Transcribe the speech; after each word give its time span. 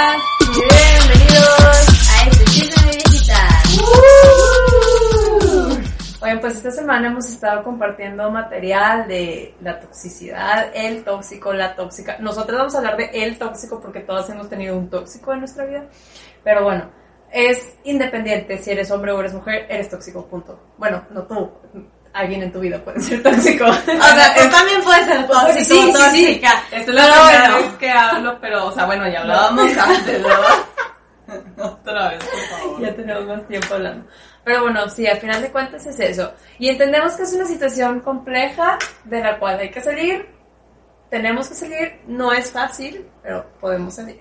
Bienvenidos 0.00 1.84
a 2.08 2.26
este 2.26 2.44
chisme 2.46 2.90
digital. 3.04 3.62
Bueno, 6.20 6.40
pues 6.40 6.56
esta 6.56 6.70
semana 6.70 7.08
hemos 7.08 7.28
estado 7.28 7.62
compartiendo 7.62 8.30
material 8.30 9.06
de 9.06 9.54
la 9.60 9.78
toxicidad, 9.78 10.70
el 10.74 11.04
tóxico, 11.04 11.52
la 11.52 11.76
tóxica. 11.76 12.16
Nosotros 12.18 12.56
vamos 12.56 12.74
a 12.74 12.78
hablar 12.78 12.96
de 12.96 13.10
el 13.12 13.36
tóxico 13.38 13.78
porque 13.78 14.00
todos 14.00 14.30
hemos 14.30 14.48
tenido 14.48 14.74
un 14.78 14.88
tóxico 14.88 15.34
en 15.34 15.40
nuestra 15.40 15.66
vida. 15.66 15.84
Pero 16.42 16.64
bueno, 16.64 16.90
es 17.30 17.76
independiente 17.84 18.56
si 18.56 18.70
eres 18.70 18.90
hombre 18.90 19.12
o 19.12 19.20
eres 19.20 19.34
mujer, 19.34 19.66
eres 19.68 19.90
tóxico, 19.90 20.24
punto. 20.24 20.58
Bueno, 20.78 21.04
no 21.10 21.24
tú, 21.24 21.50
alguien 22.12 22.42
en 22.42 22.52
tu 22.52 22.60
vida 22.60 22.78
puede 22.82 23.00
ser 23.00 23.22
tóxico. 23.22 23.64
O 23.66 23.72
sea, 23.72 24.34
tú 24.34 24.50
también 24.50 24.82
puedes 24.82 25.04
ser 25.06 25.26
tóxico, 25.26 25.58
Sí, 25.58 25.64
sí, 25.64 25.82
sí. 25.86 25.92
tóxica. 25.92 26.62
Esta 26.70 26.76
es 26.78 26.88
la 26.88 27.02
Pero 27.02 27.14
primera 27.24 27.50
bueno. 27.50 27.56
vez 27.68 27.76
que 27.78 27.90
hablo, 27.90 28.38
pero, 28.40 28.66
o 28.66 28.72
sea, 28.72 28.84
bueno, 28.86 29.08
ya 29.08 29.20
hablábamos 29.20 29.76
antes, 29.78 30.22
¿verdad? 30.22 30.44
Otra 31.58 32.08
vez, 32.10 32.24
por 32.24 32.58
favor. 32.58 32.80
ya 32.82 32.94
tenemos 32.96 33.24
más 33.26 33.46
tiempo 33.46 33.74
hablando. 33.74 34.06
Pero 34.42 34.62
bueno, 34.62 34.88
sí, 34.88 35.06
al 35.06 35.18
final 35.18 35.42
de 35.42 35.50
cuentas 35.52 35.86
es 35.86 36.00
eso. 36.00 36.32
Y 36.58 36.68
entendemos 36.70 37.14
que 37.14 37.22
es 37.22 37.32
una 37.34 37.44
situación 37.44 38.00
compleja 38.00 38.78
de 39.04 39.20
la 39.20 39.38
cual 39.38 39.60
hay 39.60 39.70
que 39.70 39.80
salir. 39.80 40.26
Tenemos 41.10 41.48
que 41.48 41.54
salir. 41.54 42.00
No 42.06 42.32
es 42.32 42.50
fácil, 42.50 43.06
pero 43.22 43.46
podemos 43.60 43.94
salir. 43.94 44.20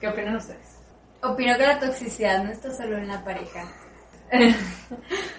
¿Qué 0.00 0.08
opinan 0.08 0.36
ustedes? 0.36 0.76
Opino 1.22 1.56
que 1.56 1.66
la 1.66 1.78
toxicidad 1.78 2.42
no 2.44 2.50
está 2.50 2.70
solo 2.74 2.98
en 2.98 3.08
la 3.08 3.24
pareja. 3.24 3.64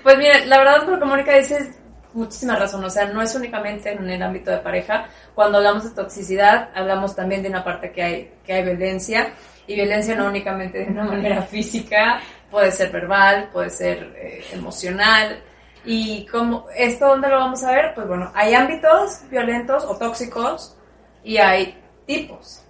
Pues 0.04 0.18
mira, 0.18 0.46
la 0.46 0.60
verdad 0.60 0.88
lo 0.88 1.00
que 1.00 1.06
Mónica 1.06 1.36
dice 1.36 1.58
es 1.58 1.70
muchísima 2.14 2.56
razón, 2.56 2.84
o 2.84 2.90
sea, 2.90 3.06
no 3.06 3.22
es 3.22 3.34
únicamente 3.36 3.92
en 3.92 4.10
el 4.10 4.22
ámbito 4.22 4.52
de 4.52 4.58
pareja. 4.60 5.08
Cuando 5.36 5.58
hablamos 5.58 5.84
de 5.84 5.92
toxicidad, 5.92 6.70
hablamos 6.74 7.16
también 7.16 7.44
de 7.44 7.50
una 7.50 7.64
parte 7.64 7.92
que 7.92 8.02
hay, 8.02 8.34
que 8.46 8.54
hay 8.54 8.64
violencia, 8.64 9.34
y 9.68 9.76
violencia 9.76 10.16
no 10.16 10.28
únicamente 10.28 10.80
de 10.80 10.92
una 10.92 11.04
manera 11.16 11.44
física, 11.44 12.20
puede 12.50 12.72
ser 12.72 12.92
verbal, 12.92 13.50
puede 13.54 13.70
ser 13.70 14.16
eh, 14.18 14.44
emocional. 14.52 15.44
Y 15.86 16.26
como 16.26 16.66
esto, 16.76 17.08
¿dónde 17.08 17.30
lo 17.30 17.38
vamos 17.38 17.64
a 17.64 17.72
ver? 17.72 17.94
Pues 17.94 18.08
bueno, 18.08 18.32
hay 18.34 18.54
ámbitos 18.54 19.22
violentos 19.30 19.86
o 19.86 19.96
tóxicos 19.98 20.76
y 21.24 21.38
hay 21.38 21.80
tipos 22.06 22.64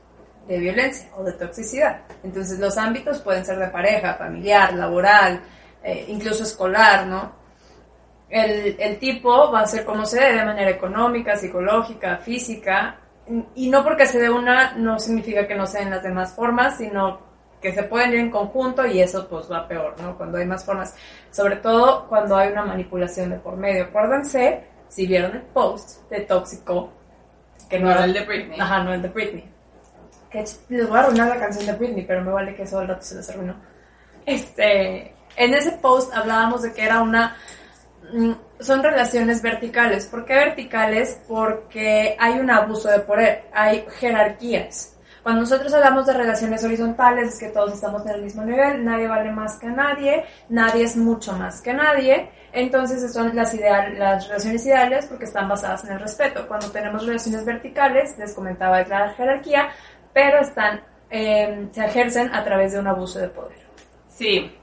de 0.47 0.59
violencia 0.59 1.09
o 1.15 1.23
de 1.23 1.31
toxicidad. 1.33 2.01
Entonces 2.23 2.59
los 2.59 2.77
ámbitos 2.77 3.19
pueden 3.19 3.45
ser 3.45 3.57
de 3.57 3.67
pareja, 3.67 4.15
familiar, 4.15 4.73
laboral, 4.73 5.41
eh, 5.83 6.05
incluso 6.07 6.43
escolar, 6.43 7.07
¿no? 7.07 7.31
El, 8.29 8.75
el 8.79 8.99
tipo 8.99 9.51
va 9.51 9.61
a 9.61 9.67
ser 9.67 9.85
como 9.85 10.05
se 10.05 10.19
dé, 10.19 10.33
de 10.33 10.45
manera 10.45 10.69
económica, 10.69 11.35
psicológica, 11.35 12.17
física, 12.17 12.99
y 13.55 13.69
no 13.69 13.83
porque 13.83 14.05
se 14.05 14.19
dé 14.19 14.29
una 14.29 14.73
no 14.73 14.99
significa 14.99 15.47
que 15.47 15.55
no 15.55 15.65
sean 15.65 15.89
las 15.89 16.03
demás 16.03 16.33
formas, 16.33 16.77
sino 16.77 17.19
que 17.61 17.73
se 17.73 17.83
pueden 17.83 18.13
ir 18.13 18.19
en 18.19 18.31
conjunto 18.31 18.85
y 18.85 19.01
eso 19.01 19.27
pues 19.27 19.51
va 19.51 19.67
peor, 19.67 19.95
¿no? 20.01 20.17
Cuando 20.17 20.37
hay 20.37 20.45
más 20.45 20.63
formas, 20.63 20.95
sobre 21.31 21.57
todo 21.57 22.07
cuando 22.07 22.37
hay 22.37 22.51
una 22.51 22.65
manipulación 22.65 23.29
de 23.31 23.37
por 23.37 23.57
medio. 23.57 23.85
Acuérdense, 23.85 24.63
si 24.87 25.05
vieron 25.05 25.35
el 25.35 25.41
post 25.41 26.09
de 26.09 26.21
Tóxico, 26.21 26.93
que 27.69 27.79
No 27.79 27.91
era 27.91 28.05
el 28.05 28.13
de 28.13 28.25
Britney. 28.25 28.59
Ajá, 28.59 28.83
no 28.83 28.93
el 28.93 29.01
de 29.01 29.09
Britney. 29.09 29.45
Que 30.31 30.39
les 30.69 30.89
voy 30.89 30.97
a 30.97 31.01
arruinar 31.01 31.27
la 31.27 31.39
canción 31.39 31.65
de 31.65 31.73
Britney, 31.73 32.05
pero 32.05 32.23
me 32.23 32.31
vale 32.31 32.55
que 32.55 32.63
eso 32.63 32.79
al 32.79 32.87
rato 32.87 33.01
se 33.01 33.15
les 33.15 33.29
arruinó. 33.29 33.55
Este, 34.25 35.13
en 35.39 35.53
ese 35.53 35.71
post 35.71 36.13
hablábamos 36.13 36.61
de 36.61 36.73
que 36.73 36.83
era 36.83 37.01
una 37.01 37.35
mm, 38.13 38.33
son 38.59 38.83
relaciones 38.83 39.41
verticales. 39.41 40.05
¿Por 40.05 40.25
qué 40.25 40.33
verticales? 40.33 41.21
Porque 41.27 42.15
hay 42.19 42.39
un 42.39 42.51
abuso 42.51 42.89
de 42.89 42.99
poder, 42.99 43.45
hay 43.53 43.85
jerarquías. 43.99 44.97
Cuando 45.23 45.41
nosotros 45.41 45.73
hablamos 45.73 46.05
de 46.05 46.13
relaciones 46.13 46.63
horizontales 46.63 47.29
es 47.33 47.39
que 47.39 47.49
todos 47.49 47.73
estamos 47.73 48.05
en 48.05 48.15
el 48.15 48.21
mismo 48.21 48.43
nivel, 48.43 48.83
nadie 48.83 49.07
vale 49.07 49.31
más 49.31 49.57
que 49.59 49.67
nadie, 49.67 50.25
nadie 50.49 50.83
es 50.83 50.97
mucho 50.97 51.33
más 51.33 51.61
que 51.61 51.73
nadie. 51.73 52.31
Entonces 52.51 53.13
son 53.13 53.33
las, 53.35 53.53
ideal, 53.53 53.97
las 53.97 54.27
relaciones 54.27 54.65
ideales 54.65 55.05
porque 55.05 55.25
están 55.25 55.47
basadas 55.47 55.85
en 55.85 55.93
el 55.93 55.99
respeto. 55.99 56.47
Cuando 56.47 56.69
tenemos 56.71 57.05
relaciones 57.05 57.45
verticales, 57.45 58.17
les 58.17 58.33
comentaba 58.33 58.79
de 58.79 58.89
la 58.89 59.13
jerarquía, 59.13 59.69
pero 60.13 60.39
están, 60.39 60.81
eh, 61.09 61.67
se 61.71 61.85
ejercen 61.85 62.33
a 62.33 62.43
través 62.43 62.73
de 62.73 62.79
un 62.79 62.87
abuso 62.87 63.19
de 63.19 63.29
poder. 63.29 63.59
Sí. 64.09 64.58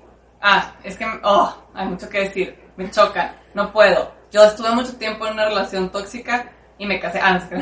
Ah, 0.49 0.73
es 0.85 0.97
que, 0.97 1.05
oh, 1.25 1.53
hay 1.75 1.89
mucho 1.89 2.09
que 2.09 2.21
decir. 2.21 2.57
Me 2.77 2.89
choca. 2.89 3.35
No 3.55 3.73
puedo. 3.73 4.13
Yo 4.31 4.45
estuve 4.45 4.71
mucho 4.71 4.97
tiempo 4.97 5.27
en 5.27 5.33
una 5.33 5.47
relación 5.47 5.91
tóxica 5.91 6.49
y 6.79 6.87
me 6.87 7.01
casé. 7.01 7.19
Ah, 7.21 7.33
no, 7.33 7.39
es 7.39 7.45
que- 7.47 7.57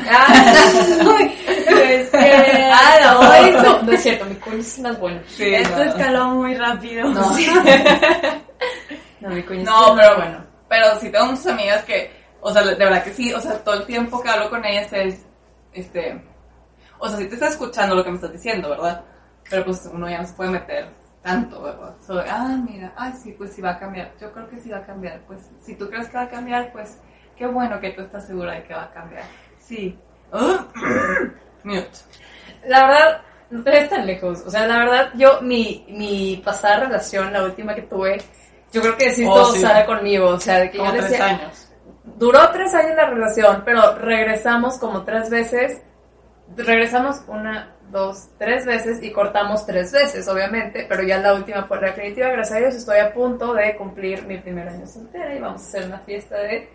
Este, 1.95 2.69
Ah, 2.71 2.97
no. 3.01 3.61
no, 3.63 3.81
no 3.81 3.91
es 3.91 4.03
cierto, 4.03 4.25
mi 4.25 4.35
cuño 4.35 4.57
es 4.57 4.77
más 4.79 4.99
bueno. 4.99 5.19
Sí, 5.27 5.51
Esto 5.55 5.77
no. 5.77 5.83
escaló 5.83 6.25
muy 6.27 6.53
rápido. 6.55 7.07
No, 7.09 7.21
no 9.21 9.29
mi 9.29 9.43
cuño 9.43 9.63
No, 9.63 9.95
pero 9.95 10.15
bueno. 10.17 10.45
Pero 10.69 10.99
sí 10.99 11.09
tengo 11.09 11.25
muchas 11.27 11.47
amigas 11.47 11.83
que, 11.85 12.11
o 12.41 12.51
sea, 12.51 12.63
de 12.63 12.75
verdad 12.75 13.03
que 13.03 13.13
sí, 13.13 13.33
o 13.33 13.39
sea, 13.39 13.63
todo 13.63 13.75
el 13.75 13.85
tiempo 13.85 14.21
que 14.21 14.29
hablo 14.29 14.49
con 14.49 14.63
ellas 14.65 14.91
es, 14.93 15.25
este, 15.73 16.21
o 16.99 17.07
sea, 17.07 17.17
sí 17.17 17.25
te 17.27 17.35
está 17.35 17.47
escuchando 17.47 17.95
lo 17.95 18.03
que 18.03 18.09
me 18.09 18.15
estás 18.15 18.31
diciendo, 18.33 18.69
¿verdad? 18.69 19.03
Pero 19.49 19.65
pues 19.65 19.87
uno 19.91 20.09
ya 20.09 20.19
no 20.21 20.27
se 20.27 20.33
puede 20.33 20.49
meter 20.51 20.89
tanto, 21.25 21.61
¿verdad? 21.63 21.95
Sobre, 22.05 22.29
ah, 22.29 22.57
mira, 22.69 22.93
ay, 22.95 23.13
sí, 23.21 23.31
pues 23.37 23.51
sí 23.53 23.61
va 23.61 23.71
a 23.71 23.79
cambiar. 23.79 24.11
Yo 24.21 24.31
creo 24.31 24.47
que 24.47 24.59
sí 24.59 24.69
va 24.69 24.77
a 24.77 24.85
cambiar. 24.85 25.21
Pues 25.27 25.49
si 25.59 25.75
tú 25.75 25.89
crees 25.89 26.07
que 26.07 26.17
va 26.17 26.23
a 26.23 26.29
cambiar, 26.29 26.71
pues 26.71 26.99
qué 27.35 27.47
bueno 27.47 27.79
que 27.79 27.89
tú 27.91 28.01
estás 28.01 28.25
segura 28.27 28.53
de 28.53 28.63
que 28.63 28.73
va 28.75 28.83
a 28.83 28.91
cambiar. 28.91 29.23
Sí. 29.59 29.97
Ah, 30.31 30.65
Mute. 31.63 31.89
La 32.67 32.85
verdad, 32.87 33.21
no 33.49 33.63
te 33.63 33.71
ves 33.71 33.89
tan 33.89 34.05
lejos. 34.05 34.43
O 34.45 34.49
sea, 34.51 34.67
la 34.67 34.77
verdad, 34.79 35.09
yo, 35.15 35.41
mi, 35.41 35.85
mi 35.89 36.41
pasada 36.45 36.81
relación, 36.81 37.33
la 37.33 37.43
última 37.43 37.73
que 37.73 37.81
tuve, 37.81 38.17
yo 38.71 38.81
creo 38.81 38.95
que 38.97 39.11
sí 39.11 39.25
Oh, 39.27 39.33
todo 39.33 39.53
sí. 39.53 39.61
sale 39.61 39.85
conmigo. 39.85 40.27
O 40.29 40.39
sea, 40.39 40.59
de 40.59 40.69
que 40.69 40.77
Como 40.77 40.91
yo 40.91 40.97
tres 40.97 41.09
decía, 41.09 41.25
años. 41.25 41.71
duró 42.03 42.49
tres 42.51 42.73
años 42.75 42.95
la 42.95 43.09
relación, 43.09 43.63
pero 43.65 43.95
regresamos 43.97 44.77
como 44.77 45.03
tres 45.03 45.29
veces. 45.29 45.81
Regresamos 46.55 47.21
una, 47.27 47.74
dos, 47.95 48.27
tres 48.37 48.65
veces 48.65 49.01
y 49.01 49.11
cortamos 49.11 49.65
tres 49.65 49.91
veces, 49.91 50.27
obviamente, 50.27 50.85
pero 50.89 51.01
ya 51.03 51.17
la 51.17 51.33
última 51.33 51.63
fue 51.63 51.79
la 51.79 51.87
definitiva. 51.87 52.27
Gracias 52.29 52.57
a 52.57 52.59
Dios 52.59 52.75
estoy 52.75 52.99
a 52.99 53.13
punto 53.13 53.53
de 53.53 53.75
cumplir 53.77 54.25
mi 54.27 54.37
primer 54.37 54.67
año 54.67 54.85
soltera 54.85 55.33
y 55.33 55.39
vamos 55.39 55.61
a 55.61 55.65
hacer 55.65 55.85
una 55.85 55.99
fiesta 55.99 56.35
de 56.37 56.69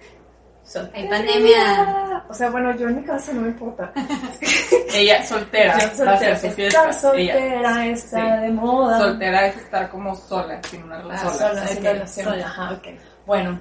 soltera. 0.64 0.98
Hay 1.02 1.08
pandemia. 1.08 2.24
O 2.28 2.32
sea, 2.34 2.48
bueno, 2.50 2.74
yo 2.76 2.88
en 2.88 2.96
mi 2.96 3.02
casa 3.04 3.32
no 3.32 3.42
me 3.42 3.48
importa. 3.48 3.92
Ella 4.94 5.22
soltera. 5.24 5.78
Yo 5.78 5.88
soltera, 6.04 6.36
su 6.38 6.50
fiesta. 6.50 6.78
estar 6.88 6.94
soltera 6.94 7.84
Ella. 7.84 7.92
está 7.92 8.36
Sí. 8.36 8.40
de 8.42 8.50
moda. 8.52 8.98
Soltera 8.98 9.46
es 9.46 9.56
estar 9.56 9.88
como 9.90 10.14
sola, 10.14 10.60
sin 10.64 10.82
una 10.84 10.96
Ah, 10.96 11.02
relación. 11.02 11.32
sola, 11.34 11.62
ok, 11.62 11.68
sin 11.68 11.84
relación. 11.84 12.26
sola. 12.26 12.46
Ajá, 12.46 12.72
ok. 12.72 12.86
Bueno. 13.26 13.60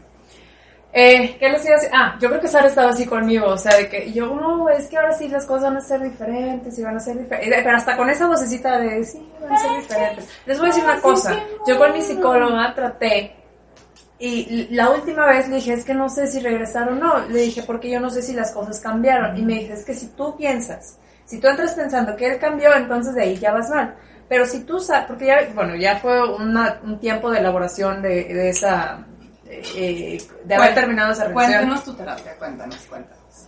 Eh, 0.92 1.36
¿Qué 1.40 1.50
les 1.50 1.64
iba 1.66 1.76
a 1.76 1.78
decir? 1.78 1.92
Ah, 1.94 2.16
yo 2.20 2.30
creo 2.30 2.42
que 2.42 2.48
Sara 2.48 2.68
estaba 2.68 2.90
así 2.90 3.06
conmigo, 3.06 3.46
o 3.46 3.58
sea, 3.58 3.78
de 3.78 3.88
que 3.88 4.12
yo, 4.12 4.26
no, 4.36 4.68
es 4.70 4.88
que 4.88 4.98
ahora 4.98 5.12
sí 5.14 5.28
las 5.28 5.46
cosas 5.46 5.66
van 5.66 5.78
a 5.78 5.82
ser 5.82 6.02
diferentes 6.02 6.80
y 6.80 6.82
van 6.84 6.98
a 6.98 7.00
ser 7.00 7.16
diferentes, 7.20 7.62
pero 7.64 7.78
hasta 7.78 7.96
con 7.96 8.10
esa 8.10 8.26
vocecita 8.26 8.80
de, 8.80 9.04
sí, 9.04 9.24
van 9.40 9.52
a 9.54 9.58
ser 9.60 9.72
diferentes. 9.82 10.28
Les 10.48 10.58
voy 10.58 10.66
a 10.66 10.70
decir 10.72 10.84
una 10.84 11.00
cosa, 11.00 11.36
yo 11.68 11.78
con 11.78 11.94
mi 11.94 12.02
psicóloga 12.02 12.74
traté 12.74 13.36
y 14.18 14.68
la 14.72 14.90
última 14.90 15.28
vez 15.28 15.48
le 15.48 15.58
dije, 15.58 15.74
es 15.74 15.86
que 15.86 15.94
no 15.94 16.10
sé 16.10 16.26
si 16.28 16.40
regresar 16.40 16.90
o 16.90 16.96
no, 16.96 17.20
le 17.28 17.40
dije, 17.40 17.62
porque 17.64 17.90
yo 17.90 18.00
no 18.00 18.10
sé 18.10 18.22
si 18.24 18.34
las 18.34 18.52
cosas 18.52 18.80
cambiaron, 18.80 19.38
y 19.38 19.44
me 19.44 19.54
dice, 19.60 19.74
es 19.74 19.86
que 19.86 19.94
si 19.94 20.08
tú 20.08 20.36
piensas, 20.36 20.98
si 21.26 21.40
tú 21.40 21.48
entras 21.48 21.74
pensando 21.76 22.16
que 22.16 22.26
él 22.26 22.40
cambió, 22.40 22.74
entonces 22.76 23.14
de 23.14 23.22
ahí 23.22 23.38
ya 23.38 23.54
vas 23.54 23.70
mal. 23.70 23.96
Pero 24.28 24.46
si 24.46 24.64
tú 24.64 24.80
sabes, 24.80 25.06
porque 25.06 25.28
ya, 25.28 25.38
bueno, 25.56 25.76
ya 25.76 25.98
fue 26.00 26.36
una- 26.36 26.80
un 26.84 27.00
tiempo 27.00 27.32
de 27.32 27.40
elaboración 27.40 28.02
de, 28.02 28.26
de 28.26 28.50
esa, 28.50 29.06
eh, 29.50 30.18
de 30.46 30.56
haber 30.56 30.74
terminado 30.76 31.12
esa 31.12 31.26
relación. 31.26 31.52
Cuéntanos 31.54 31.84
tu 31.84 31.94
terapia, 31.96 32.36
cuéntanos, 32.38 32.78
cuéntanos. 32.88 33.48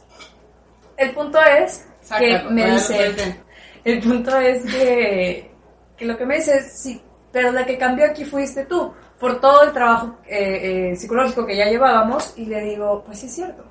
El 0.97 1.11
punto 1.11 1.39
es 1.41 1.85
que 2.01 2.05
Sácalo, 2.05 2.51
me 2.51 2.61
voy 2.63 2.71
a- 2.71 2.73
dice, 2.75 3.41
el 3.83 3.99
punto 4.01 4.37
es 4.39 4.63
que, 4.65 5.51
que 5.97 6.05
lo 6.05 6.17
que 6.17 6.25
me 6.25 6.35
dice 6.35 6.57
es, 6.57 6.73
sí, 6.79 7.01
pero 7.31 7.51
la 7.51 7.65
que 7.65 7.77
cambió 7.77 8.05
aquí 8.05 8.25
fuiste 8.25 8.65
tú, 8.65 8.93
por 9.19 9.39
todo 9.39 9.63
el 9.63 9.71
trabajo 9.71 10.17
eh, 10.27 10.91
eh, 10.91 10.95
psicológico 10.95 11.45
que 11.45 11.55
ya 11.55 11.65
llevábamos, 11.65 12.33
y 12.37 12.45
le 12.45 12.61
digo, 12.61 13.03
pues 13.05 13.19
sí 13.19 13.27
es 13.27 13.35
cierto. 13.35 13.63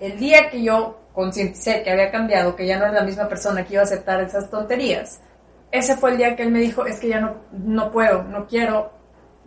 El 0.00 0.18
día 0.18 0.50
que 0.50 0.62
yo 0.62 0.98
concienticé 1.12 1.82
que 1.82 1.90
había 1.90 2.10
cambiado, 2.10 2.54
que 2.54 2.66
ya 2.66 2.78
no 2.78 2.84
era 2.84 2.94
la 2.94 3.02
misma 3.04 3.28
persona 3.28 3.64
que 3.64 3.74
iba 3.74 3.82
a 3.82 3.84
aceptar 3.84 4.20
esas 4.20 4.48
tonterías, 4.50 5.20
ese 5.70 5.96
fue 5.96 6.12
el 6.12 6.18
día 6.18 6.36
que 6.36 6.42
él 6.44 6.50
me 6.50 6.60
dijo, 6.60 6.86
es 6.86 6.98
que 7.00 7.08
ya 7.08 7.20
no, 7.20 7.36
no 7.52 7.90
puedo, 7.90 8.22
no 8.24 8.46
quiero, 8.46 8.92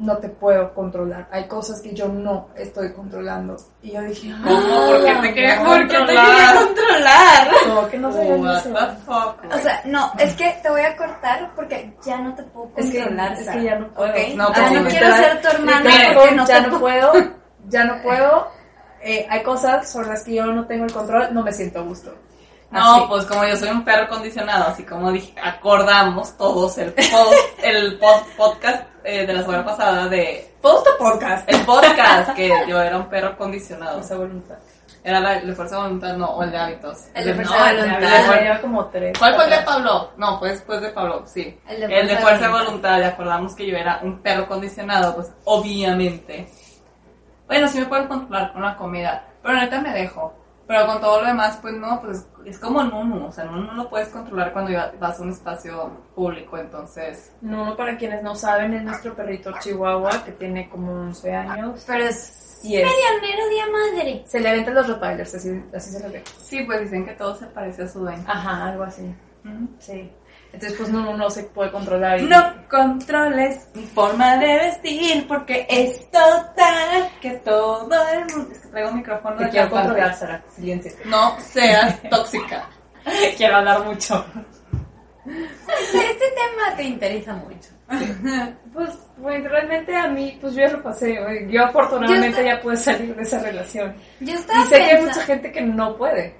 no 0.02 0.18
te 0.18 0.28
puedo 0.30 0.74
controlar. 0.74 1.28
Hay 1.32 1.48
cosas 1.48 1.80
que 1.80 1.94
yo 1.94 2.08
no 2.08 2.50
estoy 2.56 2.92
controlando. 2.92 3.56
Y 3.84 3.92
yo 3.92 4.02
dije, 4.02 4.34
¿Cómo? 4.44 4.88
¿Por 4.88 5.06
qué 5.06 5.14
te 5.22 5.34
quería 5.34 5.64
¿Por 5.64 5.88
qué 5.88 5.94
te 5.94 5.98
controlar? 5.98 6.26
quería 6.26 6.66
controlar? 6.66 7.48
¿cómo 7.68 7.88
que 7.88 7.98
no 8.00 8.10
What 8.10 8.64
the 8.64 8.96
fuck, 9.06 9.54
O 9.54 9.58
sea, 9.60 9.82
no, 9.86 10.12
es 10.18 10.34
que 10.36 10.60
te 10.64 10.70
voy 10.70 10.82
a 10.82 10.98
cortar 10.98 11.52
porque 11.56 11.96
ya 12.04 12.18
no 12.20 12.34
te 12.34 12.44
puedo 12.44 12.72
Es 12.78 12.90
que, 12.90 12.98
controlar. 13.00 13.34
es 13.34 13.50
que 13.50 13.64
ya 13.64 13.76
no 13.80 13.88
puedo. 13.90 14.10
¿ok? 14.12 14.18
No, 14.36 14.48
pues, 14.54 14.72
no 14.72 14.90
sí, 14.90 14.98
quiero 14.98 15.16
ser 15.16 15.42
tu 15.42 15.48
hermana 15.50 15.92
porque 16.16 16.36
no 16.36 16.48
ya 16.48 16.64
te 16.64 16.68
no 16.70 16.80
puedo, 16.80 17.12
ya 17.68 17.84
no 17.86 18.02
puedo. 18.02 18.48
Eh, 19.04 19.28
hay 19.30 19.44
cosas 19.44 19.92
sobre 19.92 20.10
las 20.10 20.24
que 20.24 20.34
yo 20.36 20.46
no 20.48 20.66
tengo 20.66 20.86
el 20.86 20.94
control, 20.94 21.34
no 21.34 21.44
me 21.44 21.52
siento 21.54 21.80
a 21.80 21.84
gusto. 21.84 22.14
No, 22.72 22.96
Así. 22.96 23.06
pues 23.10 23.26
como 23.26 23.44
yo 23.46 23.56
soy 23.58 23.70
un 23.70 23.84
perro 23.84 24.08
condicionado, 24.08 24.68
así 24.70 24.84
como 24.84 25.12
dije, 25.12 25.34
acordamos 25.44 26.38
todos 26.38 26.78
el, 26.78 26.94
post, 26.94 27.10
el 27.64 28.00
post- 28.00 28.26
podcast 28.38 28.84
eh, 29.04 29.26
de 29.26 29.34
la 29.34 29.42
semana 29.42 29.66
pasada 29.66 30.08
de 30.08 30.54
Post 30.62 30.88
podcast. 30.98 31.50
el 31.50 31.62
podcast 31.62 32.36
que 32.36 32.52
yo 32.68 32.82
era 32.82 32.98
un 32.98 33.10
perro 33.10 33.38
condicionado. 33.38 34.00
Esa 34.00 34.16
voluntad. 34.16 34.58
Era 35.04 35.20
la, 35.20 35.40
de 35.40 35.54
fuerza 35.56 35.78
de 35.78 35.82
voluntad, 35.82 36.16
no, 36.16 36.28
o 36.28 36.44
el 36.44 36.52
de 36.52 36.58
hábitos. 36.58 37.08
El 37.16 37.26
de 37.26 37.32
no, 37.32 37.50
fuerza 37.50 37.64
de 37.66 37.72
el 37.72 37.78
voluntad. 37.78 38.38
el 38.38 38.54
de 38.56 38.62
como 38.62 38.86
tres. 38.86 39.18
¿Cuál 39.18 39.36
fue 39.36 39.44
el 39.46 39.50
de. 39.50 39.58
Pablo? 39.62 40.12
No, 40.18 40.38
fue 40.40 40.50
después 40.50 40.82
de 40.82 40.90
Pablo, 40.90 41.24
sí. 41.26 41.60
El 41.68 41.80
de 41.80 41.86
El 41.86 41.90
de 41.90 41.98
fuerza 41.98 42.16
de 42.16 42.22
fuerza 42.22 42.46
de 42.46 42.66
voluntad. 42.66 43.00
y 43.00 43.04
acordamos 43.04 43.56
que 43.56 43.66
yo 43.66 43.76
era 43.76 44.00
un 44.04 44.20
perro 44.22 44.48
condicionado, 44.48 45.16
pues 45.16 45.32
obviamente. 45.46 46.48
Bueno, 47.48 47.68
sí 47.68 47.80
me 47.80 47.86
pueden 47.86 48.08
controlar 48.08 48.54
con 48.54 48.62
la 48.62 48.78
comida, 48.78 49.26
pero 49.42 49.56
neta 49.56 49.82
me 49.82 49.92
dejo. 49.92 50.41
Pero 50.72 50.86
con 50.88 51.02
todo 51.02 51.20
lo 51.20 51.28
demás, 51.28 51.60
pues 51.62 51.74
no, 51.74 52.00
pues 52.00 52.26
es 52.46 52.58
como 52.58 52.82
Nunu, 52.82 53.26
o 53.26 53.32
sea, 53.34 53.44
Nunu 53.44 53.64
no 53.64 53.74
lo 53.74 53.90
puedes 53.90 54.08
controlar 54.08 54.54
cuando 54.54 54.72
vas 55.02 55.20
a 55.20 55.22
un 55.22 55.32
espacio 55.32 55.92
público, 56.16 56.58
entonces... 56.58 57.34
No, 57.42 57.76
para 57.76 57.98
quienes 57.98 58.24
no 58.24 58.36
saben, 58.36 58.74
es 58.76 58.82
nuestro 58.82 59.14
perrito 59.14 59.52
chihuahua 59.60 60.24
que 60.24 60.32
tiene 60.32 60.70
como 60.70 60.94
11 60.94 61.36
años. 61.36 61.84
Pero 61.86 62.06
es 62.06 62.62
Y 62.64 62.78
es. 62.78 62.86
medianero 62.86 63.50
día 63.50 63.66
madre. 63.68 64.24
Se 64.26 64.40
le 64.40 64.48
aventan 64.48 64.76
los 64.76 64.88
rottweilers, 64.88 65.36
así, 65.36 65.62
así 65.76 65.90
se 65.92 66.00
lo 66.08 66.10
ve. 66.10 66.24
Sí, 66.42 66.64
pues 66.64 66.80
dicen 66.80 67.04
que 67.04 67.16
todo 67.16 67.36
se 67.36 67.48
parece 67.48 67.84
a 67.84 67.90
su 67.90 68.00
dueño. 68.00 68.24
Ajá, 68.26 68.68
algo 68.68 68.84
así. 68.84 69.14
Sí. 69.78 70.10
Entonces, 70.54 70.78
pues 70.78 70.90
no, 70.90 71.16
no 71.16 71.30
se 71.30 71.44
puede 71.44 71.72
controlar. 71.72 72.20
y- 72.20 72.24
No 72.26 72.54
controles 72.70 73.70
mi 73.74 73.84
forma 73.86 74.38
de 74.38 74.54
vestir 74.58 75.26
porque 75.28 75.66
es 75.70 76.10
total 76.12 77.10
que 77.22 77.32
todo 77.40 77.82
el 78.14 78.26
mundo... 78.36 78.52
Es 78.52 78.60
que 78.60 78.68
traigo 78.68 78.90
un 78.90 78.98
micrófono 78.98 79.38
Te 79.38 79.46
de 79.46 79.50
quiero 79.50 79.70
controlar, 79.70 80.14
Sara. 80.16 80.44
Silencio. 80.54 80.92
No 81.06 81.40
seas 81.40 82.02
tóxica. 82.10 82.68
Quiero 83.38 83.56
hablar 83.58 83.84
mucho. 83.86 84.26
Este, 85.26 85.98
este 86.12 86.26
tema 86.32 86.76
te 86.76 86.84
interesa 86.84 87.34
mucho. 87.34 87.70
Pues, 88.74 88.90
pues 89.22 89.44
realmente 89.44 89.96
a 89.96 90.08
mí, 90.08 90.38
pues 90.42 90.54
yo 90.56 90.62
ya 90.62 90.70
lo 90.74 90.82
pasé. 90.84 91.18
Yo 91.50 91.64
afortunadamente 91.66 92.40
Yo 92.42 92.46
ya 92.48 92.62
pude 92.62 92.78
salir 92.78 93.16
de 93.16 93.22
esa 93.22 93.40
relación. 93.40 93.96
Yo 94.20 94.34
estaba 94.34 94.64
Y 94.64 94.68
sé 94.68 94.76
que 94.78 94.84
hay 94.84 95.02
mucha 95.02 95.22
gente 95.22 95.52
que 95.52 95.62
no 95.62 95.96
puede. 95.98 96.36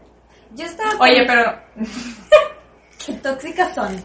Yo 0.54 0.66
estaba 0.66 0.92
Oye, 1.00 1.24
pero 1.28 1.56
Qué 3.06 3.14
tóxicas 3.14 3.74
son. 3.74 4.04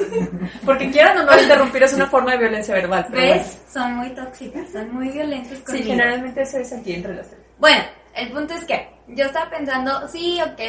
Porque 0.64 0.90
quieran 0.90 1.18
o 1.18 1.24
no 1.24 1.40
interrumpir 1.40 1.82
es 1.82 1.94
una 1.94 2.06
forma 2.06 2.32
de 2.32 2.38
violencia 2.38 2.74
verbal. 2.74 3.06
¿Ves? 3.10 3.62
Son 3.72 3.96
muy 3.96 4.10
tóxicas, 4.10 4.70
son 4.72 4.94
muy 4.94 5.08
violentas 5.10 5.50
bueno. 5.50 5.66
Sí, 5.66 5.66
conmigo. 5.66 5.90
generalmente 5.90 6.42
eso 6.42 6.58
es 6.58 6.72
aquí 6.72 6.94
entre 6.94 7.14
las 7.14 7.28
tres. 7.28 7.40
Bueno, 7.58 7.84
el 8.14 8.30
punto 8.30 8.54
es 8.54 8.64
que 8.64 8.88
yo 9.08 9.24
estaba 9.24 9.50
pensando, 9.50 10.08
sí, 10.08 10.38
ok, 10.42 10.60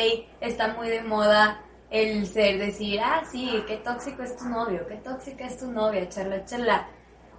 está 0.41 0.73
muy 0.73 0.89
de 0.89 1.01
moda 1.01 1.61
el 1.89 2.25
ser, 2.27 2.57
decir, 2.57 2.99
ah, 3.01 3.23
sí, 3.31 3.63
qué 3.67 3.77
tóxico 3.77 4.23
es 4.23 4.35
tu 4.35 4.45
novio, 4.45 4.85
qué 4.87 4.95
tóxica 4.97 5.45
es 5.45 5.57
tu 5.57 5.71
novia, 5.71 6.07
charla, 6.09 6.43
charla. 6.45 6.87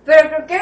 Pero 0.04 0.28
creo 0.30 0.46
que, 0.46 0.60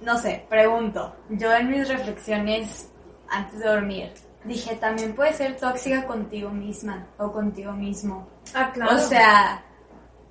no 0.00 0.16
sé, 0.18 0.46
pregunto, 0.48 1.14
yo 1.28 1.52
en 1.52 1.70
mis 1.70 1.88
reflexiones 1.88 2.90
antes 3.28 3.58
de 3.60 3.66
dormir, 3.68 4.12
dije, 4.44 4.76
también 4.76 5.14
puedes 5.14 5.36
ser 5.36 5.56
tóxica 5.56 6.06
contigo 6.06 6.50
misma 6.50 7.06
o 7.18 7.32
contigo 7.32 7.72
mismo. 7.72 8.28
Ah, 8.54 8.72
O 8.90 8.98
sea, 8.98 9.64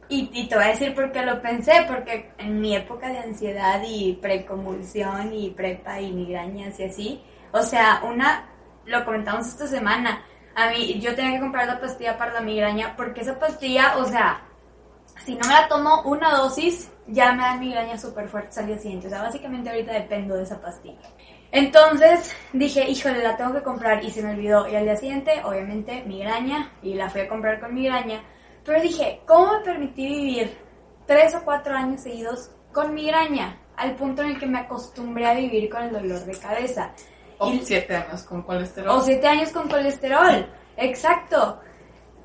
y, 0.07 0.29
y 0.33 0.47
te 0.47 0.56
voy 0.56 0.65
a 0.65 0.69
decir 0.69 0.94
por 0.95 1.11
qué 1.11 1.21
lo 1.23 1.41
pensé, 1.41 1.85
porque 1.88 2.31
en 2.38 2.59
mi 2.59 2.75
época 2.75 3.09
de 3.09 3.19
ansiedad 3.19 3.81
y 3.85 4.13
preconvulsión 4.13 5.33
y 5.33 5.51
prepa 5.51 6.00
y 6.01 6.11
migrañas 6.11 6.79
y 6.79 6.83
así, 6.83 7.23
o 7.51 7.61
sea, 7.61 8.01
una, 8.03 8.50
lo 8.85 9.06
comentamos 9.06 9.47
esta 9.47 9.67
semana, 9.67 10.23
a 10.56 10.69
mí, 10.71 11.00
yo 11.00 11.15
tenía 11.15 11.33
que 11.33 11.39
comprar 11.39 11.67
la 11.67 11.79
pastilla 11.79 12.17
para 12.17 12.33
la 12.33 12.41
migraña, 12.41 12.95
porque 12.97 13.21
esa 13.21 13.39
pastilla, 13.39 13.97
o 13.97 14.06
sea, 14.06 14.41
si 15.25 15.35
no 15.35 15.47
me 15.47 15.53
la 15.53 15.67
tomo 15.67 16.01
una 16.03 16.35
dosis, 16.35 16.91
ya 17.07 17.33
me 17.33 17.44
da 17.44 17.56
migraña 17.56 17.97
súper 17.97 18.27
fuerte 18.27 18.59
al 18.59 18.67
día 18.67 18.77
siguiente. 18.77 19.07
O 19.07 19.09
sea, 19.09 19.21
básicamente 19.21 19.69
ahorita 19.69 19.94
dependo 19.94 20.35
de 20.35 20.44
esa 20.44 20.59
pastilla. 20.61 21.09
Entonces 21.51 22.36
dije, 22.54 22.88
híjole, 22.90 23.24
la 23.24 23.36
tengo 23.36 23.54
que 23.54 23.63
comprar 23.63 24.04
y 24.04 24.12
se 24.12 24.22
me 24.22 24.31
olvidó. 24.31 24.68
Y 24.68 24.75
al 24.75 24.84
día 24.84 24.96
siguiente, 24.96 25.42
obviamente, 25.44 26.04
migraña 26.06 26.72
y 26.81 26.94
la 26.94 27.10
fui 27.10 27.22
a 27.22 27.28
comprar 27.28 27.60
con 27.60 27.74
migraña. 27.74 28.22
Pero 28.63 28.81
dije, 28.81 29.22
¿cómo 29.25 29.54
me 29.54 29.60
permití 29.63 30.06
vivir 30.07 30.57
tres 31.07 31.34
o 31.36 31.42
cuatro 31.44 31.75
años 31.75 32.01
seguidos 32.01 32.51
con 32.72 32.94
migraña? 32.94 33.57
Al 33.78 33.96
punto 33.96 34.22
en 34.22 34.30
el 34.31 34.40
que 34.40 34.46
me 34.46 34.60
acostumbré 34.60 35.25
a 35.25 35.34
vivir 35.34 35.69
con 35.69 35.84
el 35.84 35.92
dolor 35.92 36.19
de 36.25 36.38
cabeza. 36.38 36.92
o 37.40 37.52
Y- 37.54 37.60
siete 37.63 37.95
años 37.95 38.24
con 38.24 38.42
colesterol. 38.44 38.90
o 38.98 39.02
siete 39.02 39.25
años 39.28 39.50
con 39.52 39.69
colesterol. 39.69 40.45
Exacto. 40.75 41.62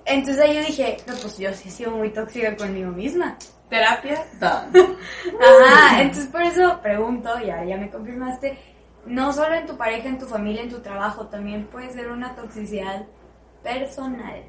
Entonces 0.05 0.43
ahí 0.43 0.55
yo 0.56 0.61
dije, 0.67 0.97
no, 1.06 1.15
pues 1.15 1.38
yo 1.38 1.53
sí 1.55 1.69
he 1.69 1.73
sido 1.73 1.93
muy 1.93 2.11
tóxica 2.12 2.55
conmigo 2.56 2.91
misma. 2.91 3.38
Terapia, 3.70 4.23
done. 4.38 4.70
Ajá, 5.41 6.03
entonces 6.03 6.27
por 6.31 6.43
eso 6.43 6.79
pregunto, 6.82 7.31
ya, 7.38 7.65
ya 7.65 7.77
me 7.77 7.88
confirmaste, 7.91 8.59
no 9.06 9.33
solo 9.33 9.55
en 9.55 9.67
tu 9.67 9.77
pareja, 9.77 10.09
en 10.09 10.19
tu 10.19 10.27
familia, 10.27 10.62
en 10.62 10.71
tu 10.71 10.81
trabajo, 10.81 11.27
también 11.27 11.67
puede 11.67 11.91
ser 11.91 12.09
una 12.11 12.35
toxicidad 12.35 13.05
personal. 13.62 14.45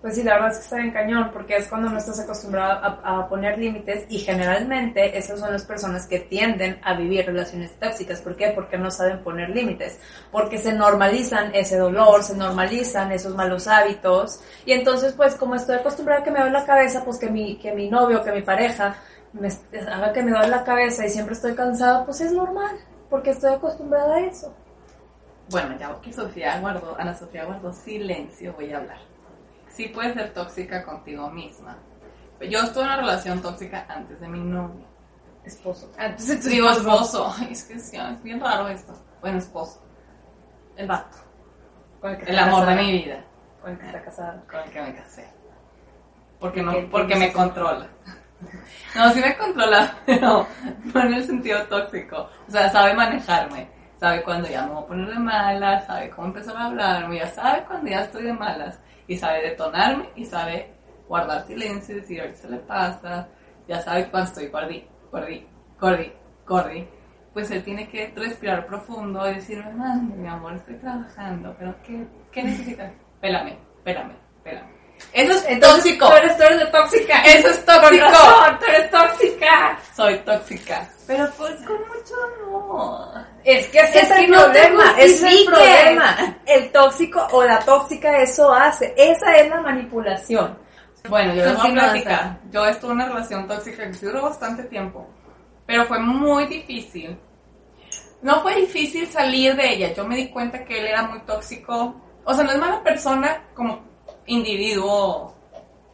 Pues 0.00 0.14
sí, 0.14 0.22
la 0.22 0.34
verdad 0.34 0.52
es 0.52 0.58
que 0.58 0.62
está 0.62 0.76
bien 0.76 0.92
cañón, 0.92 1.30
porque 1.32 1.56
es 1.56 1.66
cuando 1.66 1.90
no 1.90 1.98
estás 1.98 2.20
acostumbrado 2.20 2.80
a, 3.02 3.28
poner 3.28 3.58
límites 3.58 4.06
y 4.08 4.20
generalmente 4.20 5.18
esas 5.18 5.40
son 5.40 5.50
las 5.50 5.64
personas 5.64 6.06
que 6.06 6.20
tienden 6.20 6.78
a 6.84 6.94
vivir 6.94 7.26
relaciones 7.26 7.74
tóxicas. 7.80 8.20
¿Por 8.20 8.36
qué? 8.36 8.52
Porque 8.54 8.78
no 8.78 8.92
saben 8.92 9.24
poner 9.24 9.50
límites, 9.50 9.98
porque 10.30 10.58
se 10.58 10.72
normalizan 10.72 11.52
ese 11.52 11.78
dolor, 11.78 12.22
se 12.22 12.36
normalizan 12.36 13.10
esos 13.10 13.34
malos 13.34 13.66
hábitos 13.66 14.40
y 14.64 14.72
entonces 14.72 15.14
pues 15.14 15.34
como 15.34 15.56
estoy 15.56 15.76
acostumbrada 15.76 16.20
a 16.20 16.24
que 16.24 16.30
me 16.30 16.38
duele 16.38 16.52
la 16.52 16.64
cabeza, 16.64 17.04
pues 17.04 17.18
que 17.18 17.28
mi, 17.28 17.58
que 17.58 17.72
mi 17.74 17.90
novio, 17.90 18.22
que 18.22 18.30
mi 18.30 18.42
pareja 18.42 18.96
me 19.32 19.48
haga 19.80 20.12
que 20.12 20.22
me 20.22 20.30
duele 20.30 20.48
la 20.48 20.62
cabeza 20.62 21.04
y 21.06 21.10
siempre 21.10 21.34
estoy 21.34 21.54
cansada, 21.56 22.04
pues 22.04 22.20
es 22.20 22.30
normal, 22.30 22.76
porque 23.10 23.30
estoy 23.30 23.54
acostumbrada 23.54 24.16
a 24.16 24.20
eso. 24.20 24.54
Bueno, 25.50 25.76
ya 25.78 25.98
que 26.00 26.12
Sofía 26.12 26.60
guardó, 26.60 26.96
Ana 26.98 27.14
Sofía 27.16 27.44
guardó 27.44 27.72
silencio, 27.72 28.52
voy 28.54 28.72
a 28.72 28.78
hablar. 28.78 28.98
Sí 29.68 29.88
puedes 29.88 30.14
ser 30.14 30.32
tóxica 30.32 30.84
contigo 30.84 31.30
misma. 31.30 31.76
Yo 32.40 32.60
estuve 32.60 32.82
en 32.82 32.88
una 32.88 32.96
relación 32.96 33.42
tóxica 33.42 33.86
antes 33.88 34.20
de 34.20 34.28
mi 34.28 34.40
novio. 34.40 34.86
Esposo. 35.44 35.90
Entonces 35.98 36.44
Digo 36.44 36.70
esposo. 36.70 37.32
Ay, 37.38 37.48
es 37.52 37.64
que 37.64 37.78
sí, 37.78 37.96
es 37.96 38.22
bien 38.22 38.40
raro 38.40 38.68
esto. 38.68 38.92
Bueno, 39.20 39.38
esposo. 39.38 39.82
El 40.76 40.86
vato. 40.86 41.16
Con 42.00 42.10
el, 42.10 42.18
que 42.18 42.30
El 42.30 42.38
amor 42.38 42.60
de 42.60 42.66
casada, 42.66 42.82
mi 42.82 42.92
vida. 42.92 43.24
Con 43.60 43.70
el 43.72 43.78
que 43.78 43.86
está 43.86 44.02
casada. 44.02 44.42
Con 44.48 44.60
el 44.60 44.70
que 44.70 44.82
me 44.82 44.94
casé. 44.94 45.28
Porque 46.38 46.62
no, 46.62 46.72
¿Qué 46.72 46.88
porque 46.90 47.16
me 47.16 47.32
controla. 47.32 47.88
No, 48.94 49.12
sí 49.12 49.20
me 49.20 49.36
controla, 49.36 49.94
pero 50.06 50.46
no 50.94 51.00
en 51.00 51.14
el 51.14 51.24
sentido 51.24 51.62
tóxico. 51.64 52.28
O 52.46 52.50
sea, 52.50 52.68
sabe 52.70 52.94
manejarme. 52.94 53.68
Sabe 53.96 54.22
cuando 54.22 54.48
ya 54.48 54.64
me 54.64 54.74
voy 54.74 54.84
a 54.84 54.86
poner 54.86 55.08
de 55.08 55.18
malas, 55.18 55.86
sabe 55.86 56.10
cómo 56.10 56.28
empezar 56.28 56.56
a 56.56 56.66
hablarme, 56.66 57.18
ya 57.18 57.26
sabe 57.26 57.64
cuando 57.64 57.90
ya 57.90 58.02
estoy 58.02 58.24
de 58.24 58.32
malas. 58.32 58.80
Y 59.08 59.16
sabe 59.16 59.42
detonarme 59.42 60.10
y 60.14 60.24
sabe 60.24 60.72
guardar 61.08 61.46
silencio 61.46 61.96
y 61.96 62.00
decir, 62.00 62.20
ahorita 62.20 62.38
se 62.38 62.50
le 62.50 62.58
pasa. 62.58 63.28
Ya 63.66 63.80
sabe 63.80 64.08
cuando 64.08 64.28
estoy 64.28 64.48
gordi, 64.48 64.86
gordi, 65.10 65.46
gordi, 65.80 66.12
gordi. 66.46 66.88
Pues 67.32 67.50
él 67.50 67.62
tiene 67.62 67.88
que 67.88 68.12
respirar 68.14 68.66
profundo 68.66 69.28
y 69.30 69.34
decirme, 69.34 69.72
mami, 69.72 70.14
mi 70.14 70.28
amor, 70.28 70.54
estoy 70.54 70.76
trabajando, 70.76 71.54
pero 71.58 71.74
¿qué, 71.82 72.06
qué 72.32 72.42
necesitas? 72.42 72.92
Pélame, 73.20 73.58
pélame, 73.84 74.14
pélame. 74.42 74.77
Eso 75.12 75.32
es 75.32 75.44
Entonces, 75.48 75.82
tóxico. 75.84 76.08
Tú 76.08 76.16
eres, 76.16 76.36
tú 76.36 76.42
eres 76.44 76.58
de 76.58 76.66
tóxica. 76.66 77.22
Eso 77.22 77.48
es 77.48 77.64
tóxico. 77.64 78.04
razón, 78.04 78.58
tú 78.58 78.64
eres 78.66 78.90
tóxica. 78.90 79.78
Soy 79.94 80.18
tóxica. 80.18 80.88
Pero 81.06 81.30
pues 81.38 81.54
con 81.66 81.78
mucho 81.78 82.14
amor. 82.44 83.24
Es 83.44 83.66
que 83.68 83.78
ese 83.80 84.00
Es 84.00 84.10
es, 84.10 84.18
el 84.18 84.26
problema. 84.26 84.94
Es 84.98 85.22
el 85.22 85.44
problema. 85.46 86.36
El 86.44 86.70
tóxico 86.70 87.26
o 87.32 87.44
la 87.44 87.58
tóxica 87.60 88.18
eso 88.18 88.52
hace. 88.52 88.94
Esa 88.96 89.36
es 89.36 89.48
la 89.48 89.60
manipulación. 89.62 90.58
Bueno, 91.08 91.34
yo 91.34 91.44
les 91.46 91.56
voy 91.56 91.70
a 91.70 91.72
platicar. 91.72 92.38
Yo 92.50 92.66
estuve 92.66 92.90
en 92.90 92.96
una 92.96 93.06
relación 93.08 93.48
tóxica 93.48 93.90
que 93.90 94.06
duró 94.06 94.22
bastante 94.22 94.64
tiempo. 94.64 95.08
Pero 95.66 95.86
fue 95.86 95.98
muy 95.98 96.46
difícil. 96.46 97.18
No 98.20 98.42
fue 98.42 98.56
difícil 98.56 99.06
salir 99.08 99.56
de 99.56 99.74
ella. 99.74 99.94
Yo 99.94 100.04
me 100.06 100.16
di 100.16 100.28
cuenta 100.28 100.64
que 100.64 100.78
él 100.78 100.86
era 100.88 101.02
muy 101.04 101.20
tóxico. 101.20 101.94
o 102.24 102.34
sea, 102.34 102.44
no 102.44 102.50
es 102.52 102.58
mala 102.58 102.82
persona 102.82 103.44
como 103.54 103.87
individuo, 104.28 105.34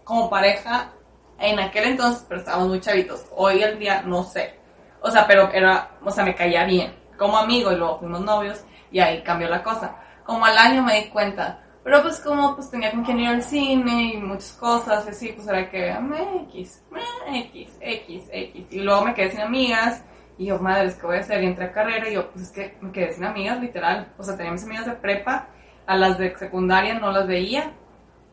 como 0.05 0.29
pareja, 0.29 0.93
en 1.38 1.59
aquel 1.59 1.85
entonces, 1.85 2.25
pero 2.29 2.41
estábamos 2.41 2.69
muy 2.69 2.81
chavitos. 2.81 3.26
Hoy 3.35 3.62
en 3.62 3.79
día 3.79 4.03
no 4.03 4.23
sé. 4.23 4.59
O 5.00 5.11
sea, 5.11 5.26
pero 5.26 5.50
era, 5.53 5.99
o 6.05 6.11
sea, 6.11 6.25
me 6.25 6.35
caía 6.35 6.64
bien. 6.64 6.95
Como 7.19 7.38
amigo 7.38 7.73
y 7.73 7.76
luego 7.76 7.99
fuimos 7.99 8.21
novios 8.21 8.64
y 8.91 9.00
ahí 9.00 9.23
cambió 9.23 9.49
la 9.49 9.62
cosa. 9.62 9.97
Como 10.25 10.45
al 10.45 10.57
año 10.57 10.83
me 10.83 11.03
di 11.03 11.09
cuenta. 11.09 11.61
Pero 11.83 12.00
pues 12.00 12.19
como 12.21 12.55
pues 12.57 12.71
tenía 12.71 12.91
con 12.91 13.05
quien 13.05 13.21
ir 13.21 13.29
al 13.29 13.43
cine 13.43 14.14
y 14.14 14.17
muchas 14.17 14.53
cosas, 14.53 15.07
así, 15.07 15.33
pues 15.33 15.47
era 15.47 15.69
que 15.69 15.95
me 16.00 16.45
X, 16.45 16.83
me 16.91 17.41
X, 17.41 17.76
X, 17.79 18.25
X. 18.33 18.67
Y 18.71 18.81
luego 18.81 19.05
me 19.05 19.12
quedé 19.12 19.33
sin 19.33 19.43
amigas 19.43 20.03
y 20.38 20.47
yo, 20.47 20.59
madre, 20.59 20.95
¿qué 20.99 21.07
voy 21.07 21.19
a 21.19 21.21
hacer? 21.21 21.43
Y 21.43 21.47
entré 21.47 21.67
a 21.67 21.73
carrera 21.73 22.09
y 22.09 22.14
yo, 22.14 22.31
pues 22.31 22.47
es 22.47 22.53
que 22.53 22.79
me 22.81 22.91
quedé 22.91 23.12
sin 23.12 23.25
amigas, 23.25 23.61
literal. 23.61 24.14
O 24.17 24.23
sea, 24.23 24.35
tenía 24.35 24.53
mis 24.53 24.64
amigas 24.64 24.87
de 24.87 24.93
prepa, 24.93 25.49
a 25.87 25.97
las 25.97 26.17
de 26.17 26.35
secundaria 26.38 26.99
no 26.99 27.12
las 27.12 27.26
veía 27.26 27.71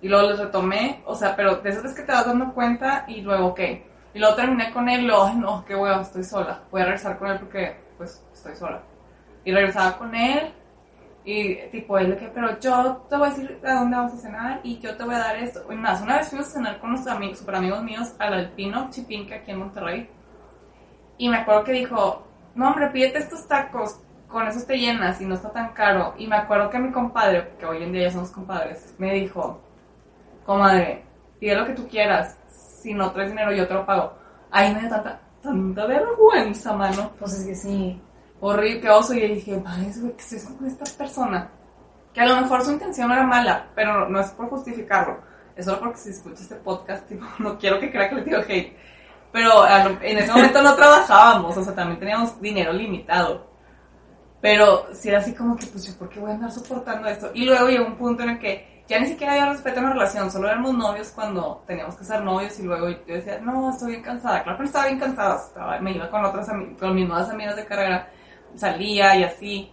y 0.01 0.07
luego 0.07 0.29
les 0.29 0.39
retomé, 0.39 1.01
o 1.05 1.15
sea, 1.15 1.35
pero 1.35 1.57
de 1.57 1.69
esas 1.69 1.83
veces 1.83 1.99
que 1.99 2.05
te 2.05 2.11
vas 2.11 2.25
dando 2.25 2.53
cuenta 2.53 3.05
y 3.07 3.21
luego, 3.21 3.53
¿qué? 3.53 3.85
Y 4.13 4.19
luego 4.19 4.35
terminé 4.35 4.71
con 4.71 4.89
él 4.89 5.05
luego, 5.05 5.31
no, 5.33 5.63
qué 5.65 5.75
huevo, 5.75 6.01
estoy 6.01 6.23
sola. 6.23 6.63
Voy 6.71 6.81
a 6.81 6.85
regresar 6.85 7.17
con 7.17 7.29
él 7.29 7.39
porque, 7.39 7.77
pues, 7.97 8.25
estoy 8.33 8.55
sola. 8.55 8.81
Y 9.45 9.51
regresaba 9.51 9.97
con 9.97 10.13
él 10.15 10.53
y, 11.23 11.55
tipo, 11.69 11.97
él 11.97 12.09
de 12.09 12.17
que, 12.17 12.27
pero 12.27 12.59
yo 12.59 13.05
te 13.09 13.15
voy 13.15 13.27
a 13.27 13.29
decir 13.29 13.59
a 13.63 13.75
dónde 13.75 13.95
vamos 13.95 14.13
a 14.13 14.17
cenar 14.17 14.59
y 14.63 14.79
yo 14.79 14.97
te 14.97 15.03
voy 15.03 15.15
a 15.15 15.19
dar 15.19 15.35
esto. 15.37 15.63
Más, 15.69 16.01
una 16.01 16.17
vez 16.17 16.29
fuimos 16.29 16.47
a 16.47 16.51
cenar 16.51 16.79
con 16.79 16.89
nuestros 16.91 17.15
amigos, 17.15 17.39
super 17.39 17.55
amigos 17.55 17.83
míos 17.83 18.13
al 18.19 18.33
Alpino 18.33 18.89
Chipinque 18.89 19.35
aquí 19.35 19.51
en 19.51 19.59
Monterrey. 19.59 20.09
Y 21.17 21.29
me 21.29 21.37
acuerdo 21.37 21.63
que 21.63 21.73
dijo, 21.73 22.25
no, 22.55 22.69
hombre, 22.69 22.89
pídete 22.89 23.19
estos 23.19 23.47
tacos, 23.47 24.01
con 24.27 24.47
esos 24.47 24.65
te 24.65 24.77
llenas 24.77 25.21
y 25.21 25.25
no 25.25 25.35
está 25.35 25.51
tan 25.51 25.73
caro. 25.73 26.15
Y 26.17 26.25
me 26.25 26.37
acuerdo 26.37 26.69
que 26.69 26.79
mi 26.79 26.91
compadre, 26.91 27.53
que 27.59 27.65
hoy 27.65 27.83
en 27.83 27.91
día 27.91 28.03
ya 28.03 28.11
somos 28.11 28.31
compadres, 28.31 28.95
me 28.97 29.13
dijo, 29.13 29.61
comadre, 30.45 31.03
pide 31.39 31.55
lo 31.55 31.65
que 31.65 31.73
tú 31.73 31.87
quieras. 31.87 32.37
Si 32.49 32.93
no 32.93 33.11
traes 33.11 33.29
dinero, 33.29 33.51
yo 33.51 33.67
te 33.67 33.73
lo 33.73 33.85
pago. 33.85 34.13
Ahí 34.51 34.73
me 34.73 34.81
dio 34.81 34.89
tanta, 34.89 35.19
tanta 35.41 35.85
vergüenza, 35.85 36.73
mano. 36.73 37.11
Pues 37.19 37.33
es 37.33 37.45
que 37.45 37.55
sí. 37.55 38.01
Horrible, 38.39 38.81
qué 38.81 38.89
oso. 38.89 39.13
Y 39.13 39.35
dije, 39.35 39.57
madre, 39.59 39.91
güey, 39.99 40.13
¿qué 40.15 40.35
es 40.35 40.45
con 40.45 40.67
esta 40.67 40.85
persona? 40.97 41.49
Que 42.13 42.21
a 42.21 42.25
lo 42.25 42.41
mejor 42.41 42.63
su 42.63 42.71
intención 42.71 43.11
era 43.11 43.23
mala, 43.23 43.67
pero 43.75 44.09
no, 44.09 44.19
es 44.19 44.31
por 44.31 44.49
justificarlo. 44.49 45.19
Es 45.55 45.65
solo 45.65 45.79
porque 45.79 45.97
si 45.97 46.09
escucha 46.09 46.41
este 46.41 46.55
podcast, 46.55 47.07
tipo, 47.07 47.25
no 47.39 47.57
quiero 47.57 47.79
que 47.79 47.91
crea 47.91 48.09
que 48.09 48.15
le 48.15 48.21
tiro 48.23 48.39
hate. 48.39 48.75
Pero 49.31 49.65
en 50.01 50.17
ese 50.17 50.31
momento 50.31 50.61
no 50.61 50.75
trabajábamos, 50.75 51.55
o 51.55 51.63
sea, 51.63 51.73
también 51.73 51.99
teníamos 51.99 52.41
dinero 52.41 52.73
limitado. 52.73 53.49
Pero 54.41 54.87
si 54.93 55.07
era 55.07 55.19
así 55.19 55.33
como 55.33 55.55
que, 55.55 55.67
pues 55.67 55.85
yo, 55.85 55.97
¿por 55.97 56.09
qué 56.09 56.19
voy 56.19 56.31
a 56.31 56.33
andar 56.33 56.51
soportando 56.51 57.07
esto? 57.07 57.31
Y 57.33 57.45
luego 57.45 57.69
llegó 57.69 57.85
un 57.85 57.95
punto 57.95 58.23
en 58.23 58.31
el 58.31 58.39
que 58.39 58.70
ya 58.91 58.99
ni 58.99 59.07
siquiera 59.07 59.31
había 59.31 59.45
respeto 59.45 59.79
en 59.79 59.85
la 59.85 59.93
relación, 59.93 60.29
solo 60.29 60.49
éramos 60.49 60.73
novios 60.73 61.11
cuando 61.15 61.63
teníamos 61.65 61.95
que 61.95 62.03
ser 62.03 62.21
novios 62.21 62.59
y 62.59 62.63
luego 62.63 62.89
yo 62.89 63.15
decía, 63.15 63.39
no, 63.39 63.69
estoy 63.69 63.91
bien 63.91 64.03
cansada. 64.03 64.43
Claro 64.43 64.57
que 64.57 64.65
estaba 64.65 64.87
bien 64.87 64.99
cansada, 64.99 65.37
estaba, 65.37 65.79
me 65.79 65.93
iba 65.93 66.09
con 66.09 66.25
otras 66.25 66.49
con 66.77 66.93
mis 66.93 67.07
nuevas 67.07 67.29
amigas 67.29 67.55
de 67.55 67.65
carrera, 67.65 68.09
salía 68.55 69.15
y 69.15 69.23
así. 69.23 69.71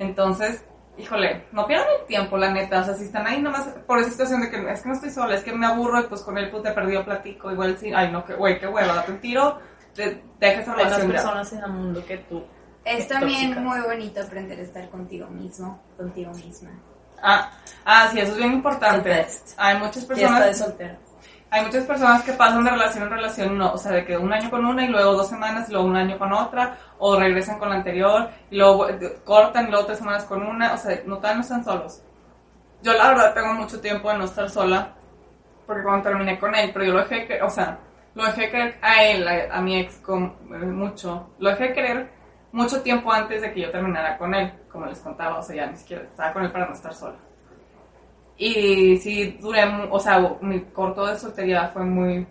Entonces, 0.00 0.64
híjole, 0.98 1.44
no 1.52 1.68
pierdan 1.68 1.86
el 2.00 2.06
tiempo, 2.06 2.36
la 2.36 2.50
neta. 2.50 2.80
O 2.80 2.84
sea, 2.84 2.94
si 2.94 3.04
están 3.04 3.28
ahí 3.28 3.40
nomás 3.40 3.68
por 3.86 4.00
esa 4.00 4.10
situación 4.10 4.40
de 4.40 4.50
que 4.50 4.72
es 4.72 4.82
que 4.82 4.88
no 4.88 4.94
estoy 4.96 5.10
sola, 5.10 5.36
es 5.36 5.44
que 5.44 5.52
me 5.52 5.66
aburro 5.66 6.00
y 6.00 6.08
pues 6.08 6.22
con 6.22 6.36
él 6.36 6.50
pues 6.50 6.64
te 6.64 6.72
perdido 6.72 7.04
platico, 7.04 7.52
igual 7.52 7.78
sí, 7.78 7.92
ay 7.94 8.10
no, 8.10 8.24
que 8.24 8.34
güey, 8.34 8.58
qué 8.58 8.66
hueva, 8.66 8.92
date 8.92 9.12
un 9.12 9.20
tiro, 9.20 9.60
te, 9.94 10.20
deja 10.40 10.62
esa 10.62 10.74
relación. 10.74 11.02
Hay 11.02 11.12
personas 11.12 11.52
en 11.52 11.62
el 11.62 11.70
mundo 11.70 12.04
que 12.04 12.18
tú. 12.18 12.44
Es 12.84 13.06
también 13.06 13.62
muy 13.62 13.80
bonito 13.82 14.20
aprender 14.20 14.58
a 14.58 14.62
estar 14.62 14.90
contigo 14.90 15.28
mismo, 15.28 15.80
contigo 15.96 16.32
misma. 16.32 16.70
Ah, 17.22 17.50
ah, 17.84 18.08
sí, 18.10 18.20
eso 18.20 18.32
es 18.32 18.38
bien 18.38 18.52
importante. 18.52 19.26
Hay 19.56 19.78
muchas 19.78 20.04
personas. 20.04 20.64
Hay 21.50 21.64
muchas 21.64 21.84
personas 21.84 22.22
que 22.24 22.32
pasan 22.32 22.62
de 22.62 22.70
relación 22.70 23.04
en 23.04 23.10
relación, 23.10 23.56
no, 23.56 23.72
o 23.72 23.78
sea, 23.78 23.92
de 23.92 24.04
que 24.04 24.18
un 24.18 24.30
año 24.30 24.50
con 24.50 24.66
una 24.66 24.84
y 24.84 24.88
luego 24.88 25.14
dos 25.14 25.30
semanas 25.30 25.66
y 25.68 25.72
luego 25.72 25.86
un 25.86 25.96
año 25.96 26.18
con 26.18 26.30
otra, 26.30 26.76
o 26.98 27.18
regresan 27.18 27.58
con 27.58 27.70
la 27.70 27.76
anterior 27.76 28.28
y 28.50 28.58
luego 28.58 28.86
cortan 29.24 29.66
y 29.66 29.70
luego 29.70 29.86
tres 29.86 29.98
semanas 29.98 30.24
con 30.24 30.42
una, 30.42 30.74
o 30.74 30.76
sea, 30.76 31.00
no, 31.06 31.18
no 31.18 31.40
están 31.40 31.64
solos. 31.64 32.02
Yo 32.82 32.92
la 32.92 33.08
verdad 33.08 33.32
tengo 33.32 33.54
mucho 33.54 33.80
tiempo 33.80 34.10
de 34.10 34.18
no 34.18 34.24
estar 34.26 34.50
sola, 34.50 34.92
porque 35.66 35.82
cuando 35.82 36.10
terminé 36.10 36.38
con 36.38 36.54
él, 36.54 36.70
pero 36.70 36.84
yo 36.84 36.92
lo 36.92 37.00
dejé, 37.00 37.26
que, 37.26 37.40
o 37.40 37.48
sea, 37.48 37.78
lo 38.14 38.24
dejé 38.24 38.50
querer 38.50 38.78
a 38.82 39.04
él, 39.04 39.50
a, 39.50 39.60
mi 39.62 39.78
ex, 39.80 39.96
con, 39.98 40.36
eh, 40.52 40.66
mucho, 40.66 41.30
lo 41.38 41.50
dejé 41.50 41.72
querer 41.72 42.10
mucho 42.52 42.82
tiempo 42.82 43.12
antes 43.12 43.42
de 43.42 43.52
que 43.52 43.62
yo 43.62 43.70
terminara 43.70 44.16
con 44.16 44.34
él, 44.34 44.52
como 44.70 44.86
les 44.86 44.98
contaba, 45.00 45.38
o 45.38 45.42
sea, 45.42 45.56
ya 45.56 45.66
ni 45.66 45.76
siquiera 45.76 46.02
estaba 46.04 46.32
con 46.32 46.44
él 46.44 46.52
para 46.52 46.66
no 46.66 46.72
estar 46.72 46.94
sola. 46.94 47.16
Y 48.36 48.96
sí, 48.98 49.36
duré, 49.40 49.64
o 49.90 49.98
sea, 49.98 50.18
mi 50.40 50.60
corto 50.66 51.06
de 51.06 51.18
soltería 51.18 51.68
fue 51.68 51.84
muy, 51.84 52.26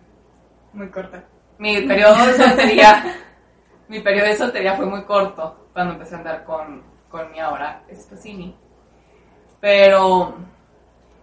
muy 0.74 0.90
corta. 0.90 1.24
Mi 1.58 1.82
periodo 1.88 2.26
de 2.26 2.34
soltería, 2.34 3.04
mi 3.88 4.00
periodo 4.00 4.28
de 4.28 4.36
soltería 4.36 4.76
fue 4.76 4.86
muy 4.86 5.04
corto 5.04 5.68
cuando 5.74 5.94
empecé 5.94 6.16
a 6.16 6.20
andar 6.20 6.44
con, 6.46 6.82
con 7.10 7.32
mi 7.32 7.40
ahora 7.40 7.84
esposini. 7.90 8.56
Pero 9.60 10.38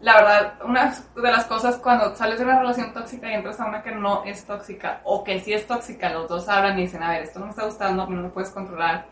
la 0.05 0.17
verdad, 0.17 0.53
una 0.63 0.95
de 1.17 1.33
las 1.33 1.47
cosas 1.47 1.79
cuando 1.79 2.15
sales 2.15 2.39
de 2.39 2.45
una 2.45 2.59
relación 2.59 2.93
tóxica 2.93 3.31
y 3.31 3.35
entras 3.35 3.59
a 3.59 3.65
una 3.65 3.83
que 3.83 3.91
no 3.91 4.23
es 4.25 4.45
tóxica, 4.45 5.01
o 5.03 5.25
que 5.25 5.41
sí 5.41 5.55
es 5.55 5.67
tóxica, 5.67 6.11
los 6.11 6.29
dos 6.29 6.47
hablan 6.47 6.79
y 6.79 6.83
dicen, 6.83 7.03
a 7.03 7.09
ver, 7.09 7.23
esto 7.23 7.39
no 7.39 7.47
me 7.47 7.53
está 7.53 7.65
gustando, 7.65 8.07
no 8.07 8.21
lo 8.21 8.31
puedes 8.31 8.51
controlar, 8.51 9.07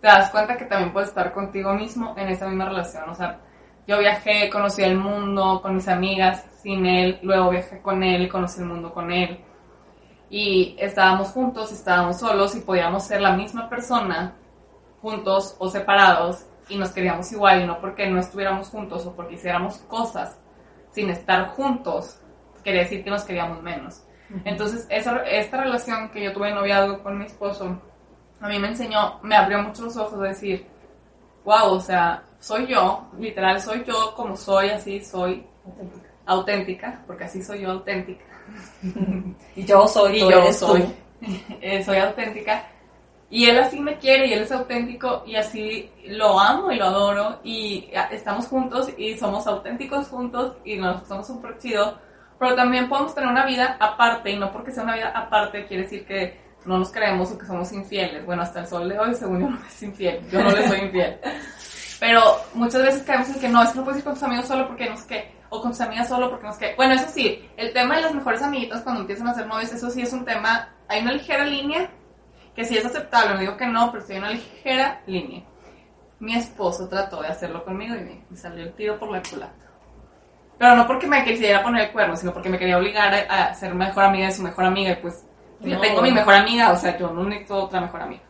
te 0.00 0.08
das 0.08 0.30
cuenta 0.30 0.56
que 0.56 0.64
también 0.64 0.90
puedes 0.90 1.10
estar 1.10 1.34
contigo 1.34 1.74
mismo 1.74 2.14
en 2.16 2.30
esa 2.30 2.48
misma 2.48 2.64
relación. 2.64 3.10
O 3.10 3.14
sea, 3.14 3.40
yo 3.86 3.98
viajé, 3.98 4.48
conocí 4.48 4.82
el 4.82 4.96
mundo 4.96 5.60
con 5.60 5.74
mis 5.74 5.86
amigas 5.86 6.46
sin 6.62 6.86
él, 6.86 7.18
luego 7.22 7.50
viajé 7.50 7.82
con 7.82 8.02
él, 8.02 8.26
conocí 8.30 8.60
el 8.60 8.66
mundo 8.66 8.90
con 8.90 9.12
él. 9.12 9.38
Y 10.30 10.76
estábamos 10.78 11.28
juntos, 11.28 11.72
estábamos 11.72 12.18
solos 12.18 12.56
y 12.56 12.62
podíamos 12.62 13.04
ser 13.04 13.20
la 13.20 13.36
misma 13.36 13.68
persona 13.68 14.32
juntos 15.02 15.56
o 15.58 15.68
separados 15.68 16.46
y 16.72 16.78
nos 16.78 16.90
queríamos 16.90 17.30
igual 17.32 17.62
y 17.62 17.66
no 17.66 17.78
porque 17.80 18.08
no 18.08 18.18
estuviéramos 18.18 18.68
juntos 18.68 19.04
o 19.04 19.14
porque 19.14 19.34
hiciéramos 19.34 19.78
cosas 19.88 20.38
sin 20.90 21.10
estar 21.10 21.48
juntos, 21.48 22.18
quería 22.64 22.82
decir 22.82 23.04
que 23.04 23.10
nos 23.10 23.24
queríamos 23.24 23.62
menos. 23.62 24.02
Entonces, 24.44 24.86
esa, 24.88 25.18
esta 25.24 25.62
relación 25.62 26.10
que 26.10 26.22
yo 26.22 26.32
tuve 26.32 26.48
en 26.48 26.54
noviazgo 26.54 27.02
con 27.02 27.18
mi 27.18 27.26
esposo, 27.26 27.78
a 28.40 28.48
mí 28.48 28.58
me 28.58 28.68
enseñó, 28.68 29.20
me 29.22 29.36
abrió 29.36 29.62
mucho 29.62 29.84
los 29.84 29.96
ojos 29.98 30.18
de 30.20 30.28
decir, 30.28 30.66
wow, 31.44 31.74
o 31.74 31.80
sea, 31.80 32.22
soy 32.38 32.66
yo, 32.66 33.10
literal, 33.18 33.60
soy 33.60 33.84
yo 33.84 34.14
como 34.16 34.34
soy, 34.34 34.70
así 34.70 35.04
soy 35.04 35.46
auténtica, 35.66 36.08
auténtica 36.24 37.02
porque 37.06 37.24
así 37.24 37.42
soy 37.42 37.60
yo 37.60 37.72
auténtica. 37.72 38.24
y 39.56 39.64
yo 39.64 39.86
soy, 39.86 40.16
y 40.16 40.20
yo 40.20 40.52
soy, 40.52 40.84
eh, 41.60 41.84
soy 41.84 41.98
auténtica 41.98 42.64
y 43.32 43.46
él 43.46 43.58
así 43.58 43.80
me 43.80 43.96
quiere 43.96 44.26
y 44.26 44.34
él 44.34 44.42
es 44.42 44.52
auténtico 44.52 45.22
y 45.26 45.36
así 45.36 45.90
lo 46.04 46.38
amo 46.38 46.70
y 46.70 46.76
lo 46.76 46.84
adoro 46.84 47.40
y 47.42 47.88
estamos 48.10 48.46
juntos 48.46 48.90
y 48.98 49.16
somos 49.16 49.46
auténticos 49.46 50.08
juntos 50.08 50.58
y 50.66 50.76
nos 50.76 51.08
somos 51.08 51.30
un 51.30 51.42
chido. 51.58 51.98
Pero 52.38 52.54
también 52.54 52.90
podemos 52.90 53.14
tener 53.14 53.30
una 53.30 53.46
vida 53.46 53.78
aparte 53.80 54.32
y 54.32 54.38
no 54.38 54.52
porque 54.52 54.70
sea 54.70 54.82
una 54.82 54.96
vida 54.96 55.12
aparte 55.14 55.64
quiere 55.64 55.84
decir 55.84 56.04
que 56.04 56.38
no 56.66 56.76
nos 56.76 56.92
creemos 56.92 57.32
o 57.32 57.38
que 57.38 57.46
somos 57.46 57.72
infieles. 57.72 58.26
Bueno, 58.26 58.42
hasta 58.42 58.60
el 58.60 58.66
sol 58.66 58.86
de 58.86 58.98
hoy, 58.98 59.14
según 59.14 59.40
yo, 59.40 59.48
no 59.48 59.66
es 59.66 59.82
infiel. 59.82 60.20
Yo 60.30 60.42
no 60.44 60.50
le 60.50 60.68
soy 60.68 60.80
infiel. 60.80 61.18
Pero 62.00 62.36
muchas 62.52 62.82
veces 62.82 63.02
caemos 63.02 63.30
en 63.30 63.40
que 63.40 63.48
no, 63.48 63.62
es 63.62 63.70
que 63.70 63.78
no 63.78 63.84
puedes 63.84 64.00
ir 64.00 64.04
con 64.04 64.12
tus 64.12 64.24
amigos 64.24 64.46
solo 64.46 64.68
porque 64.68 64.90
no 64.90 64.96
sé 64.98 65.06
qué, 65.08 65.32
o 65.48 65.62
con 65.62 65.70
tus 65.70 65.80
amigas 65.80 66.06
solo 66.06 66.28
porque 66.28 66.48
no 66.48 66.52
sé 66.52 66.58
qué. 66.58 66.74
Bueno, 66.76 66.92
eso 66.92 67.06
sí, 67.08 67.48
el 67.56 67.72
tema 67.72 67.96
de 67.96 68.02
las 68.02 68.14
mejores 68.14 68.42
amiguitas 68.42 68.82
cuando 68.82 69.00
empiezan 69.00 69.28
a 69.28 69.34
ser 69.34 69.46
novios, 69.46 69.72
eso 69.72 69.88
sí 69.88 70.02
es 70.02 70.12
un 70.12 70.26
tema, 70.26 70.68
hay 70.86 71.00
una 71.00 71.12
ligera 71.12 71.46
línea 71.46 71.88
que 72.54 72.64
sí 72.64 72.76
es 72.76 72.84
aceptable, 72.84 73.34
no 73.34 73.40
digo 73.40 73.56
que 73.56 73.66
no, 73.66 73.90
pero 73.90 74.04
sí 74.04 74.12
hay 74.12 74.18
una 74.18 74.30
ligera 74.30 75.00
línea. 75.06 75.42
Mi 76.18 76.34
esposo 76.36 76.88
trató 76.88 77.22
de 77.22 77.28
hacerlo 77.28 77.64
conmigo 77.64 77.94
y 77.96 78.24
me, 78.30 78.36
salió 78.36 78.64
el 78.64 78.72
tiro 78.74 78.98
por 78.98 79.10
la 79.10 79.22
culata. 79.22 79.66
Pero 80.58 80.76
no 80.76 80.86
porque 80.86 81.06
me 81.06 81.24
quisiera 81.24 81.62
poner 81.62 81.86
el 81.86 81.92
cuerno, 81.92 82.16
sino 82.16 82.32
porque 82.32 82.48
me 82.48 82.58
quería 82.58 82.78
obligar 82.78 83.12
a, 83.28 83.52
ser 83.54 83.74
mejor 83.74 84.04
amiga 84.04 84.26
de 84.26 84.32
su 84.32 84.42
mejor 84.42 84.64
amiga 84.64 84.92
y 84.92 84.96
pues 84.96 85.26
yo 85.60 85.80
tengo 85.80 86.02
mi 86.02 86.12
mejor 86.12 86.34
amiga, 86.34 86.72
o 86.72 86.76
sea, 86.76 86.96
yo 86.96 87.10
no 87.10 87.24
necesito 87.24 87.64
otra 87.64 87.80
mejor 87.80 88.02
amiga. 88.02 88.22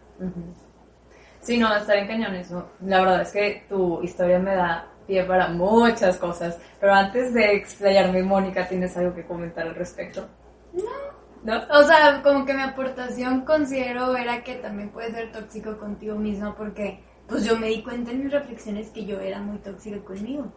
Sí, 1.41 1.59
no, 1.59 1.75
estar 1.75 1.97
en 1.97 2.07
cañón 2.07 2.35
eso. 2.37 2.71
La 2.81 3.00
verdad 3.00 3.23
es 3.23 3.33
que 3.33 3.64
tu 3.69 4.02
historia 4.02 4.38
me 4.38 4.55
da 4.55 4.87
pie 5.07 5.25
para 5.25 5.49
muchas 5.49 6.17
cosas. 6.17 6.59
Pero 6.81 6.95
antes 6.95 7.35
de 7.35 7.55
explayarme, 7.55 8.23
Mónica, 8.23 8.67
¿tienes 8.69 8.97
algo 8.97 9.14
que 9.14 9.26
comentar 9.26 9.67
al 9.67 9.75
respecto? 9.75 10.29
No. 10.73 11.22
¿No? 11.42 11.61
O 11.70 11.82
sea, 11.82 12.22
como 12.22 12.44
que 12.44 12.54
mi 12.54 12.62
aportación 12.62 13.44
considero 13.44 14.16
era 14.16 14.44
que 14.44 14.54
también 14.56 14.90
puede 14.90 15.11
ser 15.11 15.32
tóxico 15.32 15.76
contigo 15.76 16.16
mismo 16.16 16.54
porque 16.54 17.02
pues 17.26 17.44
yo 17.44 17.56
me 17.56 17.68
di 17.68 17.82
cuenta 17.82 18.12
en 18.12 18.22
mis 18.22 18.32
reflexiones 18.32 18.90
que 18.90 19.04
yo 19.04 19.18
era 19.18 19.40
muy 19.40 19.58
tóxica 19.58 19.99
conmigo. 20.04 20.52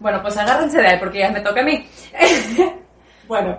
Bueno, 0.00 0.20
pues 0.22 0.36
agárrense 0.36 0.78
de 0.80 0.86
ahí 0.88 0.98
porque 0.98 1.20
ya 1.20 1.30
me 1.30 1.40
toca 1.40 1.60
a 1.60 1.64
mí. 1.64 1.88
bueno, 3.28 3.58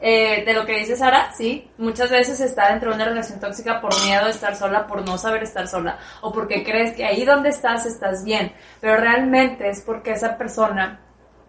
eh, 0.00 0.44
de 0.44 0.52
lo 0.52 0.66
que 0.66 0.78
dice 0.78 0.96
Sara, 0.96 1.32
sí, 1.32 1.70
muchas 1.78 2.10
veces 2.10 2.40
está 2.40 2.70
dentro 2.70 2.90
de 2.90 2.96
una 2.96 3.04
relación 3.04 3.40
tóxica 3.40 3.80
por 3.80 3.92
miedo 4.04 4.24
de 4.24 4.30
estar 4.30 4.56
sola, 4.56 4.86
por 4.86 5.06
no 5.06 5.18
saber 5.18 5.42
estar 5.42 5.66
sola, 5.68 5.98
o 6.20 6.32
porque 6.32 6.64
crees 6.64 6.94
que 6.96 7.04
ahí 7.04 7.24
donde 7.24 7.50
estás 7.50 7.86
estás 7.86 8.24
bien, 8.24 8.52
pero 8.80 8.96
realmente 8.96 9.68
es 9.68 9.80
porque 9.82 10.12
esa 10.12 10.36
persona 10.36 11.00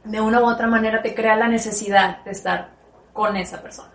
de 0.03 0.21
una 0.21 0.41
u 0.41 0.45
otra 0.45 0.67
manera 0.67 1.01
te 1.01 1.15
crea 1.15 1.35
la 1.35 1.47
necesidad 1.47 2.23
de 2.23 2.31
estar 2.31 2.69
con 3.11 3.35
esa 3.37 3.61
persona. 3.61 3.92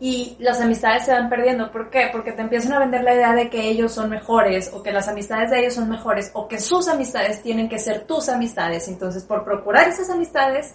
Y 0.00 0.36
las 0.40 0.60
amistades 0.60 1.04
se 1.04 1.12
van 1.12 1.28
perdiendo. 1.28 1.70
¿Por 1.70 1.90
qué? 1.90 2.08
Porque 2.10 2.32
te 2.32 2.40
empiezan 2.40 2.72
a 2.72 2.78
vender 2.78 3.04
la 3.04 3.14
idea 3.14 3.34
de 3.34 3.50
que 3.50 3.68
ellos 3.68 3.92
son 3.92 4.08
mejores, 4.08 4.72
o 4.72 4.82
que 4.82 4.92
las 4.92 5.08
amistades 5.08 5.50
de 5.50 5.60
ellos 5.60 5.74
son 5.74 5.90
mejores, 5.90 6.30
o 6.32 6.48
que 6.48 6.58
sus 6.58 6.88
amistades 6.88 7.42
tienen 7.42 7.68
que 7.68 7.78
ser 7.78 8.06
tus 8.06 8.28
amistades. 8.30 8.88
Entonces, 8.88 9.24
por 9.24 9.44
procurar 9.44 9.88
esas 9.88 10.08
amistades, 10.08 10.74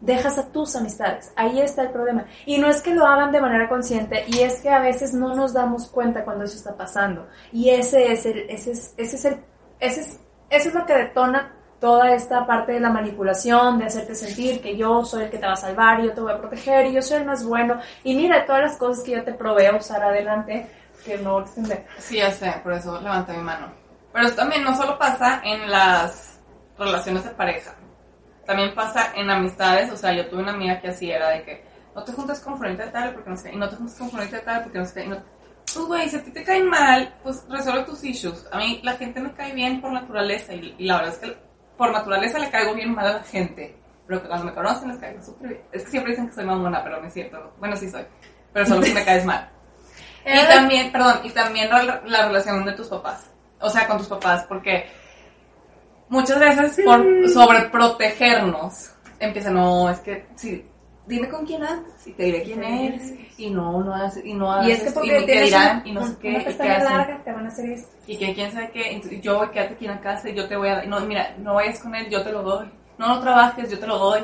dejas 0.00 0.38
a 0.38 0.50
tus 0.50 0.76
amistades. 0.76 1.32
Ahí 1.36 1.60
está 1.60 1.82
el 1.82 1.90
problema. 1.90 2.26
Y 2.46 2.58
no 2.58 2.68
es 2.68 2.80
que 2.80 2.94
lo 2.94 3.06
hagan 3.06 3.32
de 3.32 3.40
manera 3.40 3.68
consciente, 3.68 4.24
y 4.28 4.40
es 4.40 4.60
que 4.60 4.70
a 4.70 4.80
veces 4.80 5.14
no 5.14 5.34
nos 5.34 5.52
damos 5.52 5.88
cuenta 5.88 6.24
cuando 6.24 6.44
eso 6.44 6.56
está 6.56 6.76
pasando. 6.76 7.26
Y 7.52 7.70
ese 7.70 8.12
es 8.12 8.24
el, 8.26 8.38
ese 8.50 8.72
es, 8.72 8.94
ese 8.96 9.16
es 9.16 9.24
el, 9.24 9.40
ese 9.80 10.00
es, 10.00 10.20
eso 10.48 10.68
es 10.68 10.74
lo 10.74 10.86
que 10.86 10.94
detona 10.94 11.56
toda 11.80 12.12
esta 12.12 12.46
parte 12.46 12.72
de 12.72 12.80
la 12.80 12.90
manipulación, 12.90 13.78
de 13.78 13.86
hacerte 13.86 14.14
sentir 14.14 14.60
que 14.60 14.76
yo 14.76 15.04
soy 15.04 15.24
el 15.24 15.30
que 15.30 15.38
te 15.38 15.46
va 15.46 15.52
a 15.52 15.56
salvar 15.56 16.00
y 16.00 16.04
yo 16.04 16.12
te 16.12 16.20
voy 16.20 16.32
a 16.32 16.38
proteger 16.38 16.86
y 16.86 16.92
yo 16.92 17.02
soy 17.02 17.18
el 17.18 17.24
más 17.24 17.44
bueno. 17.44 17.80
Y 18.04 18.14
mira 18.14 18.44
todas 18.46 18.62
las 18.62 18.76
cosas 18.76 19.02
que 19.04 19.12
yo 19.12 19.24
te 19.24 19.32
proveo, 19.32 19.76
usar 19.78 20.02
adelante, 20.02 20.68
que 21.04 21.18
no 21.18 21.40
extender. 21.40 21.86
Sí, 21.98 22.18
ya 22.18 22.30
sé, 22.30 22.54
por 22.62 22.74
eso 22.74 23.00
levanté 23.00 23.32
mi 23.32 23.42
mano. 23.42 23.72
Pero 24.12 24.26
esto 24.26 24.36
también 24.36 24.62
no 24.62 24.76
solo 24.76 24.98
pasa 24.98 25.40
en 25.44 25.70
las 25.70 26.38
relaciones 26.78 27.24
de 27.24 27.30
pareja 27.30 27.74
también 28.50 28.74
pasa 28.74 29.12
en 29.14 29.30
amistades, 29.30 29.92
o 29.92 29.96
sea, 29.96 30.12
yo 30.12 30.28
tuve 30.28 30.42
una 30.42 30.52
amiga 30.52 30.80
que 30.80 30.88
así 30.88 31.08
era 31.08 31.30
de 31.30 31.44
que 31.44 31.64
no 31.94 32.02
te 32.02 32.10
juntas 32.10 32.40
con 32.40 32.58
fulanita 32.58 32.86
de 32.86 32.90
tal 32.90 33.14
porque 33.14 33.30
no 33.30 33.36
sé, 33.36 33.52
y 33.52 33.56
no 33.56 33.68
te 33.68 33.76
juntas 33.76 33.96
con 33.96 34.10
fulanita 34.10 34.38
de 34.38 34.42
tal 34.42 34.62
porque 34.64 34.78
no 34.80 34.84
sé, 34.86 35.04
y 35.04 35.06
no, 35.06 35.22
pues 35.72 35.86
güey, 35.86 36.08
si 36.08 36.16
a 36.16 36.24
ti 36.24 36.32
te 36.32 36.42
caen 36.42 36.68
mal, 36.68 37.14
pues 37.22 37.44
resuelve 37.48 37.84
tus 37.84 38.02
issues. 38.02 38.44
A 38.50 38.58
mí 38.58 38.80
la 38.82 38.94
gente 38.94 39.20
me 39.20 39.32
cae 39.32 39.52
bien 39.52 39.80
por 39.80 39.92
naturaleza 39.92 40.52
y, 40.52 40.74
la 40.84 40.96
verdad 40.96 41.14
es 41.14 41.18
que 41.20 41.49
por 41.80 41.92
naturaleza 41.92 42.38
le 42.38 42.50
caigo 42.50 42.74
bien 42.74 42.94
mal 42.94 43.06
a 43.06 43.12
la 43.14 43.22
gente, 43.22 43.74
pero 44.06 44.22
cuando 44.24 44.44
me 44.44 44.52
conocen 44.52 44.88
les 44.90 44.98
caigo 44.98 45.22
súper 45.22 45.48
bien. 45.48 45.62
Es 45.72 45.82
que 45.82 45.90
siempre 45.90 46.12
dicen 46.12 46.28
que 46.28 46.34
soy 46.34 46.44
mamona, 46.44 46.84
pero 46.84 47.00
no 47.00 47.06
es 47.06 47.14
cierto. 47.14 47.54
Bueno, 47.58 47.74
sí 47.74 47.90
soy, 47.90 48.02
pero 48.52 48.66
solo 48.66 48.82
si 48.82 48.92
me 48.92 49.02
caes 49.02 49.24
mal. 49.24 49.48
Y 50.26 50.46
también, 50.46 50.92
perdón, 50.92 51.20
y 51.24 51.30
también 51.30 51.70
la, 51.70 52.02
la 52.04 52.26
relación 52.26 52.66
de 52.66 52.72
tus 52.72 52.88
papás. 52.88 53.30
O 53.58 53.70
sea, 53.70 53.86
con 53.86 53.96
tus 53.96 54.08
papás, 54.08 54.44
porque 54.46 54.90
muchas 56.10 56.38
veces 56.38 56.84
por 56.84 57.02
sobreprotegernos 57.30 58.90
empiezan, 59.18 59.54
no, 59.54 59.88
es 59.88 60.00
que 60.00 60.26
sí, 60.34 60.62
dime 61.10 61.28
con 61.28 61.44
quién 61.46 61.62
andas 61.62 62.06
y 62.06 62.12
te 62.12 62.22
diré 62.24 62.42
quién 62.42 62.64
eres 62.64 63.12
y 63.36 63.50
no, 63.50 63.82
no 63.84 63.94
haces, 63.94 64.24
y 64.24 64.32
no 64.34 64.50
haces, 64.52 64.68
Y 64.68 64.72
es 64.72 64.82
que 64.82 64.88
y 64.88 64.92
porque 64.92 65.08
que 65.10 65.22
tienes 65.22 65.44
dirán 65.44 65.82
y 65.84 65.92
no 65.92 66.06
sé 66.06 66.16
qué, 66.20 66.28
una 66.30 66.38
y 66.40 66.44
pestaña 66.44 66.76
hacen. 66.76 66.96
larga, 66.96 67.24
te 67.24 67.32
van 67.32 67.44
a 67.44 67.48
hacer 67.48 67.70
esto. 67.70 67.88
Y 68.06 68.16
que 68.16 68.34
quién 68.34 68.52
sabe 68.52 68.70
qué, 68.72 68.92
entonces, 68.92 69.20
yo 69.20 69.36
voy, 69.38 69.48
quédate 69.48 69.74
aquí 69.74 69.84
en 69.86 69.90
la 69.92 70.00
casa 70.00 70.28
y 70.30 70.34
yo 70.34 70.48
te 70.48 70.56
voy 70.56 70.68
a 70.68 70.82
no, 70.84 71.00
mira, 71.00 71.34
no 71.38 71.54
vayas 71.54 71.78
con 71.80 71.94
él, 71.94 72.08
yo 72.08 72.22
te 72.22 72.32
lo 72.32 72.42
doy. 72.42 72.66
No, 72.98 73.08
no 73.08 73.20
trabajes, 73.20 73.70
yo 73.70 73.78
te 73.78 73.86
lo 73.86 73.98
doy. 73.98 74.20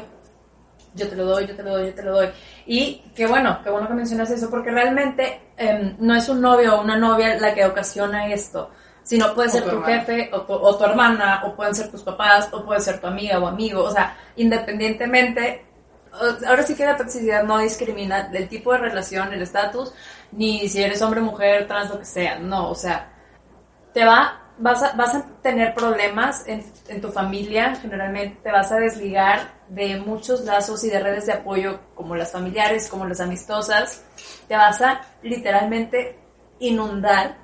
yo 0.95 1.09
te 1.09 1.17
lo 1.17 1.25
doy, 1.27 1.47
yo 1.47 1.55
te 1.55 1.63
lo 1.63 1.71
doy, 1.73 1.87
yo 1.87 1.95
te 1.95 2.03
lo 2.03 2.13
doy. 2.15 2.29
Y 2.67 3.03
qué 3.15 3.27
bueno, 3.27 3.59
qué 3.63 3.69
bueno 3.71 3.87
que 3.87 3.95
mencionas 3.95 4.31
eso, 4.31 4.49
porque 4.51 4.71
realmente 4.71 5.41
em, 5.59 5.95
no 5.99 6.15
es 6.15 6.27
un 6.29 6.41
novio 6.41 6.77
o 6.77 6.83
una 6.83 6.97
novia 6.97 7.39
la 7.39 7.53
que 7.55 7.65
ocasiona 7.67 8.27
esto, 8.29 8.71
sino 9.03 9.35
puede 9.35 9.49
O 9.49 9.53
ser 9.53 9.63
tu 9.65 9.71
tu, 9.71 9.77
hermana. 9.77 10.01
jefe 10.01 10.31
o 10.33 10.41
tu, 10.43 10.53
o 10.55 10.75
tu 10.77 10.85
hermana, 10.85 11.43
o 11.45 11.55
pueden 11.55 11.75
ser 11.75 11.91
tus 11.91 12.03
papás, 12.03 12.49
o 12.53 12.65
puede 12.65 12.81
ser 12.81 12.99
tu 13.01 13.07
amiga 13.09 13.39
o 13.39 13.47
amigo, 13.47 13.83
o 13.85 13.91
sea, 13.91 14.17
independientemente, 14.37 15.66
o- 15.66 15.66
ahora 16.47 16.63
sí 16.63 16.75
que 16.75 16.85
la 16.85 16.97
toxicidad 16.97 17.45
no 17.45 17.59
discrimina 17.59 18.29
del 18.29 18.49
tipo 18.49 18.73
de 18.73 18.79
relación, 18.79 19.33
el 19.33 19.43
estatus, 19.43 19.93
ni 20.33 20.69
si 20.69 20.83
eres 20.83 21.03
hombre, 21.03 21.21
mujer, 21.21 21.67
trans, 21.67 21.91
lo 21.91 21.99
que 21.99 22.05
sea, 22.05 22.39
no, 22.39 22.71
o 22.71 22.75
sea, 22.75 23.13
te 23.93 24.05
va, 24.05 24.41
vas 24.59 24.83
a, 24.83 24.93
vas 24.93 25.15
a 25.15 25.27
tener 25.43 25.75
problemas 25.75 26.47
en, 26.47 26.65
en 26.89 27.01
tu 27.01 27.11
familia, 27.11 27.75
generalmente 27.77 28.41
te 28.43 28.53
vas 28.53 28.71
a 28.73 28.77
desligar 28.77 29.57
de 29.69 29.99
muchos 29.99 30.43
lazos 30.45 30.85
y 30.85 30.91
de 30.91 31.01
redes 31.01 31.27
de 31.27 31.33
apoyo, 31.33 31.81
como 31.95 32.15
las 32.15 32.33
familiares, 32.33 32.89
como 32.89 33.07
las 33.07 33.21
amistosas, 33.21 34.05
te 34.49 34.57
vas 34.57 34.81
a 34.83 35.01
literalmente 35.23 36.19
inundar 36.59 37.37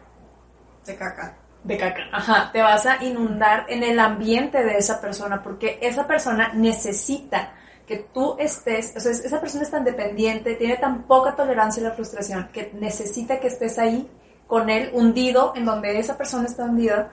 De 0.87 0.96
caca. 0.96 1.37
de 1.64 1.76
caca, 1.76 2.02
ajá, 2.12 2.50
te 2.52 2.62
vas 2.62 2.87
a 2.87 3.02
inundar 3.04 3.66
en 3.68 3.82
el 3.82 3.98
ambiente 3.98 4.62
de 4.62 4.78
esa 4.78 5.00
persona, 5.00 5.42
porque 5.42 5.78
esa 5.82 6.06
persona 6.06 6.52
necesita 6.54 7.54
que 7.86 7.96
tú 8.12 8.36
estés, 8.38 8.94
o 8.96 9.00
sea, 9.00 9.12
esa 9.12 9.40
persona 9.40 9.64
es 9.64 9.70
tan 9.70 9.84
dependiente, 9.84 10.54
tiene 10.54 10.76
tan 10.76 11.04
poca 11.04 11.34
tolerancia 11.34 11.84
a 11.84 11.88
la 11.90 11.94
frustración, 11.94 12.48
que 12.52 12.72
necesita 12.74 13.40
que 13.40 13.48
estés 13.48 13.78
ahí 13.78 14.08
con 14.46 14.70
él 14.70 14.90
hundido 14.92 15.52
en 15.56 15.64
donde 15.64 15.98
esa 15.98 16.16
persona 16.16 16.46
está 16.46 16.64
hundida, 16.64 17.12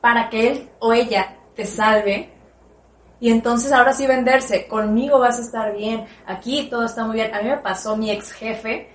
para 0.00 0.28
que 0.28 0.48
él 0.48 0.70
o 0.78 0.92
ella 0.92 1.36
te 1.54 1.64
salve. 1.64 2.32
Y 3.18 3.30
entonces 3.30 3.72
ahora 3.72 3.92
sí 3.92 4.06
venderse, 4.06 4.68
conmigo 4.68 5.18
vas 5.18 5.38
a 5.38 5.42
estar 5.42 5.74
bien, 5.74 6.06
aquí 6.26 6.68
todo 6.68 6.84
está 6.84 7.04
muy 7.04 7.16
bien. 7.16 7.34
A 7.34 7.40
mí 7.40 7.48
me 7.48 7.58
pasó 7.58 7.96
mi 7.96 8.10
ex 8.10 8.32
jefe, 8.32 8.90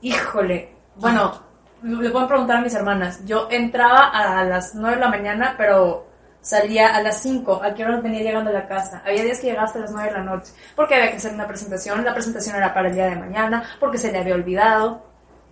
híjole, 0.00 0.74
bueno, 0.96 1.42
le 1.82 2.10
pueden 2.10 2.28
preguntar 2.28 2.58
a 2.58 2.60
mis 2.60 2.74
hermanas. 2.74 3.24
Yo 3.24 3.48
entraba 3.50 4.08
a 4.08 4.44
las 4.44 4.74
9 4.74 4.96
de 4.96 5.00
la 5.00 5.08
mañana, 5.08 5.54
pero 5.58 6.11
salía 6.42 6.94
a 6.94 7.02
las 7.02 7.22
5. 7.22 7.62
¿A 7.62 7.72
qué 7.72 7.84
hora 7.84 8.00
venía 8.00 8.22
llegando 8.22 8.50
a 8.50 8.52
la 8.52 8.68
casa? 8.68 9.02
Había 9.06 9.24
días 9.24 9.40
que 9.40 9.46
llegaba 9.46 9.64
hasta 9.64 9.78
las 9.78 9.92
9 9.92 10.08
de 10.08 10.18
la 10.18 10.24
noche, 10.24 10.52
porque 10.76 10.96
había 10.96 11.10
que 11.12 11.16
hacer 11.16 11.32
una 11.32 11.46
presentación. 11.46 12.04
La 12.04 12.12
presentación 12.12 12.56
era 12.56 12.74
para 12.74 12.88
el 12.88 12.94
día 12.94 13.06
de 13.06 13.16
mañana, 13.16 13.62
porque 13.80 13.96
se 13.96 14.12
le 14.12 14.18
había 14.18 14.34
olvidado. 14.34 15.10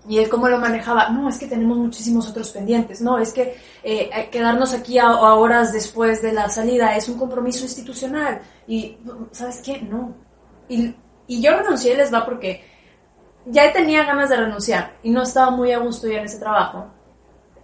Y 0.09 0.18
él 0.18 0.29
cómo 0.29 0.48
lo 0.48 0.59
manejaba, 0.59 1.11
no, 1.11 1.29
es 1.29 1.38
que 1.38 1.46
tenemos 1.46 1.76
muchísimos 1.76 2.29
otros 2.29 2.50
pendientes, 2.53 3.03
no, 3.03 3.18
es 3.18 3.35
que 3.35 3.55
eh, 3.83 4.29
quedarnos 4.33 4.72
aquí 4.72 4.98
a, 4.98 5.09
a 5.09 5.35
horas 5.35 5.74
después 5.74 6.22
de 6.22 6.33
la 6.33 6.48
salida 6.48 6.96
es 6.96 7.09
un 7.09 7.18
compromiso 7.18 7.64
institucional. 7.64 8.40
Y, 8.66 8.96
¿sabes 9.31 9.61
qué? 9.62 9.83
No. 9.83 10.14
Y, 10.68 10.94
y 11.26 11.42
yo 11.42 11.57
renuncié, 11.57 11.96
les 11.96 12.12
va 12.12 12.24
porque 12.24 12.64
ya 13.46 13.72
tenía 13.72 14.05
ganas 14.05 14.31
de 14.31 14.37
renunciar 14.37 14.96
y 15.03 15.11
no 15.11 15.22
estaba 15.22 15.50
muy 15.50 15.72
a 15.72 15.79
gusto 15.79 16.09
ya 16.09 16.18
en 16.18 16.24
ese 16.24 16.38
trabajo. 16.38 16.87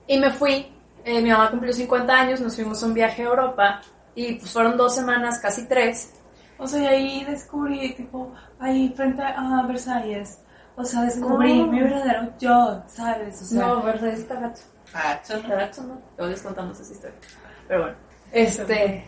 Y 0.06 0.18
me 0.18 0.30
fui, 0.30 0.75
eh, 1.06 1.22
mi 1.22 1.30
mamá 1.30 1.50
cumplió 1.50 1.72
50 1.72 2.12
años, 2.12 2.40
nos 2.40 2.54
fuimos 2.56 2.82
a 2.82 2.86
un 2.86 2.92
viaje 2.94 3.22
a 3.22 3.26
Europa 3.26 3.80
y 4.14 4.34
pues 4.34 4.52
fueron 4.52 4.76
dos 4.76 4.94
semanas, 4.94 5.38
casi 5.40 5.66
tres. 5.66 6.12
O 6.58 6.66
sea, 6.66 6.80
y 6.82 6.86
ahí 6.86 7.24
descubrí, 7.24 7.94
tipo, 7.94 8.32
ahí 8.58 8.92
frente 8.96 9.22
a 9.22 9.62
Versalles, 9.68 10.40
o 10.74 10.84
sea, 10.84 11.02
descubrí 11.02 11.58
No. 11.60 11.66
mi 11.68 11.80
verdadero 11.82 12.32
yo, 12.38 12.82
¿sabes? 12.88 13.40
O 13.42 13.44
sea, 13.44 13.66
No, 13.66 13.82
verdad, 13.82 14.08
está 14.08 14.34
gacho. 14.40 14.62
ah, 14.94 15.20
yo 15.28 15.42
no- 15.42 15.48
gacho, 15.56 15.82
¿no? 15.82 16.00
Luego 16.18 16.30
les 16.32 16.42
contamos 16.42 16.80
esa 16.80 16.92
historia. 16.92 17.16
Pero 17.68 17.80
bueno, 17.82 17.96
este... 18.32 19.04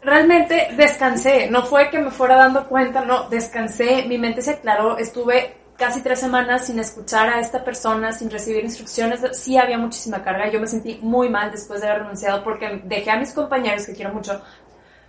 Realmente 0.00 0.68
descansé, 0.76 1.50
no 1.50 1.62
fue 1.64 1.90
que 1.90 1.98
me 1.98 2.12
fuera 2.12 2.36
dando 2.36 2.68
cuenta, 2.68 3.04
no, 3.04 3.28
descansé, 3.28 4.04
mi 4.06 4.16
mente 4.16 4.40
se 4.42 4.52
aclaró, 4.52 4.96
estuve 4.96 5.56
casi 5.78 6.02
tres 6.02 6.18
semanas 6.18 6.66
sin 6.66 6.78
escuchar 6.80 7.28
a 7.28 7.40
esta 7.40 7.64
persona, 7.64 8.12
sin 8.12 8.28
recibir 8.28 8.64
instrucciones, 8.64 9.20
sí 9.32 9.56
había 9.56 9.78
muchísima 9.78 10.22
carga, 10.22 10.50
yo 10.50 10.60
me 10.60 10.66
sentí 10.66 10.98
muy 11.00 11.30
mal 11.30 11.52
después 11.52 11.80
de 11.80 11.88
haber 11.88 12.02
renunciado 12.02 12.42
porque 12.42 12.82
dejé 12.84 13.12
a 13.12 13.16
mis 13.16 13.32
compañeros, 13.32 13.86
que 13.86 13.94
quiero 13.94 14.12
mucho, 14.12 14.42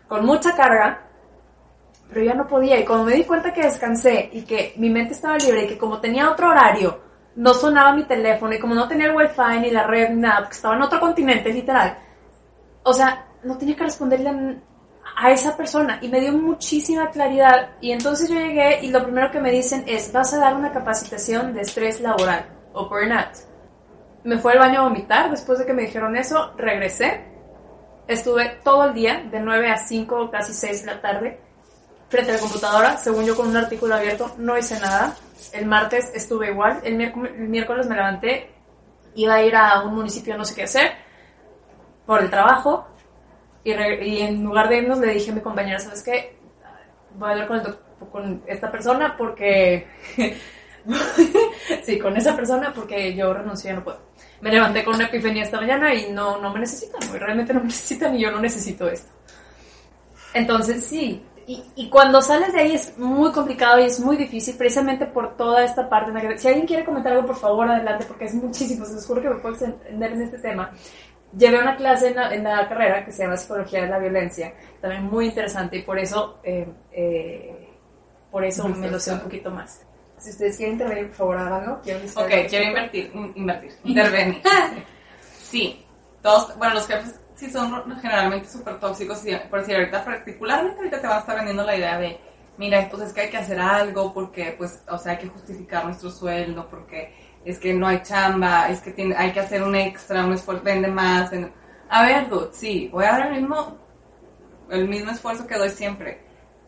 con 0.07 0.25
mucha 0.25 0.55
carga, 0.55 1.01
pero 2.07 2.23
ya 2.23 2.35
no 2.35 2.47
podía. 2.47 2.79
Y 2.79 2.85
cuando 2.85 3.05
me 3.05 3.13
di 3.13 3.23
cuenta 3.23 3.51
que 3.51 3.63
descansé 3.63 4.29
y 4.31 4.43
que 4.43 4.73
mi 4.77 4.91
mente 4.91 5.13
estaba 5.13 5.37
libre 5.37 5.63
y 5.63 5.67
que 5.67 5.77
como 5.77 5.99
tenía 5.99 6.29
otro 6.29 6.49
horario, 6.49 7.01
no 7.35 7.53
sonaba 7.55 7.93
mi 7.93 8.03
teléfono 8.03 8.53
y 8.53 8.59
como 8.59 8.75
no 8.75 8.87
tenía 8.87 9.07
el 9.07 9.15
wifi 9.15 9.59
ni 9.61 9.71
la 9.71 9.87
red 9.87 10.11
ni 10.11 10.21
nada, 10.21 10.39
porque 10.41 10.55
estaba 10.55 10.75
en 10.75 10.83
otro 10.83 10.99
continente 10.99 11.51
literal, 11.51 11.97
o 12.83 12.93
sea, 12.93 13.25
no 13.43 13.57
tenía 13.57 13.75
que 13.75 13.83
responderle 13.85 14.61
a 15.21 15.31
esa 15.31 15.57
persona 15.57 15.99
y 16.01 16.07
me 16.07 16.21
dio 16.21 16.31
muchísima 16.31 17.09
claridad. 17.11 17.71
Y 17.81 17.91
entonces 17.91 18.29
yo 18.29 18.35
llegué 18.35 18.79
y 18.85 18.89
lo 18.89 19.03
primero 19.03 19.29
que 19.29 19.41
me 19.41 19.51
dicen 19.51 19.83
es 19.85 20.13
vas 20.13 20.33
a 20.33 20.39
dar 20.39 20.55
una 20.55 20.71
capacitación 20.71 21.53
de 21.53 21.61
estrés 21.61 21.99
laboral 21.99 22.45
o 22.71 22.87
burnout. 22.87 23.35
Me 24.23 24.37
fue 24.37 24.53
al 24.53 24.59
baño 24.59 24.79
a 24.79 24.83
vomitar. 24.83 25.29
Después 25.29 25.59
de 25.59 25.65
que 25.65 25.73
me 25.73 25.81
dijeron 25.81 26.15
eso, 26.15 26.53
regresé, 26.55 27.25
estuve 28.07 28.59
todo 28.63 28.85
el 28.85 28.93
día 28.93 29.27
de 29.29 29.41
9 29.41 29.69
a 29.69 29.77
5 29.77 30.31
casi 30.31 30.53
6 30.53 30.85
de 30.85 30.93
la 30.93 31.01
tarde 31.01 31.39
frente 32.07 32.31
a 32.31 32.35
la 32.35 32.39
computadora, 32.39 32.97
según 32.97 33.25
yo 33.25 33.35
con 33.35 33.49
un 33.49 33.57
artículo 33.57 33.95
abierto, 33.95 34.33
no 34.37 34.57
hice 34.57 34.79
nada. 34.79 35.15
El 35.51 35.65
martes 35.65 36.11
estuve 36.15 36.49
igual, 36.51 36.79
el 36.83 36.95
miércoles 36.95 37.87
me 37.87 37.95
levanté, 37.95 38.51
iba 39.15 39.35
a 39.35 39.43
ir 39.43 39.55
a 39.55 39.83
un 39.83 39.95
municipio 39.95 40.37
no 40.37 40.45
sé 40.45 40.55
qué 40.55 40.63
hacer 40.63 40.91
por 42.05 42.21
el 42.21 42.29
trabajo 42.29 42.87
y, 43.63 43.73
re- 43.73 44.07
y 44.07 44.21
en 44.21 44.43
lugar 44.43 44.69
de 44.69 44.77
irnos 44.77 44.99
le 44.99 45.13
dije 45.13 45.31
a 45.31 45.35
mi 45.35 45.41
compañera, 45.41 45.79
¿sabes 45.79 46.03
qué? 46.03 46.37
Voy 47.15 47.29
a 47.29 47.31
hablar 47.33 47.47
con, 47.47 47.57
el 47.59 47.75
con 48.11 48.43
esta 48.47 48.71
persona 48.71 49.15
porque... 49.17 49.87
sí, 51.83 51.99
con 51.99 52.15
esa 52.17 52.35
persona 52.35 52.71
porque 52.73 53.13
yo 53.15 53.33
renuncié, 53.33 53.73
no 53.73 53.83
puedo. 53.83 53.99
Me 54.41 54.51
levanté 54.51 54.83
con 54.83 54.95
una 54.95 55.05
epifanía 55.05 55.43
esta 55.43 55.59
mañana 55.59 55.93
y 55.93 56.11
no, 56.11 56.39
no 56.39 56.53
me 56.53 56.61
necesitan, 56.61 57.01
realmente 57.19 57.53
no 57.53 57.59
me 57.59 57.65
necesitan 57.67 58.15
y 58.15 58.21
yo 58.21 58.31
no 58.31 58.39
necesito 58.39 58.87
esto. 58.87 59.11
Entonces 60.33 60.85
sí, 60.85 61.23
y, 61.47 61.63
y 61.75 61.89
cuando 61.89 62.21
sales 62.21 62.53
de 62.53 62.59
ahí 62.59 62.73
es 62.75 62.95
muy 62.99 63.31
complicado 63.31 63.79
y 63.79 63.85
es 63.85 63.99
muy 63.99 64.15
difícil, 64.15 64.55
precisamente 64.55 65.07
por 65.07 65.35
toda 65.35 65.65
esta 65.65 65.89
parte. 65.89 66.37
si 66.37 66.47
alguien 66.47 66.67
quiere 66.67 66.85
comentar 66.85 67.11
algo, 67.11 67.25
por 67.25 67.37
favor, 67.37 67.67
adelante, 67.67 68.05
porque 68.07 68.25
es 68.25 68.35
muchísimo, 68.35 68.85
se 68.85 68.93
los 68.93 69.05
juro 69.07 69.21
que 69.21 69.29
me 69.29 69.39
puedo 69.39 69.55
extender 69.55 70.11
en 70.11 70.21
este 70.21 70.37
tema. 70.37 70.71
Llevé 71.37 71.59
una 71.59 71.75
clase 71.75 72.07
en 72.09 72.15
la, 72.15 72.33
en 72.33 72.43
la 72.43 72.67
carrera 72.67 73.05
que 73.05 73.11
se 73.11 73.23
llama 73.23 73.37
Psicología 73.37 73.81
de 73.83 73.87
la 73.87 73.99
Violencia, 73.99 74.53
también 74.81 75.03
muy 75.03 75.27
interesante 75.27 75.77
y 75.77 75.81
por 75.83 75.99
eso, 75.99 76.39
eh, 76.43 76.67
eh, 76.91 77.69
por 78.31 78.43
eso 78.43 78.67
me 78.67 78.89
lo 78.89 78.99
sé 78.99 79.13
un 79.13 79.19
poquito 79.21 79.51
más. 79.51 79.85
Si 80.17 80.31
ustedes 80.31 80.57
quieren 80.57 80.73
intervenir, 80.73 81.07
por 81.07 81.15
favor, 81.15 81.37
háganlo. 81.37 81.81
Ok, 82.21 82.29
quiero 82.49 82.65
invertir, 82.65 83.11
in- 83.13 83.31
invertir, 83.35 83.71
intervenir. 83.83 84.41
Sí, 85.39 85.83
todos, 86.21 86.55
bueno, 86.57 86.75
los 86.75 86.85
jefes 86.87 87.19
sí 87.35 87.49
son 87.49 87.99
generalmente 88.01 88.47
súper 88.49 88.79
tóxicos, 88.79 89.25
y 89.25 89.35
por 89.49 89.59
decir 89.61 89.75
ahorita, 89.77 90.03
particularmente 90.05 90.77
ahorita 90.77 91.01
te 91.01 91.07
van 91.07 91.17
a 91.17 91.19
estar 91.21 91.35
vendiendo 91.37 91.63
la 91.63 91.75
idea 91.75 91.97
de, 91.97 92.19
mira, 92.57 92.87
pues 92.89 93.03
es 93.03 93.13
que 93.13 93.21
hay 93.21 93.29
que 93.29 93.37
hacer 93.37 93.59
algo 93.59 94.13
porque, 94.13 94.53
pues, 94.57 94.83
o 94.89 94.97
sea, 94.97 95.13
hay 95.13 95.17
que 95.19 95.27
justificar 95.27 95.85
nuestro 95.85 96.11
sueldo 96.11 96.67
porque 96.69 97.13
es 97.45 97.59
que 97.59 97.73
no 97.73 97.87
hay 97.87 98.01
chamba, 98.03 98.69
es 98.69 98.81
que 98.81 98.91
tiene, 98.91 99.15
hay 99.15 99.31
que 99.31 99.39
hacer 99.39 99.63
un 99.63 99.75
extra, 99.75 100.25
un 100.25 100.33
esfuerzo, 100.33 100.63
vende 100.63 100.87
más. 100.87 101.31
A 101.89 102.03
ver, 102.03 102.29
dude, 102.29 102.49
sí, 102.51 102.89
voy 102.91 103.05
a 103.05 103.11
dar 103.11 103.27
el 103.27 103.41
mismo, 103.41 103.77
el 104.69 104.87
mismo 104.87 105.11
esfuerzo 105.11 105.47
que 105.47 105.57
doy 105.57 105.69
siempre. 105.69 106.25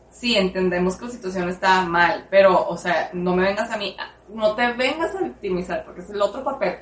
Sí, 0.09 0.35
entendemos 0.35 0.97
que 0.97 1.05
la 1.05 1.11
situación 1.11 1.49
está 1.49 1.83
mal, 1.83 2.27
pero, 2.29 2.67
o 2.67 2.77
sea, 2.77 3.09
no 3.13 3.35
me 3.35 3.43
vengas 3.43 3.71
a 3.71 3.77
mí, 3.77 3.95
no 4.29 4.55
te 4.55 4.73
vengas 4.73 5.15
a 5.15 5.21
victimizar, 5.21 5.85
porque 5.85 6.01
es 6.01 6.09
el 6.09 6.21
otro 6.21 6.43
papel. 6.43 6.79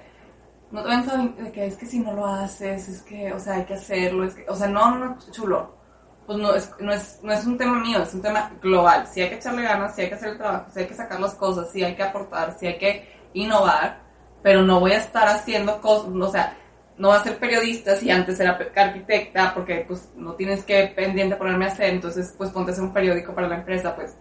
No 0.71 0.81
te 0.83 0.89
vengas 0.89 1.09
a 1.09 1.17
de 1.17 1.51
que 1.51 1.65
es 1.67 1.75
que 1.75 1.85
si 1.85 1.99
no 1.99 2.13
lo 2.13 2.25
haces, 2.25 2.87
es 2.87 3.01
que, 3.01 3.33
o 3.33 3.39
sea, 3.39 3.55
hay 3.55 3.65
que 3.65 3.73
hacerlo, 3.73 4.23
es 4.23 4.35
que, 4.35 4.45
o 4.47 4.55
sea, 4.55 4.67
no, 4.67 4.95
no, 4.95 5.17
chulo. 5.31 5.77
Pues 6.25 6.37
no 6.37 6.53
es, 6.53 6.71
no 6.79 6.93
es, 6.93 7.19
no 7.23 7.33
es 7.33 7.45
un 7.45 7.57
tema 7.57 7.79
mío, 7.79 8.03
es 8.03 8.13
un 8.13 8.21
tema 8.21 8.51
global. 8.61 9.07
Si 9.07 9.21
hay 9.21 9.29
que 9.29 9.35
echarle 9.35 9.63
ganas, 9.63 9.95
si 9.95 10.03
hay 10.03 10.09
que 10.09 10.15
hacer 10.15 10.29
el 10.29 10.37
trabajo, 10.37 10.69
si 10.71 10.79
hay 10.79 10.87
que 10.87 10.93
sacar 10.93 11.19
las 11.19 11.33
cosas, 11.33 11.71
si 11.71 11.83
hay 11.83 11.95
que 11.95 12.03
aportar, 12.03 12.55
si 12.59 12.67
hay 12.67 12.77
que 12.77 13.18
innovar, 13.33 13.99
pero 14.41 14.61
no 14.61 14.79
voy 14.79 14.91
a 14.91 14.97
estar 14.97 15.27
haciendo 15.27 15.81
cosas, 15.81 16.09
o 16.09 16.31
sea, 16.31 16.55
no 16.97 17.09
voy 17.09 17.17
a 17.17 17.23
ser 17.23 17.37
periodista 17.37 17.95
si 17.95 18.11
antes 18.11 18.39
era 18.39 18.59
arquitecta, 18.75 19.53
porque 19.53 19.85
pues 19.87 20.11
no 20.15 20.33
tienes 20.33 20.63
que 20.63 20.87
pendiente 20.95 21.35
ponerme 21.35 21.65
a 21.65 21.69
hacer, 21.69 21.89
entonces 21.89 22.33
pues 22.37 22.49
ponte 22.49 22.71
a 22.71 22.73
hacer 22.73 22.83
un 22.83 22.93
periódico 22.93 23.33
para 23.33 23.47
la 23.47 23.55
empresa, 23.55 23.95
pues 23.95 24.17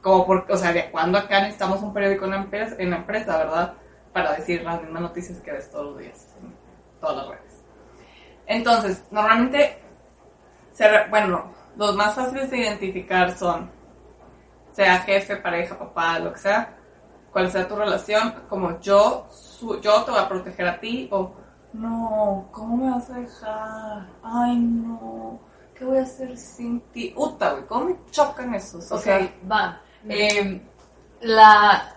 como 0.00 0.24
porque, 0.26 0.52
o 0.52 0.56
sea, 0.56 0.72
¿de 0.72 0.90
cuándo 0.90 1.18
acá 1.18 1.40
necesitamos 1.40 1.82
un 1.82 1.92
periódico 1.92 2.24
en 2.26 2.30
la 2.30 2.36
empresa, 2.38 2.76
en 2.78 2.90
la 2.90 2.96
empresa 2.96 3.36
verdad? 3.36 3.74
Para 4.12 4.34
decir 4.34 4.62
las 4.62 4.80
mismas 4.80 5.02
noticias 5.02 5.40
que 5.40 5.52
ves 5.52 5.70
todos 5.70 5.86
los 5.86 5.98
días 5.98 6.36
en 6.40 6.54
todas 7.00 7.16
las 7.16 7.28
redes. 7.28 7.64
Entonces, 8.46 9.04
normalmente, 9.10 9.78
bueno, 11.10 11.52
los 11.76 11.94
más 11.96 12.14
fáciles 12.14 12.50
de 12.50 12.58
identificar 12.58 13.36
son, 13.36 13.70
sea 14.70 15.00
jefe, 15.00 15.36
pareja, 15.36 15.78
papá, 15.78 16.18
lo 16.20 16.32
que 16.32 16.38
sea, 16.38 16.77
cuál 17.38 17.52
sea 17.52 17.68
tu 17.68 17.76
relación, 17.76 18.34
como 18.48 18.80
yo, 18.80 19.28
su- 19.30 19.80
yo 19.80 20.02
te 20.02 20.10
voy 20.10 20.18
a 20.20 20.28
proteger 20.28 20.66
a 20.66 20.80
ti, 20.80 21.08
o 21.12 21.30
no, 21.72 22.48
¿cómo 22.50 22.76
me 22.84 22.90
vas 22.90 23.08
a 23.10 23.14
dejar? 23.20 24.06
Ay, 24.24 24.56
no, 24.56 25.38
¿qué 25.72 25.84
voy 25.84 25.98
a 25.98 26.02
hacer 26.02 26.36
sin 26.36 26.80
ti? 26.90 27.12
Uta, 27.16 27.52
güey, 27.52 27.64
¿cómo 27.66 27.84
me 27.84 27.96
chocan 28.10 28.52
esos? 28.56 28.90
O 28.90 28.98
sea, 28.98 29.20
va. 29.48 29.80
Eh, 30.08 30.60
la, 31.20 31.94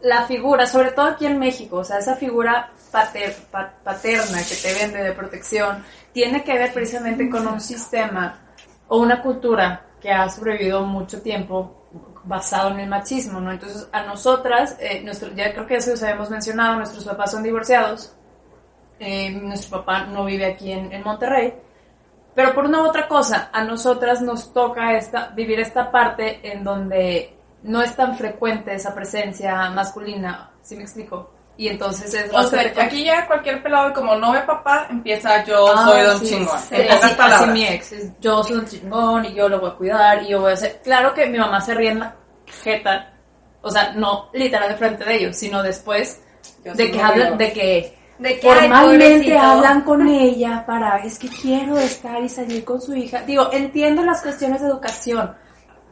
la 0.00 0.22
figura, 0.22 0.64
sobre 0.66 0.92
todo 0.92 1.08
aquí 1.08 1.26
en 1.26 1.38
México, 1.38 1.76
o 1.76 1.84
sea, 1.84 1.98
esa 1.98 2.16
figura 2.16 2.70
pater- 2.90 3.36
pa- 3.50 3.74
paterna 3.84 4.38
que 4.48 4.54
te 4.54 4.72
vende 4.72 5.02
de 5.02 5.12
protección, 5.12 5.84
tiene 6.14 6.42
que 6.42 6.54
ver 6.56 6.72
precisamente 6.72 7.28
con 7.28 7.46
un 7.46 7.60
sistema 7.60 8.38
o 8.88 8.96
una 8.98 9.20
cultura 9.20 9.88
que 10.00 10.10
ha 10.10 10.26
sobrevivido 10.30 10.86
mucho 10.86 11.20
tiempo 11.20 11.79
basado 12.24 12.70
en 12.70 12.80
el 12.80 12.88
machismo, 12.88 13.40
¿no? 13.40 13.50
Entonces, 13.52 13.88
a 13.92 14.02
nosotras, 14.02 14.76
eh, 14.80 15.02
nuestro, 15.02 15.32
ya 15.34 15.52
creo 15.52 15.66
que 15.66 15.76
eso 15.76 15.90
los 15.90 16.02
habíamos 16.02 16.30
mencionado, 16.30 16.76
nuestros 16.76 17.04
papás 17.04 17.30
son 17.30 17.42
divorciados, 17.42 18.14
eh, 18.98 19.30
nuestro 19.30 19.78
papá 19.78 20.04
no 20.04 20.24
vive 20.24 20.46
aquí 20.46 20.72
en, 20.72 20.92
en 20.92 21.02
Monterrey, 21.02 21.54
pero 22.34 22.54
por 22.54 22.64
una 22.64 22.82
u 22.82 22.86
otra 22.86 23.08
cosa, 23.08 23.50
a 23.52 23.64
nosotras 23.64 24.22
nos 24.22 24.52
toca 24.52 24.96
esta, 24.96 25.28
vivir 25.28 25.60
esta 25.60 25.90
parte 25.90 26.40
en 26.52 26.62
donde 26.62 27.36
no 27.62 27.82
es 27.82 27.94
tan 27.96 28.16
frecuente 28.16 28.74
esa 28.74 28.94
presencia 28.94 29.70
masculina, 29.70 30.50
¿sí 30.62 30.76
me 30.76 30.82
explico? 30.82 31.30
Y 31.60 31.68
entonces 31.68 32.14
es 32.14 32.32
o 32.32 32.42
sea, 32.44 32.72
aquí 32.78 33.04
ya 33.04 33.26
cualquier 33.26 33.62
pelado, 33.62 33.92
como 33.92 34.14
no 34.14 34.32
ve 34.32 34.40
papá, 34.46 34.86
empieza 34.88 35.44
yo 35.44 35.66
Ah, 35.68 35.84
soy 35.84 36.02
don 36.04 36.18
sí, 36.20 36.26
chingón. 36.28 36.58
sí, 36.58 36.74
en 36.74 36.90
así, 36.90 37.46
mi 37.50 37.66
ex, 37.66 37.92
es, 37.92 38.18
yo 38.18 38.42
soy 38.42 38.56
un 38.56 38.64
chingón 38.64 39.26
y 39.26 39.34
yo 39.34 39.46
lo 39.46 39.60
voy 39.60 39.68
a 39.68 39.74
cuidar 39.74 40.22
y 40.22 40.28
yo 40.28 40.40
voy 40.40 40.52
a 40.52 40.54
hacer... 40.54 40.80
Claro 40.82 41.12
que 41.12 41.26
mi 41.26 41.36
mamá 41.36 41.60
se 41.60 41.74
ríe 41.74 41.90
en 41.90 41.98
la 41.98 42.16
jeta, 42.64 43.12
o 43.60 43.70
sea, 43.70 43.92
no 43.92 44.30
literal 44.32 44.70
de 44.70 44.76
frente 44.76 45.04
de 45.04 45.16
ellos, 45.16 45.36
sino 45.36 45.62
después 45.62 46.22
Yo 46.64 46.72
de 46.72 46.90
que 46.90 47.02
hablan, 47.02 47.36
de 47.36 47.52
que 47.52 47.98
De 48.18 48.40
que, 48.40 48.48
formalmente 48.48 49.36
hablan 49.36 49.82
con 49.82 50.08
ella 50.08 50.64
para, 50.66 51.04
es 51.04 51.18
que 51.18 51.28
quiero 51.28 51.76
estar 51.76 52.22
y 52.22 52.30
salir 52.30 52.64
con 52.64 52.80
su 52.80 52.96
hija. 52.96 53.20
Digo, 53.26 53.50
entiendo 53.52 54.02
las 54.02 54.22
cuestiones 54.22 54.62
de 54.62 54.68
educación, 54.68 55.36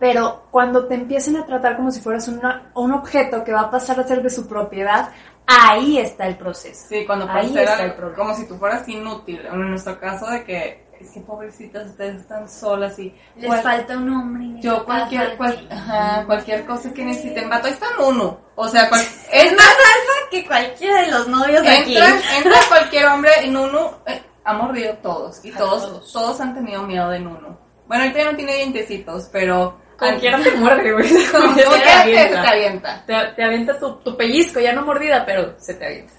pero 0.01 0.47
cuando 0.51 0.87
te 0.87 0.95
empiecen 0.95 1.37
a 1.37 1.45
tratar 1.45 1.77
como 1.77 1.91
si 1.91 2.01
fueras 2.01 2.27
una, 2.27 2.71
un 2.75 2.93
objeto 2.93 3.45
que 3.45 3.53
va 3.53 3.63
a 3.63 3.71
pasar 3.71 4.01
a 4.01 4.05
ser 4.05 4.23
de 4.23 4.31
su 4.31 4.49
propiedad, 4.49 5.11
ahí 5.49 5.99
está 5.99 6.27
el 6.29 6.37
proceso. 6.37 6.87
Sí, 6.89 7.05
cuando 7.07 7.29
Ahí 7.29 7.47
está 7.57 7.83
el 7.85 7.95
problema. 7.95 8.17
como 8.19 8.35
si 8.35 8.47
tú 8.47 8.57
fueras 8.59 8.87
inútil. 8.89 9.45
En 9.47 9.71
nuestro 9.71 9.99
caso 9.99 10.27
de 10.27 10.45
que, 10.45 10.87
es 11.01 11.11
que 11.11 11.21
pobrecitas, 11.21 11.87
ustedes 11.91 12.21
están 12.21 12.49
solas 12.49 12.99
y... 12.99 13.15
Les 13.37 13.47
cual- 13.47 13.63
falta 13.63 13.97
un 13.97 14.11
hombre. 14.11 14.61
Yo 14.61 14.85
cualquier, 14.85 15.37
cual- 15.37 15.67
ajá, 15.71 16.25
cualquier 16.27 16.67
cosa 16.67 16.93
que 16.93 17.05
necesiten, 17.05 17.49
vato, 17.49 17.67
ahí 17.69 17.73
está 17.73 17.87
uno. 17.99 18.39
O 18.57 18.69
sea, 18.69 18.89
cual- 18.89 19.01
Es 19.33 19.53
más 19.53 19.67
alfa 19.67 20.31
que 20.31 20.47
cualquiera 20.47 21.03
de 21.03 21.11
los 21.13 21.29
novios 21.29 21.63
aquí. 21.67 21.97
entra, 21.97 22.37
entra 22.37 22.55
cualquier 22.69 23.07
hombre 23.07 23.31
y 23.45 23.51
Nunu 23.51 23.91
eh, 24.07 24.23
ha 24.45 24.53
mordido 24.53 24.95
todos. 24.99 25.43
Y 25.45 25.51
todos, 25.53 25.83
todos. 25.87 26.13
todos 26.13 26.41
han 26.41 26.55
tenido 26.55 26.83
miedo 26.83 27.09
de 27.11 27.21
Nunu. 27.21 27.57
Bueno, 27.87 28.03
ahorita 28.03 28.19
ya 28.19 28.31
no 28.33 28.37
tiene 28.37 28.55
dientecitos, 28.57 29.29
pero... 29.33 29.79
Como 29.99 30.19
quiera 30.21 30.39
te 30.43 30.51
muerde, 30.53 30.93
güey. 30.93 31.09
Como 31.33 31.55
que 31.55 31.63
te 31.63 32.37
avienta. 32.39 33.05
Te, 33.07 33.15
te 33.37 33.45
avienta 33.45 33.79
tu, 33.79 33.97
tu 33.97 34.17
pellizco, 34.17 34.61
ya 34.61 34.73
no 34.73 34.83
mordida, 34.83 35.25
pero 35.27 35.55
se 35.59 35.75
te 35.75 35.87
avienta. 35.87 36.13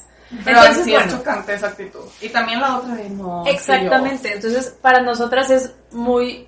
Pero 0.45 0.57
Entonces, 0.59 0.83
sí 0.85 0.93
es 0.93 0.99
bueno. 1.03 1.17
chocante 1.17 1.53
esa 1.55 1.67
actitud. 1.67 2.05
Y 2.21 2.29
también 2.29 2.59
la 2.61 2.77
otra 2.77 2.93
de 2.95 3.09
no. 3.09 3.43
Exactamente, 3.47 4.33
entonces 4.33 4.77
para 4.81 5.01
nosotras 5.01 5.49
es 5.49 5.73
muy 5.91 6.45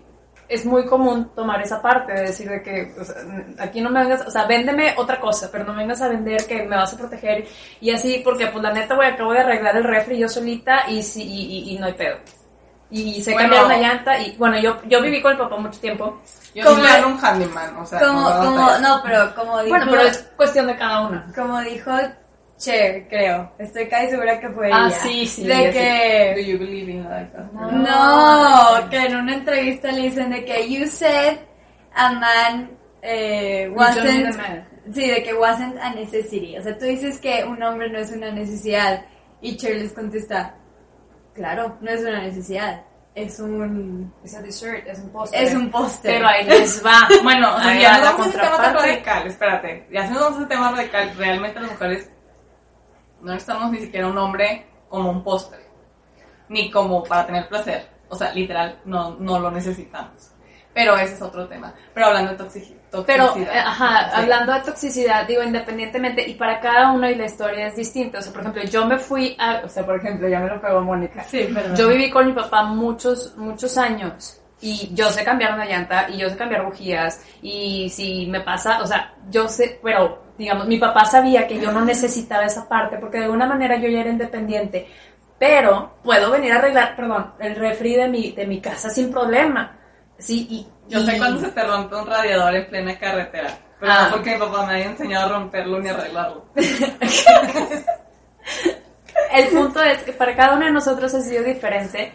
es 0.47 0.65
muy 0.65 0.85
común 0.85 1.31
tomar 1.33 1.61
esa 1.61 1.81
parte 1.81 2.11
de 2.11 2.21
decir 2.23 2.49
de 2.49 2.61
que 2.61 2.93
o 2.99 3.05
sea, 3.05 3.15
aquí 3.57 3.79
no 3.79 3.89
me 3.89 4.01
vengas, 4.01 4.27
o 4.27 4.29
sea, 4.29 4.43
véndeme 4.45 4.93
otra 4.97 5.17
cosa, 5.21 5.47
pero 5.49 5.63
no 5.63 5.71
me 5.71 5.83
vengas 5.83 6.01
a 6.01 6.09
vender 6.09 6.45
que 6.45 6.63
me 6.63 6.75
vas 6.75 6.93
a 6.93 6.97
proteger 6.97 7.47
y 7.79 7.89
así 7.91 8.19
porque 8.21 8.47
pues 8.47 8.61
la 8.61 8.73
neta, 8.73 8.93
güey, 8.95 9.09
acabo 9.11 9.31
de 9.31 9.39
arreglar 9.39 9.77
el 9.77 9.85
refri 9.85 10.19
yo 10.19 10.27
solita 10.27 10.83
y 10.89 11.01
sí 11.03 11.23
y, 11.23 11.71
y- 11.71 11.75
y 11.75 11.79
no 11.79 11.85
hay 11.85 11.93
pedo. 11.93 12.17
Y 12.91 13.23
se 13.23 13.31
Bueno. 13.31 13.49
cambiar 13.55 13.65
una 13.65 13.77
llanta 13.77 14.19
y 14.19 14.35
bueno, 14.35 14.59
yo 14.59 14.77
yo 14.85 15.01
viví 15.01 15.21
con 15.21 15.31
el 15.31 15.37
papá 15.37 15.55
mucho 15.57 15.79
tiempo. 15.79 16.19
Yo 16.53 16.65
Como- 16.65 16.83
sí 16.83 16.89
hago 16.91 17.07
un 17.07 17.25
handyman, 17.25 17.77
o 17.77 17.85
sea. 17.85 17.99
Como, 17.99 18.23
como, 18.23 18.77
no, 18.79 19.01
pero 19.03 19.33
como 19.35 19.63
dijo, 19.63 19.69
Bueno, 19.77 19.91
pero 19.91 20.01
es 20.03 20.17
cuestión 20.35 20.67
de 20.67 20.75
cada 20.75 21.07
una. 21.07 21.31
como 21.33 21.61
dijo 21.61 21.91
Cher, 22.57 23.07
creo. 23.09 23.51
Estoy 23.57 23.87
casi 23.87 24.09
segura 24.11 24.39
que 24.39 24.49
fue 24.49 24.69
Ah, 24.71 24.87
ella. 24.87 24.99
sí, 24.99 25.25
sí, 25.25 25.47
De 25.47 25.71
que 25.71 26.33
Do 26.35 26.41
you 26.41 26.59
believe 26.59 26.91
in 26.91 27.03
life 27.03 27.31
No. 27.73 28.89
que 28.89 28.97
en 28.97 29.15
una 29.15 29.33
entrevista 29.35 29.91
le 29.91 30.01
dicen 30.03 30.29
de 30.29 30.45
que 30.45 30.69
you 30.69 30.85
said 30.87 31.37
a 31.95 32.11
man 32.11 32.71
eh, 33.01 33.67
wasn't, 33.73 34.35
man. 34.37 34.67
sí, 34.93 35.07
de 35.09 35.23
que 35.23 35.33
wasn't 35.33 35.75
a 35.81 35.89
necessity. 35.95 36.57
O 36.57 36.61
sea, 36.61 36.77
tú 36.77 36.85
dices 36.85 37.17
que 37.19 37.43
un 37.45 37.63
hombre 37.63 37.89
no 37.89 37.97
es 37.99 38.11
una 38.11 38.29
necesidad 38.31 39.05
y 39.41 39.57
Cher 39.57 39.77
les 39.77 39.91
contesta, 39.93 40.53
claro, 41.33 41.77
no 41.81 41.91
es 41.91 42.01
una 42.01 42.21
necesidad, 42.23 42.83
es 43.15 43.39
un, 43.39 44.13
Es 44.23 44.33
un 44.35 44.43
dessert, 44.43 44.87
es 44.87 44.99
un 44.99 45.09
postre. 45.09 45.43
es 45.43 45.53
un 45.53 45.69
póster. 45.71 46.13
Pero 46.13 46.27
ahí 46.27 46.45
les 46.45 46.85
va. 46.85 47.07
Bueno, 47.23 47.55
o 47.55 47.59
sea, 47.59 47.75
ya 47.79 47.91
va 47.91 47.97
no 47.97 48.03
la 48.05 48.11
vamos 48.11 48.25
a 48.25 48.29
ese 48.29 48.39
tema 48.39 48.57
tan 48.57 48.73
radical, 48.73 49.27
espérate. 49.27 49.87
Ya 49.91 50.07
nos 50.09 50.19
vamos 50.21 50.37
a 50.37 50.41
ese 50.41 50.49
tema 50.49 50.71
radical, 50.71 51.11
realmente 51.17 51.59
las 51.59 51.71
mujeres 51.71 52.09
no 53.21 53.33
necesitamos 53.33 53.71
ni 53.71 53.79
siquiera 53.79 54.07
un 54.07 54.17
hombre 54.17 54.65
como 54.89 55.11
un 55.11 55.23
postre, 55.23 55.59
ni 56.49 56.71
como 56.71 57.03
para 57.03 57.25
tener 57.25 57.47
placer. 57.47 57.87
O 58.09 58.15
sea, 58.15 58.33
literal, 58.33 58.79
no, 58.85 59.15
no 59.19 59.39
lo 59.39 59.51
necesitamos. 59.51 60.31
Pero 60.73 60.95
ese 60.97 61.13
es 61.15 61.21
otro 61.21 61.47
tema. 61.47 61.73
Pero 61.93 62.07
hablando 62.07 62.31
de 62.31 62.37
toxi- 62.37 62.75
Pero, 62.75 62.80
toxicidad. 62.91 63.55
eh, 63.55 63.59
ajá, 63.59 64.09
Sí. 64.09 64.21
hablando 64.21 64.53
de 64.53 64.59
toxicidad, 64.61 65.27
digo, 65.27 65.43
independientemente, 65.43 66.27
y 66.29 66.33
para 66.35 66.59
cada 66.59 66.91
uno 66.91 67.09
y 67.09 67.15
la 67.15 67.25
historia 67.25 67.67
es 67.67 67.75
distinta. 67.75 68.19
O 68.19 68.21
sea, 68.21 68.31
por 68.33 68.41
ejemplo, 68.41 68.63
yo 68.63 68.85
me 68.85 68.97
fui 68.97 69.35
a, 69.39 69.61
o 69.63 69.69
sea, 69.69 69.85
por 69.85 69.95
ejemplo, 69.97 70.27
ya 70.27 70.39
me 70.39 70.47
lo 70.49 70.61
pegó 70.61 70.81
Mónica. 70.81 71.23
Sí, 71.23 71.49
perdón. 71.53 71.75
Yo 71.75 71.87
viví 71.87 72.09
con 72.09 72.25
mi 72.27 72.33
papá 72.33 72.63
muchos, 72.63 73.35
muchos 73.37 73.77
años. 73.77 74.37
Y 74.63 74.93
yo 74.93 75.09
sé 75.09 75.23
cambiar 75.23 75.53
una 75.55 75.65
llanta, 75.65 76.07
y 76.09 76.17
yo 76.17 76.29
sé 76.29 76.37
cambiar 76.37 76.63
bujías, 76.65 77.19
y 77.41 77.89
si 77.89 78.27
me 78.27 78.41
pasa, 78.41 78.79
o 78.83 78.85
sea, 78.85 79.11
yo 79.29 79.47
sé, 79.47 79.79
pero, 79.81 80.21
digamos, 80.37 80.67
mi 80.67 80.77
papá 80.77 81.03
sabía 81.05 81.47
que 81.47 81.59
yo 81.59 81.71
no 81.71 81.83
necesitaba 81.83 82.43
esa 82.45 82.69
parte, 82.69 82.97
porque 82.97 83.17
de 83.17 83.23
alguna 83.23 83.47
manera 83.47 83.77
yo 83.77 83.89
ya 83.89 84.01
era 84.01 84.11
independiente. 84.11 84.87
Pero 85.39 85.95
puedo 86.03 86.29
venir 86.29 86.51
a 86.53 86.57
arreglar, 86.57 86.95
perdón, 86.95 87.31
el 87.39 87.55
refri 87.55 87.95
de 87.95 88.07
mi, 88.07 88.31
de 88.33 88.45
mi 88.45 88.61
casa 88.61 88.91
sin 88.91 89.11
problema. 89.11 89.77
Sí, 90.21 90.47
y, 90.49 90.67
Yo 90.87 90.99
sé 91.01 91.17
cuando 91.17 91.39
se 91.41 91.47
te 91.49 91.63
rompe 91.63 91.95
un 91.95 92.05
radiador 92.07 92.55
en 92.55 92.67
plena 92.69 92.97
carretera. 92.99 93.57
Pero 93.79 93.91
Ah. 93.93 94.03
no 94.05 94.11
porque 94.11 94.33
mi 94.33 94.39
papá 94.39 94.65
me 94.67 94.73
haya 94.75 94.85
enseñado 94.85 95.25
a 95.25 95.39
romperlo 95.39 95.79
ni 95.79 95.89
a 95.89 95.93
arreglarlo. 95.93 96.45
El 99.33 99.47
punto 99.49 99.81
es 99.81 100.03
que 100.03 100.13
para 100.13 100.35
cada 100.35 100.55
uno 100.55 100.65
de 100.65 100.71
nosotros 100.71 101.13
ha 101.13 101.21
sido 101.21 101.43
diferente 101.43 102.13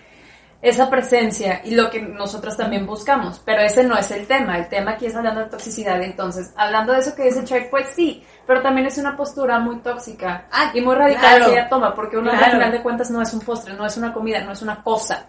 esa 0.63 0.89
presencia 0.91 1.61
y 1.65 1.75
lo 1.75 1.91
que 1.91 2.01
nosotros 2.03 2.57
también 2.57 2.87
buscamos, 2.87 3.41
pero 3.45 3.61
ese 3.63 3.85
no 3.85 3.97
es 3.97 4.11
el 4.11 4.27
tema, 4.27 4.57
el 4.59 4.69
tema 4.69 4.93
aquí 4.93 5.07
es 5.07 5.15
hablando 5.15 5.41
de 5.43 5.51
toxicidad, 5.51 6.01
entonces, 6.03 6.53
hablando 6.57 6.93
de 6.93 7.01
eso 7.01 7.15
que 7.15 7.25
dice 7.25 7.45
Chuck, 7.45 7.69
pues 7.71 7.91
sí, 7.95 8.25
pero 8.47 8.63
también 8.63 8.87
es 8.87 8.97
una 8.99 9.17
postura 9.17 9.59
muy 9.61 9.79
tóxica 9.81 10.47
Ah, 10.51 10.71
y 10.75 10.81
muy 10.81 10.95
radical 10.95 11.21
claro. 11.39 11.47
que 11.47 11.53
ella 11.53 11.69
toma, 11.69 11.95
porque 11.95 12.17
uno 12.17 12.31
Claro. 12.31 12.47
al 12.47 12.51
final 12.53 12.73
de 12.73 12.83
cuentas 12.83 13.11
no 13.11 13.21
es 13.23 13.33
un 13.35 13.41
postre, 13.41 13.75
no 13.75 13.85
es 13.87 13.97
una 13.99 14.13
comida, 14.13 14.41
no 14.45 14.53
es 14.53 14.63
una 14.63 14.83
cosa, 14.83 15.27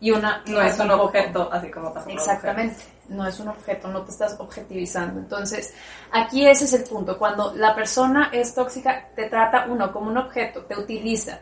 y 0.00 0.10
una 0.10 0.42
No 0.46 0.62
es 0.62 0.78
un 0.78 0.90
objeto, 0.90 1.48
así 1.52 1.70
como. 1.70 1.92
Exactamente, 2.08 2.82
no 3.08 3.26
es 3.26 3.38
un 3.38 3.48
objeto, 3.48 3.88
no 3.88 4.02
te 4.02 4.10
estás 4.10 4.34
objetivizando. 4.38 5.20
Entonces, 5.20 5.74
aquí 6.10 6.46
ese 6.46 6.64
es 6.64 6.72
el 6.72 6.84
punto. 6.84 7.18
Cuando 7.18 7.52
la 7.54 7.74
persona 7.74 8.30
es 8.32 8.54
tóxica, 8.54 9.08
te 9.14 9.28
trata 9.28 9.66
uno 9.68 9.92
como 9.92 10.10
un 10.10 10.16
objeto, 10.16 10.64
te 10.64 10.78
utiliza. 10.78 11.40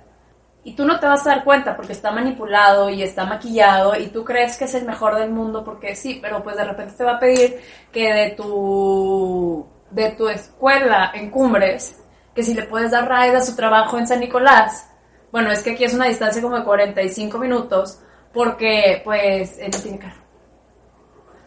Y 0.65 0.75
tú 0.75 0.85
no 0.85 0.99
te 0.99 1.07
vas 1.07 1.25
a 1.27 1.31
dar 1.31 1.45
cuenta 1.45 1.77
porque 1.77 1.93
está 1.93 2.11
manipulado 2.11 2.91
y 2.91 3.03
está 3.03 3.25
maquillado 3.25 3.97
y 3.97 4.09
tú 4.09 4.25
crees 4.25 4.59
que 4.59 4.65
es 4.65 4.75
el 4.75 4.85
mejor 4.85 5.15
del 5.15 5.31
mundo 5.31 5.65
porque 5.65 5.95
sí, 5.95 6.19
pero 6.21 6.43
pues 6.43 6.57
de 6.57 6.65
repente 6.65 6.95
te 6.95 7.05
va 7.05 7.13
a 7.13 7.21
pedir 7.21 7.61
que 7.93 8.13
de 8.13 8.31
tu, 8.31 9.67
de 9.91 10.11
tu 10.11 10.29
escuela 10.29 11.13
en 11.15 11.31
Cumbres, 11.31 12.03
que 12.35 12.43
si 12.43 12.55
le 12.55 12.65
puedes 12.65 12.91
dar 12.91 13.09
ride 13.09 13.37
a 13.37 13.41
su 13.41 13.55
trabajo 13.55 13.99
en 13.99 14.09
San 14.09 14.21
Nicolás. 14.21 14.91
Bueno, 15.31 15.51
es 15.53 15.63
que 15.63 15.71
aquí 15.71 15.85
es 15.85 15.95
una 15.95 16.07
distancia 16.07 16.43
como 16.43 16.57
de 16.57 16.65
45 16.65 17.39
minutos 17.39 18.01
porque 18.33 19.01
pues 19.05 19.59
él 19.59 19.71
no 19.73 19.79
tiene 19.81 19.99
carro. 19.99 20.23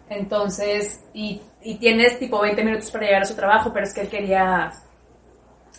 Entonces, 0.09 1.03
y, 1.13 1.41
y 1.61 1.75
tienes 1.77 2.19
tipo 2.19 2.39
20 2.41 2.63
minutos 2.63 2.91
para 2.91 3.05
llegar 3.05 3.21
a 3.21 3.25
su 3.25 3.35
trabajo, 3.35 3.71
pero 3.71 3.85
es 3.85 3.93
que 3.93 4.01
él 4.01 4.09
quería, 4.09 4.71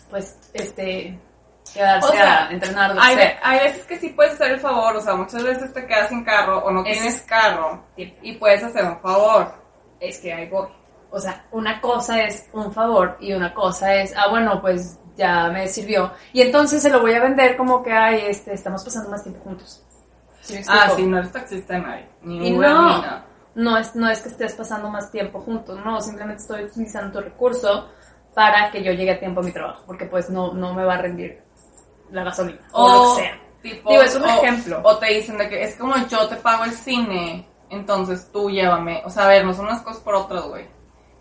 pues, 0.09 0.37
este, 0.53 1.19
quedarse 1.71 2.09
O 2.09 2.11
sea, 2.11 2.47
a 2.47 2.51
entrenar 2.51 2.95
Hay, 2.99 3.15
que 3.15 3.21
sea. 3.21 3.39
hay 3.43 3.59
veces 3.59 3.85
que 3.85 3.99
sí 3.99 4.09
puedes 4.09 4.33
hacer 4.33 4.51
el 4.53 4.59
favor, 4.59 4.95
o 4.95 5.01
sea, 5.01 5.15
muchas 5.15 5.43
veces 5.43 5.71
te 5.71 5.85
quedas 5.85 6.09
sin 6.09 6.23
carro 6.23 6.59
o 6.65 6.71
no 6.71 6.83
Es- 6.83 6.97
tienes 6.97 7.21
carro 7.21 7.83
y 7.95 8.33
puedes 8.33 8.63
hacer 8.63 8.83
un 8.85 8.99
favor. 9.01 9.53
Es 9.99 10.17
que 10.19 10.33
ahí 10.33 10.49
voy. 10.49 10.67
O 11.11 11.19
sea, 11.19 11.45
una 11.51 11.79
cosa 11.79 12.23
es 12.23 12.49
un 12.53 12.73
favor 12.73 13.17
y 13.19 13.33
una 13.33 13.53
cosa 13.53 13.93
es, 13.95 14.15
ah, 14.17 14.29
bueno, 14.31 14.59
pues 14.61 14.97
ya 15.15 15.47
me 15.49 15.67
sirvió. 15.67 16.11
Y 16.33 16.41
entonces 16.41 16.81
se 16.81 16.89
lo 16.89 17.01
voy 17.01 17.13
a 17.13 17.21
vender 17.21 17.55
como 17.55 17.83
que, 17.83 17.91
ay, 17.91 18.23
este, 18.27 18.51
estamos 18.55 18.83
pasando 18.83 19.11
más 19.11 19.21
tiempo 19.21 19.43
juntos. 19.43 19.83
¿Sí 20.43 20.53
me 20.55 20.63
Ah, 20.67 20.89
sí, 20.95 21.05
no 21.05 21.17
eres 21.17 21.31
taxista 21.31 21.73
de 21.73 21.79
nadie. 21.81 22.09
Ni 22.21 22.49
Y 22.49 22.53
Uber, 22.55 22.69
no, 22.69 22.81
ni 22.95 23.01
nada. 23.01 23.25
no 23.55 23.77
es, 23.77 23.95
no 23.95 24.09
es 24.09 24.21
que 24.21 24.29
estés 24.29 24.53
pasando 24.53 24.89
más 24.89 25.09
tiempo 25.11 25.39
juntos, 25.39 25.79
no, 25.83 25.99
simplemente 26.01 26.41
estoy 26.41 26.63
utilizando 26.65 27.19
tu 27.19 27.25
recurso 27.25 27.89
para 28.35 28.69
que 28.71 28.83
yo 28.83 28.91
llegue 28.91 29.11
a 29.11 29.19
tiempo 29.19 29.39
a 29.41 29.43
mi 29.43 29.51
trabajo, 29.51 29.83
porque 29.85 30.05
pues 30.05 30.29
no, 30.29 30.53
no 30.53 30.73
me 30.73 30.83
va 30.83 30.95
a 30.95 31.01
rendir 31.01 31.41
la 32.11 32.23
gasolina 32.23 32.59
o, 32.73 32.87
lo 32.87 33.15
que 33.15 33.21
sea. 33.21 33.39
tipo, 33.61 33.89
Digo, 33.89 34.01
es 34.03 34.15
un 34.15 34.23
o- 34.23 34.27
ejemplo. 34.27 34.81
O 34.83 34.97
te 34.97 35.07
dicen 35.13 35.37
de 35.37 35.47
que 35.49 35.63
es 35.63 35.75
como 35.77 35.95
yo 36.07 36.27
te 36.27 36.35
pago 36.37 36.63
el 36.65 36.71
cine, 36.71 37.47
entonces 37.69 38.29
tú 38.31 38.49
llévame. 38.49 39.01
O 39.05 39.09
sea, 39.09 39.25
a 39.25 39.27
ver, 39.29 39.45
no 39.45 39.53
son 39.53 39.65
unas 39.65 39.81
cosas 39.81 40.01
por 40.01 40.15
otras, 40.15 40.43
güey. 40.45 40.67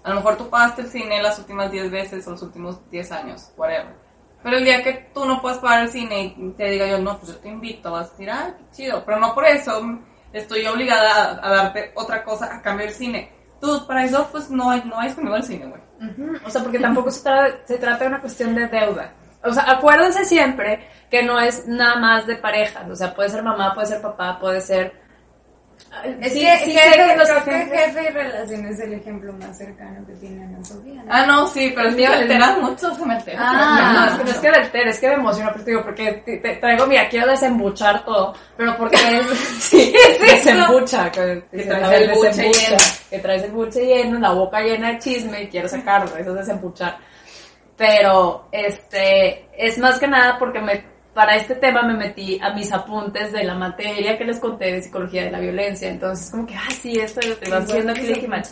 A 0.05 0.09
lo 0.11 0.17
mejor 0.17 0.37
tú 0.37 0.49
pagaste 0.51 0.83
el 0.83 0.89
cine 0.89 1.23
las 1.23 1.39
últimas 1.39 1.71
10 1.71 1.91
veces 1.91 2.27
o 2.27 2.31
los 2.33 2.43
últimos 2.43 2.91
10 2.91 3.13
años, 3.13 3.53
whatever. 3.57 3.95
Pero 4.43 4.57
el 4.57 4.65
día 4.65 4.83
que 4.83 5.11
tú 5.15 5.25
no 5.25 5.41
puedas 5.41 5.59
pagar 5.59 5.85
el 5.85 5.89
cine 5.91 6.35
y 6.37 6.51
te 6.53 6.71
diga 6.71 6.87
yo, 6.87 6.99
no, 6.99 7.19
pues 7.19 7.33
yo 7.33 7.39
te 7.39 7.49
invito, 7.49 7.93
vas 7.93 8.09
a 8.09 8.11
decir, 8.11 8.31
ah, 8.31 8.55
qué 8.59 8.65
chido. 8.73 9.05
Pero 9.05 9.19
no 9.21 9.35
por 9.35 9.45
eso 9.47 9.81
estoy 10.33 10.67
obligada 10.67 11.39
a, 11.43 11.51
darte 11.51 11.93
otra 11.95 12.25
cosa 12.25 12.55
a 12.57 12.63
cambio 12.63 12.87
del 12.87 12.95
cine. 12.95 13.33
Tú, 13.61 13.87
para 13.87 14.05
eso, 14.05 14.29
pues 14.33 14.51
no 14.51 14.71
hay, 14.71 14.83
no 14.85 14.99
hay 14.99 15.07
disponible 15.09 15.37
el 15.39 15.45
cine, 15.45 15.67
güey. 15.67 15.81
O 16.45 16.51
sea, 16.51 16.63
porque 16.63 16.81
tampoco 16.81 17.11
se, 17.13 17.29
tra- 17.29 17.57
se 17.65 17.79
trata 17.79 17.99
de 18.05 18.09
una 18.09 18.21
cuestión 18.21 18.55
de 18.57 18.67
deuda. 18.67 19.13
O 19.45 19.53
sea, 19.53 19.71
acuérdense 19.71 20.25
siempre 20.25 20.89
que 21.11 21.23
no 21.23 21.39
es 21.39 21.67
nada 21.69 21.97
más 21.97 22.27
de 22.27 22.37
parejas. 22.37 22.89
O 22.91 22.97
sea, 22.97 23.15
puede 23.15 23.29
ser 23.29 23.43
mamá, 23.43 23.73
puede 23.75 23.87
ser 23.87 24.01
papá, 24.03 24.39
puede 24.41 24.61
ser... 24.61 25.02
Es 26.21 26.33
Sí, 26.33 26.41
que, 26.41 26.57
sí 26.65 26.73
jefe, 26.73 27.07
que 27.07 27.17
los 27.17 27.29
creo 27.29 27.45
que 27.45 27.77
jefe 27.77 28.03
y 28.03 28.13
relación 28.13 28.67
es 28.67 28.81
el 28.81 28.95
ejemplo 28.95 29.33
más 29.35 29.57
cercano 29.59 30.05
que 30.07 30.15
tiene 30.15 30.43
Ana 30.45 30.65
Sofía. 30.65 30.95
¿no? 30.95 31.05
Ah, 31.09 31.27
no, 31.27 31.47
sí, 31.47 31.71
pero 31.75 31.91
es 31.91 31.95
que 31.97 32.07
alteras 32.07 32.59
mucho, 32.59 32.95
se 32.95 33.05
me 33.07 33.15
altera. 33.15 33.39
Ah, 33.41 33.93
no, 33.93 34.07
es 34.07 34.19
que 34.19 34.25
no 34.25 34.31
es 34.31 34.39
que 34.39 34.51
me 34.51 34.57
altere, 34.57 34.91
es 34.91 34.99
que 35.01 35.09
me 35.09 35.15
emociona, 35.15 35.53
pero 35.53 35.65
te 35.65 35.71
digo, 35.71 35.83
porque 35.85 36.13
te, 36.25 36.39
te 36.39 36.57
traigo, 36.57 36.87
mira, 36.87 37.09
quiero 37.09 37.27
desembuchar 37.29 38.05
todo, 38.07 38.35
pero 38.57 38.77
porque 38.79 38.97
él, 39.19 39.27
sí, 39.61 39.93
desembucha, 40.21 41.11
que, 41.11 41.45
Que 41.51 41.63
traes 41.65 42.01
el 42.01 42.11
buche 42.15 42.43
lleno. 42.43 42.83
que 43.11 43.19
traes 43.19 43.43
el 43.45 43.53
buche 43.53 43.85
lleno, 43.87 44.19
la 44.19 44.33
boca 44.33 44.61
llena 44.61 44.93
de 44.93 44.99
chisme 44.99 45.43
y 45.43 45.49
quiero 45.49 45.69
sacarlo, 45.69 46.17
eso 46.17 46.31
es 46.31 46.47
desembuchar. 46.47 46.97
Pero, 47.77 48.49
este, 48.53 49.47
es 49.57 49.79
más 49.79 49.99
que 49.99 50.07
nada 50.09 50.39
porque 50.39 50.61
me, 50.61 50.92
para 51.15 51.37
este 51.37 51.57
tema 51.57 51.83
me 51.83 51.95
metí 51.95 52.41
a 52.43 52.53
mis 52.53 52.73
apuntes 52.73 53.33
de 53.33 53.45
la 53.45 53.55
materia 53.55 54.17
que 54.17 54.25
les 54.25 54.39
conté 54.39 54.73
de 54.73 54.83
psicología 54.83 55.25
de 55.25 55.31
la 55.31 55.41
violencia, 55.41 55.89
entonces 55.89 56.31
como 56.31 56.47
que, 56.47 56.55
ah, 56.55 56.71
sí, 56.81 56.99
esto 56.99 57.21
lo 57.27 57.37
te 57.37 57.51
vas 57.51 57.71
viendo 57.73 57.93
clic 57.93 58.23
y 58.23 58.27
match. 58.29 58.49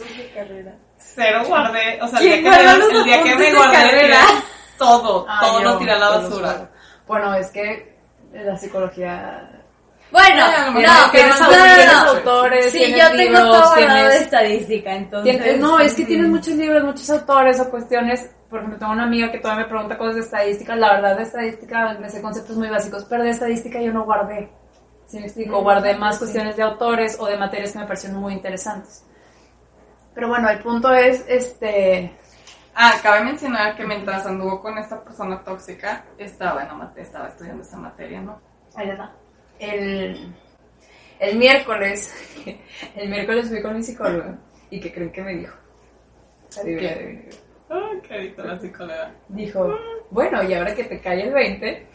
Cero 0.99 1.43
guardé, 1.47 1.99
o 2.03 2.09
sea, 2.09 2.21
el 2.21 2.27
¿Quién 2.27 2.43
día 2.43 2.53
que 2.53 2.67
me, 2.67 2.99
el 2.99 3.05
día 3.05 3.23
que 3.23 3.37
me 3.37 3.55
guardé 3.55 4.11
todo, 4.77 5.27
Ah, 5.29 5.41
todo 5.41 5.63
yo, 5.63 5.65
lo 5.71 5.79
tiré 5.79 5.93
a 5.93 5.99
la 5.99 6.09
basura. 6.11 6.71
Bueno, 7.07 7.35
es 7.35 7.51
que 7.51 7.99
la 8.33 8.57
psicología 8.57 9.50
Bueno, 10.13 10.43
Ah, 10.45 10.65
no, 10.67 10.73
no, 10.73 11.11
tienes, 11.13 11.41
no, 11.41 11.47
au- 11.47 11.51
no, 11.53 11.59
no, 11.59 11.65
tienes 11.75 11.95
autores, 11.95 12.73
Sí, 12.73 12.79
tienes 12.79 12.99
yo 12.99 13.07
tengo 13.11 13.23
libros, 13.23 13.43
todo 13.43 13.61
guardado 13.61 13.77
de 13.79 13.87
tienes, 14.09 14.21
estadística, 14.23 14.95
entonces... 14.95 15.37
tienes- 15.43 15.61
no, 15.61 15.79
es 15.79 15.95
que 15.95 16.05
tienes 16.05 16.29
muchos 16.29 16.55
libros, 16.55 16.83
muchos 16.85 17.11
autores 17.11 17.61
o 17.61 17.71
cuestiones. 17.71 18.31
Por 18.49 18.59
ejemplo, 18.59 18.79
tengo 18.81 18.93
una 18.93 19.05
amiga 19.05 19.31
que 19.31 19.39
todavía 19.39 19.65
me 19.65 19.71
pregunta 19.71 19.97
cosas 19.97 20.15
de 20.17 20.21
estadística. 20.23 20.75
La 20.75 20.95
verdad, 20.95 21.17
de 21.17 21.23
estadística 21.23 21.97
me 22.01 22.09
sé 22.09 22.21
conceptos 22.21 22.57
muy 22.57 22.69
básicos, 22.69 23.07
pero 23.09 23.23
de 23.23 23.31
estadística 23.31 23.81
yo 23.81 23.93
no 23.93 24.05
guardé. 24.05 24.51
¿Sí 25.07 25.19
me 25.21 25.27
explico? 25.27 25.61
Mm, 25.61 25.63
Guardé 25.63 25.97
más 25.97 26.15
sí. 26.17 26.21
cuestiones 26.21 26.57
de 26.57 26.63
autores 26.65 27.17
o 27.21 27.27
de 27.27 27.37
materias 27.37 27.73
que 27.73 27.79
me 27.79 27.85
parecieron 27.87 28.19
muy 28.21 28.33
interesantes. 28.33 29.05
Pero 30.15 30.29
bueno, 30.29 30.49
el 30.51 30.59
punto 30.59 30.93
es, 30.93 31.25
este, 31.29 32.17
Ah, 32.75 32.95
cabe 33.03 33.25
mencionar 33.25 33.77
que 33.77 33.85
mientras 33.85 34.25
anduvo 34.27 34.61
con 34.61 34.79
esta 34.79 35.03
persona 35.03 35.43
tóxica, 35.43 36.05
estaba, 36.19 36.63
en 36.63 36.69
la 36.79 36.93
estaba 36.97 37.29
estudiando 37.29 37.63
esa 37.63 37.77
materia, 37.77 38.21
¿no? 38.21 38.41
Ahí 38.77 38.89
va. 38.97 39.11
El, 39.61 40.35
el 41.21 41.37
miércoles, 41.37 42.13
el 42.97 43.09
miércoles 43.09 43.49
fui 43.49 43.63
con 43.63 43.77
mi 43.77 43.83
psicóloga 43.83 44.39
y 44.71 44.81
que 44.81 44.93
creen 44.93 45.13
que 45.13 45.23
me 45.23 45.37
dijo. 45.37 45.57
Adivina, 46.59 46.91
adivina. 46.91 47.23
Ay, 47.69 48.01
qué 48.03 48.15
adicta 48.15 48.45
la 48.45 48.59
psicóloga. 48.59 49.15
Dijo, 49.29 49.79
bueno, 50.11 50.43
y 50.43 50.55
ahora 50.55 50.75
que 50.75 50.85
te 50.85 51.01
cae 51.01 51.23
el 51.23 51.33
20, 51.33 51.87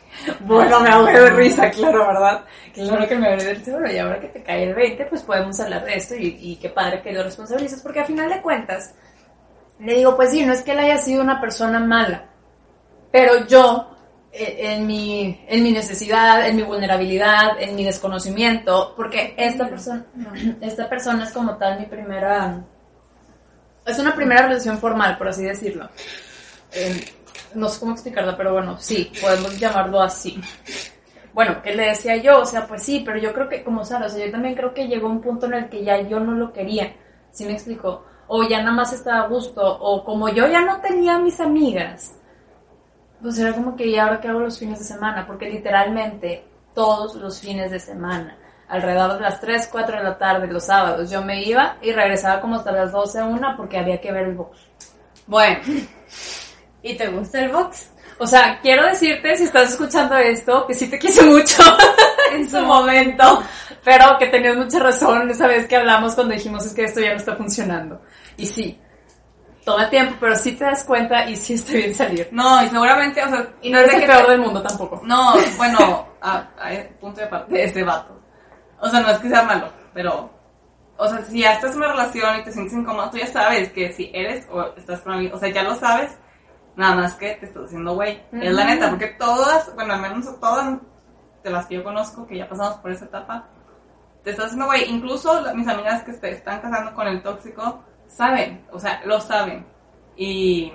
bueno, 0.40 0.80
me 0.80 0.90
ahogué 0.90 1.20
de 1.20 1.30
risa, 1.30 1.70
claro, 1.70 2.06
¿verdad? 2.06 2.44
Claro 2.74 3.08
que 3.08 3.16
me 3.16 3.28
ahogué 3.28 3.44
de 3.44 3.54
risa, 3.54 3.72
bueno, 3.72 3.90
y 3.90 3.98
ahora 3.98 4.20
que 4.20 4.28
te 4.28 4.42
cae 4.42 4.64
el 4.64 4.74
20, 4.74 5.06
pues 5.06 5.22
podemos 5.22 5.58
hablar 5.60 5.84
de 5.84 5.94
esto 5.94 6.14
y, 6.16 6.36
y 6.40 6.56
qué 6.56 6.68
padre 6.68 7.00
que 7.00 7.12
lo 7.12 7.22
responsabilices, 7.22 7.80
porque 7.80 8.00
a 8.00 8.04
final 8.04 8.28
de 8.28 8.42
cuentas, 8.42 8.94
le 9.78 9.94
digo, 9.94 10.16
pues 10.16 10.30
sí, 10.30 10.44
no 10.44 10.52
es 10.52 10.62
que 10.62 10.72
él 10.72 10.80
haya 10.80 10.98
sido 10.98 11.22
una 11.22 11.40
persona 11.40 11.80
mala, 11.80 12.26
pero 13.10 13.46
yo, 13.46 13.91
en 14.32 14.86
mi, 14.86 15.44
en 15.46 15.62
mi 15.62 15.72
necesidad, 15.72 16.46
en 16.46 16.56
mi 16.56 16.62
vulnerabilidad, 16.62 17.60
en 17.60 17.76
mi 17.76 17.84
desconocimiento, 17.84 18.94
porque 18.96 19.34
esta 19.36 19.68
persona, 19.68 20.06
esta 20.60 20.88
persona 20.88 21.24
es 21.24 21.32
como 21.32 21.56
tal 21.56 21.78
mi 21.78 21.86
primera, 21.86 22.64
es 23.84 23.98
una 23.98 24.14
primera 24.14 24.46
relación 24.46 24.78
formal, 24.78 25.18
por 25.18 25.28
así 25.28 25.44
decirlo. 25.44 25.88
Eh, 26.72 27.04
no 27.54 27.68
sé 27.68 27.80
cómo 27.80 27.92
explicarlo, 27.92 28.34
pero 28.36 28.54
bueno, 28.54 28.78
sí, 28.78 29.12
podemos 29.20 29.58
llamarlo 29.58 30.00
así. 30.00 30.40
Bueno, 31.34 31.60
¿qué 31.62 31.74
le 31.74 31.88
decía 31.88 32.16
yo? 32.16 32.40
O 32.40 32.46
sea, 32.46 32.66
pues 32.66 32.82
sí, 32.82 33.02
pero 33.04 33.18
yo 33.18 33.32
creo 33.34 33.48
que, 33.48 33.62
como 33.62 33.84
Sara, 33.84 34.06
o 34.06 34.08
sea, 34.08 34.24
yo 34.24 34.32
también 34.32 34.54
creo 34.54 34.72
que 34.72 34.88
llegó 34.88 35.08
un 35.08 35.20
punto 35.20 35.46
en 35.46 35.54
el 35.54 35.68
que 35.68 35.84
ya 35.84 36.00
yo 36.00 36.20
no 36.20 36.32
lo 36.32 36.52
quería, 36.52 36.94
¿sí 37.30 37.44
me 37.44 37.52
explico? 37.52 38.04
O 38.28 38.48
ya 38.48 38.60
nada 38.60 38.72
más 38.72 38.94
estaba 38.94 39.24
a 39.24 39.28
gusto, 39.28 39.60
o 39.60 40.02
como 40.04 40.30
yo 40.30 40.46
ya 40.46 40.62
no 40.62 40.80
tenía 40.80 41.18
mis 41.18 41.38
amigas, 41.40 42.14
pues 43.22 43.38
era 43.38 43.52
como 43.52 43.76
que, 43.76 43.86
¿y 43.86 43.96
ahora 43.96 44.20
qué 44.20 44.28
hago 44.28 44.40
los 44.40 44.58
fines 44.58 44.80
de 44.80 44.84
semana? 44.84 45.26
Porque 45.26 45.48
literalmente 45.48 46.44
todos 46.74 47.14
los 47.14 47.40
fines 47.40 47.70
de 47.70 47.78
semana, 47.78 48.36
alrededor 48.68 49.14
de 49.14 49.20
las 49.20 49.40
3, 49.40 49.68
4 49.70 49.98
de 49.98 50.02
la 50.02 50.18
tarde, 50.18 50.46
los 50.48 50.64
sábados, 50.64 51.10
yo 51.10 51.22
me 51.22 51.42
iba 51.44 51.76
y 51.80 51.92
regresaba 51.92 52.40
como 52.40 52.56
hasta 52.56 52.72
las 52.72 52.92
12, 52.92 53.22
1 53.22 53.54
porque 53.56 53.78
había 53.78 54.00
que 54.00 54.12
ver 54.12 54.28
el 54.28 54.34
box. 54.34 54.58
Bueno, 55.26 55.60
¿Y 56.82 56.94
te 56.94 57.08
gusta 57.08 57.40
el 57.40 57.50
box? 57.50 57.90
O 58.18 58.26
sea, 58.26 58.58
quiero 58.60 58.86
decirte, 58.86 59.36
si 59.36 59.44
estás 59.44 59.70
escuchando 59.70 60.16
esto, 60.16 60.66
que 60.66 60.74
sí 60.74 60.88
te 60.88 60.98
quise 60.98 61.22
mucho 61.24 61.62
en 62.32 62.48
su 62.48 62.60
momento, 62.60 63.42
pero 63.84 64.16
que 64.18 64.26
tenías 64.26 64.56
mucha 64.56 64.78
razón 64.80 65.30
esa 65.30 65.46
vez 65.46 65.66
que 65.66 65.76
hablamos 65.76 66.14
cuando 66.14 66.34
dijimos 66.34 66.66
es 66.66 66.74
que 66.74 66.84
esto 66.84 67.00
ya 67.00 67.10
no 67.10 67.16
está 67.16 67.36
funcionando. 67.36 68.02
Y 68.36 68.46
sí, 68.46 68.78
toma 69.64 69.88
tiempo, 69.90 70.16
pero 70.20 70.34
sí 70.36 70.52
te 70.52 70.64
das 70.64 70.84
cuenta 70.84 71.28
y 71.28 71.36
sí 71.36 71.54
está 71.54 71.72
bien 71.72 71.94
salir. 71.94 72.28
no, 72.32 72.62
y 72.64 72.68
seguramente, 72.68 73.22
o 73.22 73.28
sea, 73.28 73.46
Y 73.62 73.70
no 73.70 73.78
desde 73.80 73.96
el 73.98 74.06
peor 74.06 74.24
te- 74.26 74.30
del 74.32 74.40
mundo 74.40 74.62
tampoco. 74.62 75.00
No, 75.04 75.34
bueno, 75.56 76.06
a, 76.20 76.36
a 76.36 76.70
punto 77.00 77.20
de 77.20 77.26
parte 77.28 77.54
de 77.54 77.64
este 77.64 77.82
vato. 77.82 78.18
O 78.80 78.88
sea, 78.88 79.00
no 79.00 79.08
es 79.10 79.18
que 79.18 79.28
sea 79.28 79.42
malo, 79.42 79.68
pero 79.94 80.30
o 80.96 81.08
sea, 81.08 81.22
si 81.24 81.40
ya 81.40 81.54
estás 81.54 81.72
en 81.72 81.78
una 81.78 81.92
relación 81.92 82.38
y 82.40 82.44
te 82.44 82.52
sientes 82.52 82.74
incómodo, 82.74 83.10
tú 83.10 83.16
ya 83.18 83.26
sabes 83.26 83.72
que 83.72 83.92
si 83.92 84.10
eres 84.12 84.46
o 84.50 84.62
estás 84.76 85.00
con 85.00 85.12
alguien, 85.14 85.32
o 85.32 85.38
sea, 85.38 85.48
ya 85.48 85.62
lo 85.62 85.74
sabes, 85.76 86.10
nada 86.76 86.94
más 86.96 87.14
que 87.14 87.34
te 87.36 87.46
estás 87.46 87.64
haciendo 87.64 87.94
güey. 87.94 88.22
Es 88.32 88.52
la 88.52 88.64
neta, 88.64 88.90
porque 88.90 89.08
todas, 89.18 89.74
bueno, 89.74 89.94
al 89.94 90.00
menos 90.00 90.38
todas 90.40 90.78
de 91.42 91.50
las 91.50 91.66
que 91.66 91.76
yo 91.76 91.84
conozco, 91.84 92.26
que 92.26 92.38
ya 92.38 92.48
pasamos 92.48 92.74
por 92.76 92.90
esa 92.92 93.04
etapa, 93.06 93.46
te 94.22 94.30
estás 94.30 94.46
haciendo 94.46 94.66
güey. 94.66 94.88
Incluso 94.90 95.42
mis 95.54 95.66
amigas 95.66 96.02
que 96.04 96.12
se 96.12 96.30
están 96.30 96.60
casando 96.60 96.94
con 96.94 97.06
el 97.08 97.20
tóxico, 97.22 97.82
saben, 98.12 98.64
o 98.72 98.78
sea, 98.78 99.00
lo 99.04 99.20
saben. 99.20 99.64
Y, 100.16 100.72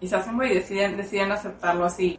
y 0.00 0.08
se 0.08 0.16
hacen 0.16 0.36
güey, 0.36 0.54
deciden, 0.54 0.96
deciden 0.96 1.30
aceptarlo 1.32 1.84
así. 1.84 2.18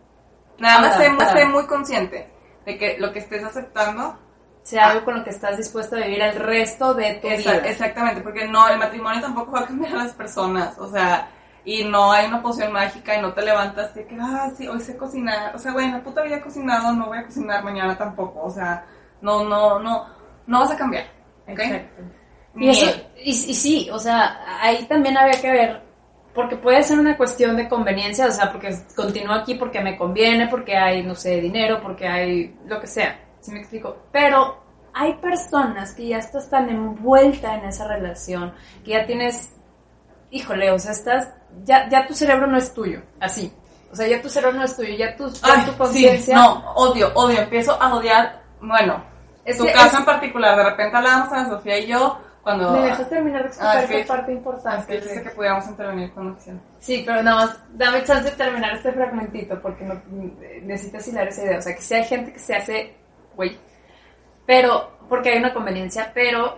Nada 0.60 0.80
más 0.80 0.98
sé, 0.98 1.46
muy 1.46 1.66
consciente 1.66 2.30
de 2.66 2.78
que 2.78 2.98
lo 3.00 3.12
que 3.12 3.20
estés 3.20 3.44
aceptando 3.44 4.20
Sea 4.62 4.90
algo 4.90 5.06
con 5.06 5.18
lo 5.18 5.24
que 5.24 5.32
estás 5.32 5.58
dispuesto 5.58 5.96
a 5.96 6.00
vivir 6.00 6.22
el 6.22 6.36
resto 6.36 6.94
de 6.94 7.16
tu 7.16 7.28
Esa- 7.28 7.54
vida. 7.54 7.68
exactamente, 7.68 8.22
porque 8.22 8.48
no, 8.48 8.68
el 8.70 8.78
matrimonio 8.78 9.20
tampoco 9.20 9.54
va 9.54 9.62
a 9.62 9.66
cambiar 9.66 9.94
a 9.94 10.04
las 10.04 10.14
personas, 10.14 10.78
o 10.78 10.88
sea, 10.88 11.30
y 11.66 11.84
no 11.84 12.12
hay 12.12 12.28
una 12.28 12.44
poción 12.44 12.72
mágica 12.72 13.16
y 13.16 13.22
no 13.22 13.34
te 13.34 13.42
levantas 13.42 13.96
de 13.96 14.06
que, 14.06 14.16
ah, 14.22 14.52
sí, 14.56 14.68
hoy 14.68 14.80
sé 14.80 14.96
cocinar, 14.96 15.56
o 15.56 15.58
sea, 15.58 15.72
güey, 15.72 15.88
en 15.88 15.94
la 15.94 16.04
puta 16.04 16.24
he 16.24 16.40
cocinado, 16.42 16.94
no 16.94 17.08
voy 17.08 17.18
a 17.18 17.26
cocinar 17.26 17.64
mañana 17.64 17.98
tampoco, 17.98 18.42
o 18.44 18.52
sea, 18.52 18.86
no, 19.22 19.44
no, 19.44 19.80
no, 19.80 20.06
no 20.46 20.60
vas 20.60 20.72
a 20.72 20.78
cambiar, 20.78 21.06
¿ok? 21.48 21.60
Exacto. 21.60 22.04
Y, 22.56 22.70
eso, 22.70 22.86
y, 23.18 23.30
y 23.30 23.54
sí, 23.56 23.90
o 23.92 23.98
sea, 24.00 24.42
ahí 24.62 24.86
también 24.86 25.18
había 25.18 25.40
que 25.40 25.52
ver, 25.52 25.82
porque 26.34 26.58
puede 26.58 26.84
ser 26.84 27.00
una 27.00 27.16
cuestión 27.18 27.56
de 27.56 27.70
conveniencia, 27.70 28.26
o 28.28 28.32
sea, 28.32 28.52
porque 28.52 28.76
continúo 28.96 29.34
aquí 29.36 29.56
porque 29.56 29.80
me 29.82 29.98
conviene, 29.98 30.48
porque 30.48 30.76
hay, 30.76 31.04
no 31.04 31.16
sé, 31.16 31.40
dinero, 31.42 31.80
porque 31.82 32.08
hay 32.08 32.56
lo 32.66 32.80
que 32.80 32.88
sea, 32.88 33.20
si 33.40 33.52
me 33.52 33.60
explico. 33.60 33.96
Pero 34.12 34.62
hay 34.94 35.14
personas 35.16 35.94
que 35.94 36.08
ya 36.08 36.18
estás 36.18 36.50
tan 36.50 36.70
envuelta 36.70 37.56
en 37.56 37.66
esa 37.66 37.88
relación, 37.88 38.54
que 38.84 38.92
ya 38.92 39.06
tienes, 39.06 39.54
híjole, 40.30 40.72
o 40.72 40.80
sea, 40.80 40.92
estás, 40.92 41.30
ya, 41.64 41.88
ya 41.90 42.06
tu 42.08 42.14
cerebro 42.14 42.48
no 42.48 42.58
es 42.58 42.74
tuyo, 42.74 43.02
así. 43.20 43.52
O 43.92 43.96
sea, 43.96 44.08
ya 44.08 44.22
tu 44.22 44.30
cerebro 44.30 44.58
no 44.58 44.64
es 44.64 44.76
tuyo, 44.76 44.96
ya 44.96 45.16
tu, 45.18 45.30
ya 45.30 45.40
Ay, 45.54 45.66
tu 45.66 45.72
sí, 45.72 45.78
conciencia. 45.78 46.36
no, 46.36 46.74
odio, 46.76 47.12
odio, 47.14 47.42
empiezo 47.42 47.82
a 47.82 47.94
odiar, 47.96 48.42
bueno, 48.62 49.04
Es 49.44 49.58
tu 49.58 49.66
caso 49.66 49.88
es- 49.88 49.94
en 50.00 50.06
particular, 50.06 50.56
de 50.58 50.64
repente 50.64 50.96
hablábamos 50.96 51.32
a 51.34 51.46
Sofía 51.50 51.78
y 51.80 51.88
yo, 51.88 52.18
cuando... 52.44 52.72
¿Me 52.72 52.82
dejas 52.82 53.08
terminar 53.10 53.42
de 53.44 53.48
explicar 53.50 53.78
Ah, 53.78 53.82
es 53.84 53.90
que- 53.90 54.00
esta 54.02 54.16
parte 54.16 54.32
Es 54.32 54.38
importante? 54.38 54.88
que 54.88 54.94
dijiste 55.02 55.24
que 55.24 55.30
pudiéramos 55.30 55.68
intervenir 55.68 56.12
cuando 56.12 56.36
quisieras. 56.36 56.62
Sí, 56.80 57.04
pero 57.06 57.22
nada 57.24 57.46
más, 57.46 57.60
dame 57.74 58.04
chance 58.04 58.30
de 58.32 58.36
terminar 58.36 58.76
este 58.76 58.92
fragmentito 58.94 59.62
porque 59.62 59.84
no, 59.86 60.02
necesitas 60.64 61.08
hilar 61.08 61.28
esa 61.28 61.44
idea. 61.44 61.58
O 61.60 61.62
sea, 61.62 61.76
que 61.76 61.82
sí 61.82 61.94
hay 61.94 62.04
gente 62.06 62.34
que 62.34 62.40
se 62.40 62.56
hace, 62.56 62.96
güey, 63.36 63.58
pero, 64.46 64.98
porque 65.08 65.30
hay 65.32 65.38
una 65.38 65.54
conveniencia, 65.54 66.12
pero 66.14 66.58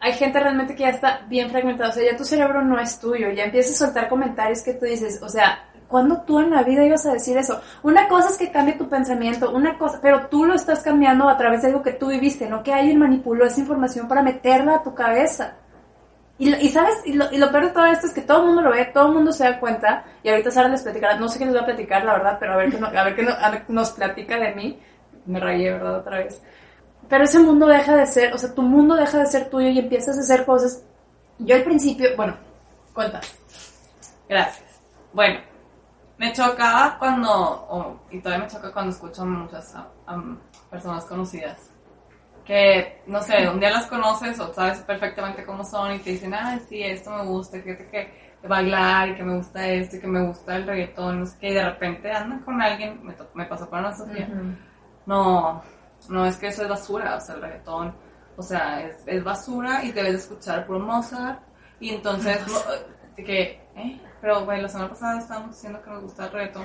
hay 0.00 0.12
gente 0.12 0.38
realmente 0.38 0.74
que 0.76 0.82
ya 0.84 0.90
está 0.90 1.20
bien 1.28 1.50
fragmentada. 1.50 1.90
O 1.90 1.92
sea, 1.92 2.04
ya 2.10 2.16
tu 2.16 2.24
cerebro 2.24 2.62
no 2.62 2.78
es 2.78 2.98
tuyo, 3.00 3.30
ya 3.30 3.44
empiezas 3.44 3.80
a 3.80 3.86
soltar 3.86 4.08
comentarios 4.08 4.62
que 4.62 4.74
tú 4.74 4.84
dices, 4.84 5.20
o 5.22 5.28
sea, 5.28 5.68
¿cuándo 5.88 6.22
tú 6.22 6.40
en 6.40 6.50
la 6.50 6.62
vida 6.62 6.84
ibas 6.84 7.06
a 7.06 7.12
decir 7.12 7.36
eso? 7.36 7.60
Una 7.82 8.08
cosa 8.08 8.30
es 8.30 8.36
que 8.38 8.50
cambie 8.50 8.74
tu 8.74 8.88
pensamiento, 8.88 9.50
una 9.52 9.78
cosa, 9.78 9.98
pero 10.02 10.26
tú 10.28 10.44
lo 10.44 10.54
estás 10.54 10.82
cambiando 10.82 11.28
a 11.28 11.36
través 11.36 11.62
de 11.62 11.68
algo 11.68 11.82
que 11.82 11.92
tú 11.92 12.08
viviste, 12.08 12.48
no 12.48 12.62
que 12.62 12.72
alguien 12.72 12.98
manipuló 12.98 13.44
esa 13.46 13.60
información 13.60 14.08
para 14.08 14.22
meterla 14.22 14.76
a 14.76 14.82
tu 14.82 14.94
cabeza. 14.94 15.54
Y, 16.38 16.54
y 16.54 16.68
sabes, 16.68 16.96
y 17.06 17.14
lo, 17.14 17.32
y 17.32 17.38
lo 17.38 17.50
peor 17.50 17.66
de 17.66 17.70
todo 17.70 17.86
esto 17.86 18.06
es 18.06 18.12
que 18.12 18.20
todo 18.20 18.40
el 18.40 18.46
mundo 18.48 18.62
lo 18.62 18.70
ve, 18.70 18.84
todo 18.92 19.06
el 19.08 19.14
mundo 19.14 19.32
se 19.32 19.44
da 19.44 19.58
cuenta, 19.58 20.04
y 20.22 20.28
ahorita 20.28 20.50
Sara 20.50 20.68
les 20.68 20.82
platicará, 20.82 21.16
no 21.16 21.28
sé 21.28 21.38
qué 21.38 21.46
les 21.46 21.54
va 21.56 21.60
a 21.60 21.64
platicar, 21.64 22.04
la 22.04 22.12
verdad, 22.12 22.36
pero 22.38 22.52
a 22.52 22.56
ver 22.56 22.70
qué, 22.70 22.78
no- 22.78 22.88
a 22.88 23.04
ver 23.04 23.16
qué 23.16 23.22
no- 23.22 23.32
a 23.32 23.50
ver 23.50 23.64
nos 23.68 23.90
platica 23.92 24.38
de 24.38 24.54
mí. 24.54 24.78
Me 25.24 25.40
rayé, 25.40 25.72
¿verdad? 25.72 25.96
Otra 26.00 26.18
vez. 26.18 26.40
Pero 27.08 27.24
ese 27.24 27.38
mundo 27.38 27.66
deja 27.66 27.96
de 27.96 28.06
ser, 28.06 28.34
o 28.34 28.38
sea, 28.38 28.54
tu 28.54 28.62
mundo 28.62 28.94
deja 28.96 29.18
de 29.18 29.26
ser 29.26 29.48
tuyo 29.48 29.68
y 29.68 29.78
empiezas 29.78 30.16
a 30.18 30.20
hacer 30.20 30.44
cosas. 30.44 30.82
Yo 31.38 31.54
al 31.56 31.62
principio, 31.62 32.10
bueno, 32.16 32.34
cuenta. 32.92 33.20
Gracias. 34.28 34.64
Bueno, 35.12 35.40
me 36.18 36.32
chocaba 36.32 36.96
cuando, 36.98 37.30
o- 37.30 38.00
y 38.10 38.20
todavía 38.20 38.46
me 38.46 38.50
choca 38.50 38.72
cuando 38.72 38.92
escucho 38.92 39.22
a 39.22 39.26
muchas 39.26 39.74
a- 39.74 39.88
a 40.06 40.22
personas 40.70 41.04
conocidas, 41.04 41.70
que, 42.44 43.02
no 43.06 43.20
sé, 43.22 43.48
un 43.48 43.58
día 43.58 43.70
las 43.70 43.86
conoces 43.86 44.38
o 44.40 44.52
sabes 44.54 44.78
perfectamente 44.80 45.44
cómo 45.44 45.64
son 45.64 45.94
y 45.94 45.98
te 45.98 46.10
dicen, 46.10 46.32
ah, 46.34 46.58
sí, 46.68 46.82
esto 46.82 47.10
me 47.10 47.24
gusta, 47.24 47.58
fíjate 47.60 47.86
que 47.88 48.26
bailar 48.46 49.08
y 49.08 49.14
que 49.16 49.24
me 49.24 49.36
gusta 49.36 49.66
esto 49.66 49.96
y 49.96 50.00
que 50.00 50.06
me 50.06 50.24
gusta 50.24 50.54
el 50.56 50.66
reggaetón, 50.66 51.20
no 51.20 51.26
sé 51.26 51.36
qué, 51.40 51.48
y 51.50 51.54
de 51.54 51.64
repente 51.64 52.12
andan 52.12 52.40
con 52.40 52.62
alguien, 52.62 53.04
me, 53.04 53.14
me 53.34 53.44
pasó 53.46 53.68
con 53.68 53.80
Ana 53.80 53.92
Sofía, 53.96 54.28
no, 55.06 55.62
no 56.08 56.26
es 56.26 56.36
que 56.36 56.46
eso 56.48 56.62
es 56.62 56.68
basura, 56.68 57.16
o 57.16 57.20
sea, 57.20 57.34
el 57.34 57.42
reggaetón, 57.42 57.94
o 58.36 58.42
sea, 58.42 58.80
es, 58.82 59.02
es 59.06 59.24
basura 59.24 59.82
y 59.82 59.90
debes 59.92 60.12
de 60.12 60.18
escuchar 60.18 60.66
puro 60.66 60.78
Mozart. 60.80 61.40
Y 61.80 61.90
entonces, 61.90 62.38
no, 62.46 62.54
de 63.16 63.24
que, 63.24 63.42
¿eh? 63.74 64.00
Pero, 64.20 64.44
güey, 64.44 64.60
la 64.62 64.68
semana 64.68 64.90
pasada 64.90 65.18
estábamos 65.18 65.50
diciendo 65.54 65.80
que 65.82 65.90
nos 65.90 66.02
gusta 66.02 66.24
el 66.26 66.32
reggaetón. 66.32 66.64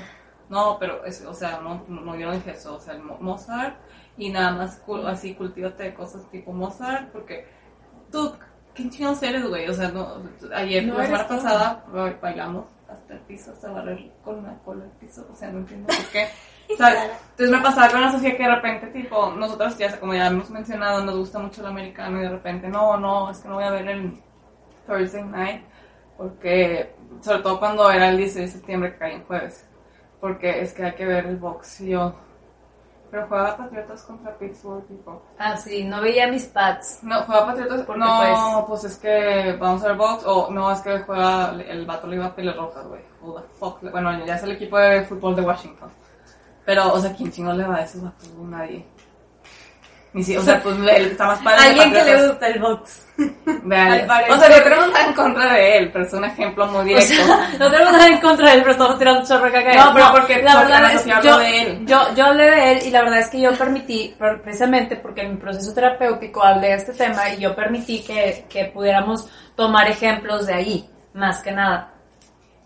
No, 0.50 0.78
pero, 0.80 1.06
es, 1.06 1.24
o 1.26 1.34
sea, 1.34 1.60
no, 1.62 1.84
no, 1.88 2.16
yo 2.16 2.28
no 2.28 2.34
dije 2.34 2.52
eso, 2.52 2.76
o 2.76 2.80
sea, 2.80 2.94
el 2.96 3.02
Mozart 3.04 3.76
y 4.18 4.30
nada 4.30 4.52
más, 4.52 4.82
así, 5.08 5.34
cultívate 5.36 5.84
de 5.84 5.94
cosas 5.94 6.30
tipo 6.30 6.52
Mozart, 6.52 7.10
porque 7.12 7.48
tú, 8.12 8.34
¿qué 8.74 8.90
chingados 8.90 9.24
eres, 9.24 9.48
güey? 9.48 9.70
O 9.70 9.74
sea, 9.74 9.90
no, 9.90 10.18
ayer, 10.54 10.86
No 10.86 10.98
la 10.98 11.06
semana 11.06 11.28
tú. 11.28 11.36
pasada, 11.36 11.86
ba- 11.94 12.18
bailamos 12.22 12.66
hasta 12.90 13.14
el 13.14 13.20
piso, 13.22 13.52
hasta 13.52 13.72
barrer 13.72 14.12
con 14.26 14.44
la 14.44 14.54
cola 14.66 14.84
el 14.84 14.92
piso, 14.92 15.26
o 15.32 15.36
sea, 15.36 15.50
no 15.52 15.60
entiendo 15.60 15.88
por 15.88 16.06
qué. 16.12 16.28
O 16.74 16.76
sea, 16.76 17.06
entonces 17.06 17.50
me 17.50 17.62
pasaba 17.64 17.90
con 17.90 18.02
la 18.02 18.12
Sofía 18.12 18.36
que 18.36 18.44
de 18.44 18.56
repente, 18.56 18.88
tipo, 18.88 19.30
nosotros 19.32 19.78
ya, 19.78 19.98
como 20.02 20.14
ya 20.14 20.28
hemos 20.28 20.50
mencionado, 20.50 21.04
nos 21.06 21.18
gusta 21.18 21.40
mucho 21.40 21.62
el 21.62 21.68
americano 21.68 22.20
y 22.20 22.24
de 22.24 22.30
repente, 22.30 22.68
no, 22.68 22.98
no, 22.98 23.30
es 23.32 23.40
que 23.40 23.48
no 23.48 23.56
voy 23.56 23.64
a 23.64 23.72
ver 23.72 23.88
el 23.88 24.14
Thursday 24.86 25.24
night, 25.24 25.64
porque, 26.18 26.94
sobre 27.22 27.40
todo 27.40 27.60
cuando 27.60 27.92
era 27.92 28.10
el 28.10 28.18
16 28.18 28.46
de 28.46 28.52
septiembre 28.52 28.94
que 28.94 28.98
caía 29.00 29.16
en 29.16 29.26
jueves, 29.26 29.66
porque 30.20 30.62
es 30.62 30.74
que 30.74 30.86
hay 30.86 30.94
que 30.94 31.06
ver 31.06 31.26
el 31.26 31.38
box 31.38 31.82
y 31.82 31.90
yo, 31.90 32.14
pero 33.12 33.28
juega 33.28 33.58
Patriotas 33.58 34.04
contra 34.04 34.38
Pittsburgh, 34.38 34.88
tipo. 34.88 35.22
Ah, 35.38 35.58
sí, 35.58 35.84
no 35.84 36.00
veía 36.00 36.28
mis 36.28 36.46
pads. 36.46 37.00
No, 37.04 37.22
juega 37.24 37.48
Patriotas, 37.48 37.82
Porque, 37.82 38.00
no, 38.00 38.66
pues 38.66 38.86
es 38.86 38.96
que 38.96 39.58
vamos 39.60 39.84
a 39.84 39.90
ver 39.90 39.98
box, 39.98 40.24
o 40.26 40.50
no, 40.50 40.72
es 40.72 40.80
que 40.80 41.00
juega, 41.00 41.52
el 41.52 41.86
vato 41.86 42.08
le 42.08 42.16
iba 42.16 42.28
a 42.28 42.54
Rojas, 42.54 42.88
güey, 42.88 43.02
who 43.22 43.34
the 43.34 43.48
fuck, 43.60 43.82
bueno, 43.92 44.26
ya 44.26 44.36
es 44.36 44.44
el 44.44 44.54
equipo 44.54 44.78
de 44.78 45.04
fútbol 45.04 45.36
de 45.36 45.42
Washington. 45.42 45.90
Pero, 46.64 46.94
o 46.94 47.00
sea, 47.00 47.14
¿quién 47.14 47.32
chingón 47.32 47.58
le 47.58 47.66
va 47.66 47.76
a 47.76 47.82
esos 47.82 48.02
vatos? 48.02 48.30
Nadie. 48.30 48.86
Ni 50.14 50.24
si, 50.24 50.36
o 50.36 50.42
sea, 50.42 50.62
pues 50.62 50.76
él 50.76 51.06
está 51.06 51.26
más 51.26 51.40
padre. 51.40 51.70
Alguien 51.70 51.94
que 51.94 52.04
le 52.04 52.28
gusta 52.28 52.48
el 52.48 52.60
box. 52.60 53.08
Parecer. 53.70 54.32
O 54.32 54.40
sea, 54.40 54.50
no 54.50 54.64
tenemos 54.64 54.88
nada 54.90 55.06
en 55.08 55.14
contra 55.14 55.54
de 55.54 55.78
él, 55.78 55.90
pero 55.94 56.06
es 56.06 56.14
un 56.14 56.26
ejemplo 56.26 56.68
muy 56.68 56.80
O 56.80 56.84
directo. 56.84 57.14
sea, 57.14 57.50
no 57.58 57.72
tenemos 57.72 57.94
nada 57.94 58.08
en 58.08 58.18
contra 58.18 58.50
de 58.50 58.54
él, 58.56 58.60
pero 58.62 58.72
estamos 58.72 59.00
tirando 59.00 59.26
chorro 59.26 59.52
caca. 59.52 59.74
No, 59.74 59.94
pero 59.94 60.12
porque 60.12 60.42
la 60.42 60.64
verdad 60.64 60.94
es 60.94 61.02
que 61.04 61.14
yo, 61.24 61.38
de 61.38 61.62
él. 61.62 61.86
yo, 61.86 62.14
yo 62.14 62.26
hablé 62.26 62.52
de 62.52 62.72
él 62.74 62.80
y 62.88 62.90
la 62.90 63.04
verdad 63.04 63.20
es 63.20 63.30
que 63.30 63.40
yo 63.40 63.54
permití, 63.54 64.16
precisamente 64.44 64.98
porque 64.98 65.22
en 65.22 65.32
mi 65.32 65.38
proceso 65.38 65.74
terapéutico 65.74 66.44
hablé 66.44 66.68
de 66.70 66.76
este 66.76 66.94
tema 66.94 67.30
y 67.30 67.40
yo 67.40 67.56
permití 67.56 68.04
que, 68.04 68.46
que 68.50 68.66
pudiéramos 68.66 69.30
tomar 69.56 69.88
ejemplos 69.90 70.46
de 70.46 70.54
ahí, 70.56 70.90
más 71.14 71.42
que 71.42 71.54
nada. 71.54 71.91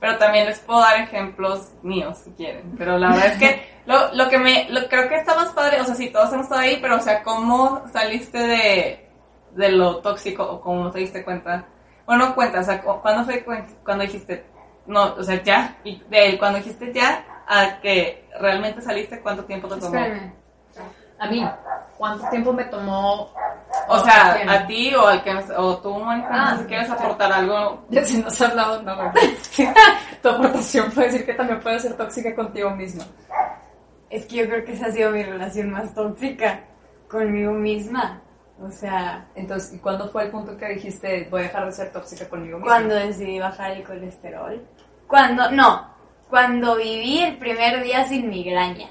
Pero 0.05 0.17
también 0.19 0.45
les 0.45 0.59
puedo 0.59 0.81
dar 0.81 0.99
ejemplos 1.01 1.71
míos 1.81 2.19
si 2.23 2.29
quieren. 2.31 2.75
Pero 2.77 2.97
la 2.99 3.09
verdad 3.09 3.27
es 3.33 3.39
que 3.39 3.65
lo, 3.87 4.13
lo 4.13 4.29
que 4.29 4.37
me, 4.37 4.67
lo, 4.69 4.87
creo 4.87 5.09
que 5.09 5.15
está 5.15 5.33
más 5.35 5.49
padre, 5.49 5.81
o 5.81 5.83
sea, 5.85 5.95
sí, 5.95 6.11
todos 6.11 6.31
hemos 6.31 6.43
estado 6.45 6.61
ahí, 6.61 6.77
pero 6.79 6.97
o 6.97 6.99
sea, 6.99 7.23
¿cómo 7.23 7.81
saliste 7.91 8.37
de, 8.37 9.09
de 9.51 9.69
lo 9.71 9.97
tóxico 10.01 10.43
o 10.43 10.61
cómo 10.61 10.91
te 10.91 10.99
diste 10.99 11.23
cuenta? 11.23 11.65
Bueno, 12.05 12.35
cuenta, 12.35 12.59
o 12.59 12.63
sea, 12.63 12.81
cu- 12.83 13.01
¿cuándo 13.01 13.23
fue 13.25 13.43
cu- 13.43 13.53
cuando 13.83 14.03
dijiste, 14.03 14.45
no, 14.85 15.15
o 15.15 15.23
sea, 15.23 15.41
ya, 15.41 15.77
y 15.83 15.99
de 16.07 16.37
cuando 16.37 16.59
dijiste 16.59 16.93
ya 16.93 17.25
a 17.47 17.79
que 17.81 18.27
realmente 18.39 18.81
saliste, 18.81 19.21
¿cuánto 19.21 19.45
tiempo 19.45 19.67
te 19.67 19.79
tomó? 19.79 19.97
Espérame. 19.97 20.33
A 21.19 21.27
mí, 21.29 21.47
¿cuánto 21.97 22.27
tiempo 22.29 22.51
me 22.53 22.65
tomó? 22.65 23.29
O 23.87 23.99
sea, 23.99 24.33
¿quién? 24.35 24.49
a 24.49 24.67
ti 24.67 24.93
o 24.95 25.07
al 25.07 25.23
que 25.23 25.31
o 25.55 25.77
tú, 25.77 25.93
Mónica, 25.93 26.29
no 26.29 26.47
sé 26.47 26.53
Ah. 26.53 26.57
si 26.59 26.65
quieres 26.65 26.89
aportar 26.89 27.31
algo. 27.31 27.85
Ya 27.89 28.03
si 28.03 28.17
no 28.21 28.27
has 28.27 28.41
hablado, 28.41 28.81
no, 28.83 28.95
güey. 28.95 29.37
tu 30.21 30.29
aportación 30.29 30.91
puede 30.91 31.07
decir 31.07 31.25
que 31.25 31.33
también 31.33 31.59
puede 31.61 31.79
ser 31.79 31.95
tóxica 31.95 32.35
contigo 32.35 32.69
misma. 32.71 33.05
Es 34.09 34.25
que 34.25 34.35
yo 34.37 34.45
creo 34.47 34.65
que 34.65 34.73
esa 34.73 34.87
ha 34.87 34.91
sido 34.91 35.11
mi 35.11 35.23
relación 35.23 35.71
más 35.71 35.93
tóxica 35.93 36.61
conmigo 37.09 37.51
misma. 37.53 38.21
O 38.61 38.69
sea, 38.71 39.27
Entonces, 39.35 39.73
¿y 39.73 39.79
cuándo 39.79 40.07
fue 40.09 40.23
el 40.23 40.31
punto 40.31 40.55
que 40.57 40.67
dijiste 40.69 41.27
voy 41.29 41.41
a 41.41 41.43
dejar 41.43 41.65
de 41.65 41.71
ser 41.73 41.91
tóxica 41.91 42.27
conmigo 42.29 42.57
misma? 42.57 42.71
cuando 42.73 42.95
decidí 42.95 43.39
bajar 43.39 43.71
el 43.71 43.83
colesterol. 43.83 44.65
Cuando, 45.07 45.51
no, 45.51 45.87
cuando 46.29 46.75
viví 46.77 47.19
el 47.21 47.37
primer 47.37 47.83
día 47.83 48.05
sin 48.07 48.29
migraña. 48.29 48.87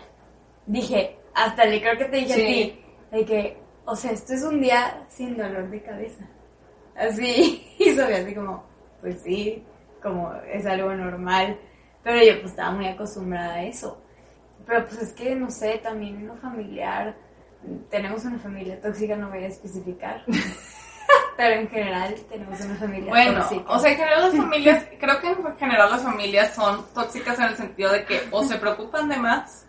Dije, 0.66 1.18
hasta 1.35 1.64
le 1.64 1.80
creo 1.80 1.99
que 1.99 2.05
te 2.07 2.16
dije 2.18 2.35
Sí. 2.35 2.43
a 2.43 2.47
ti, 2.47 2.85
de 3.18 3.24
que, 3.24 3.59
o 3.85 3.97
sea, 3.97 4.12
esto 4.12 4.32
es 4.35 4.43
un 4.43 4.61
día 4.61 5.05
sin 5.09 5.37
dolor 5.37 5.68
de 5.70 5.82
cabeza. 5.82 6.24
Así, 6.97 7.66
y 7.78 7.91
Sofía 7.95 8.18
así 8.18 8.35
como, 8.35 8.64
pues 9.01 9.20
sí, 9.22 9.62
como 10.03 10.32
es 10.53 10.64
algo 10.66 10.93
normal. 10.95 11.59
Pero 12.03 12.22
yo 12.22 12.39
pues 12.41 12.51
estaba 12.53 12.70
muy 12.72 12.87
acostumbrada 12.87 13.55
a 13.55 13.64
eso. 13.64 14.01
Pero 14.66 14.87
pues 14.87 15.01
es 15.03 15.12
que, 15.12 15.35
no 15.35 15.51
sé, 15.51 15.78
también 15.82 16.16
en 16.16 16.26
lo 16.28 16.37
familiar, 16.37 17.14
tenemos 17.91 18.24
una 18.24 18.39
familia 18.39 18.80
tóxica, 18.80 19.16
no 19.16 19.28
voy 19.30 19.45
a 19.45 19.49
especificar. 19.49 20.22
Pero 21.37 21.61
en 21.61 21.68
general 21.68 22.14
tenemos 22.28 22.61
una 22.61 22.74
familia 22.76 23.11
Bueno, 23.11 23.41
tóxica. 23.41 23.70
o 23.72 23.78
sea, 23.78 23.91
en 23.91 23.97
general 23.99 24.20
las 24.22 24.37
familias, 24.37 24.87
creo 25.01 25.20
que 25.20 25.28
en 25.30 25.57
general 25.57 25.91
las 25.91 26.03
familias 26.03 26.55
son 26.55 26.85
tóxicas 26.95 27.39
en 27.39 27.45
el 27.47 27.57
sentido 27.57 27.93
de 27.93 28.05
que 28.05 28.20
o 28.30 28.45
se 28.45 28.57
preocupan 28.57 29.09
de 29.09 29.16
más 29.16 29.66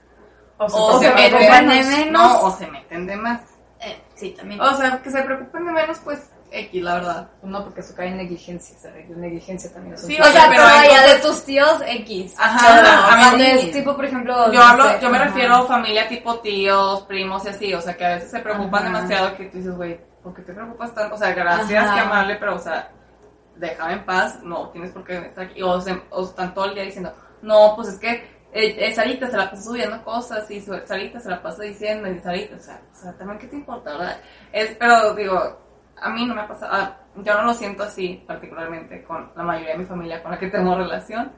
O, 0.58 0.66
o, 0.66 1.00
se 1.00 1.08
se, 1.08 1.14
meten 1.14 1.32
preocupan 1.36 1.68
de 1.70 1.84
menos. 1.84 2.12
No, 2.12 2.42
o 2.42 2.52
se 2.52 2.68
meten 2.68 3.06
de 3.08 3.16
más. 3.18 3.42
Eh, 3.82 4.02
sí, 4.16 4.32
también. 4.32 4.62
O 4.62 4.74
sea, 4.78 5.02
que 5.02 5.12
se 5.12 5.22
preocupen 5.22 5.66
de 5.66 5.72
menos, 5.74 6.00
pues 6.04 6.30
X, 6.52 6.82
la 6.82 6.94
verdad. 6.94 7.30
No, 7.44 7.64
porque 7.64 7.82
eso 7.82 7.94
cae 7.96 8.08
en 8.08 8.18
negligencia, 8.18 8.78
¿sabes? 8.80 9.10
Negligencia 9.10 9.74
también 9.74 9.96
es 9.96 10.02
Sí, 10.06 10.18
o 10.20 10.24
sea, 10.24 10.48
pero 10.50 10.64
allá 10.64 10.88
cosas- 11.02 11.14
de 11.22 11.28
tus 11.28 11.44
tíos 11.44 11.82
X. 11.86 12.34
Ajá, 12.38 12.68
Pero 12.68 12.82
o 12.82 12.86
sea, 12.86 13.08
a 13.08 13.16
mí 13.18 13.22
cuando 13.24 13.44
sí. 13.46 13.52
es 13.52 13.72
tipo, 13.74 13.96
por 13.96 14.06
ejemplo, 14.06 14.46
Yo 14.54 14.60
no 14.60 14.66
hablo, 14.66 14.84
sé, 14.90 15.00
yo 15.02 15.10
me 15.10 15.18
ajá. 15.18 15.26
refiero 15.26 15.56
a 15.56 15.66
familia 15.68 16.08
tipo 16.08 16.40
tíos, 16.40 17.02
primos 17.02 17.44
y 17.46 17.50
así, 17.50 17.74
o 17.74 17.82
sea, 17.82 17.98
que 17.98 18.06
a 18.06 18.16
veces 18.16 18.32
se 18.32 18.40
preocupan 18.40 18.84
Ajá. 18.86 18.94
demasiado 18.96 19.36
que 19.36 19.46
tú 19.46 19.58
dices, 19.58 19.76
güey, 19.76 20.00
¿por 20.24 20.34
qué 20.34 20.42
te 20.44 20.54
preocupas 20.54 20.94
tanto? 20.96 21.16
O 21.16 21.18
sea, 21.18 21.34
gracias, 21.34 21.84
Ajá. 21.84 21.94
qué 21.96 22.00
amable, 22.00 22.36
pero, 22.38 22.56
o 22.56 22.60
sea, 22.60 22.90
déjame 23.58 23.94
en 23.94 24.06
paz, 24.06 24.40
no 24.44 24.70
tienes 24.70 24.92
por 24.92 25.04
qué 25.04 25.18
estar 25.18 25.46
aquí. 25.46 25.62
O, 25.62 25.82
se- 25.82 26.02
o 26.12 26.24
están 26.24 26.54
todo 26.54 26.66
el 26.66 26.76
día 26.76 26.84
diciendo, 26.84 27.12
no, 27.42 27.74
pues 27.76 27.90
es 27.90 28.00
que 28.00 28.35
eh, 28.56 28.76
eh, 28.88 28.94
Sarita 28.96 29.28
se 29.28 29.38
la 29.38 29.50
pasa 29.52 29.62
subiendo 29.64 30.02
cosas 30.04 30.50
y 30.50 30.62
su- 30.62 30.80
Sarita 30.86 31.20
se 31.20 31.30
la 31.30 31.42
pasa 31.42 31.62
diciendo 31.64 32.08
y 32.10 32.20
Sarita, 32.20 32.56
o 32.56 32.60
sea, 32.60 32.80
o 32.92 32.96
sea, 32.96 33.14
también 33.18 33.38
qué 33.38 33.48
te 33.48 33.58
importa, 33.58 33.92
¿verdad? 33.92 34.18
Es, 34.52 34.76
pero 34.80 35.14
digo, 35.14 35.60
a 36.02 36.10
mí 36.10 36.26
no 36.26 36.34
me 36.34 36.42
ha 36.42 36.48
pasado, 36.48 36.72
ah, 36.74 36.98
yo 37.18 37.34
no 37.36 37.44
lo 37.44 37.54
siento 37.54 37.84
así 37.84 38.24
particularmente 38.26 39.04
con 39.04 39.32
la 39.36 39.44
mayoría 39.44 39.74
de 39.74 39.80
mi 39.80 39.86
familia 39.86 40.22
con 40.24 40.32
la 40.32 40.40
que 40.40 40.48
tengo 40.48 40.76
relación, 40.76 41.32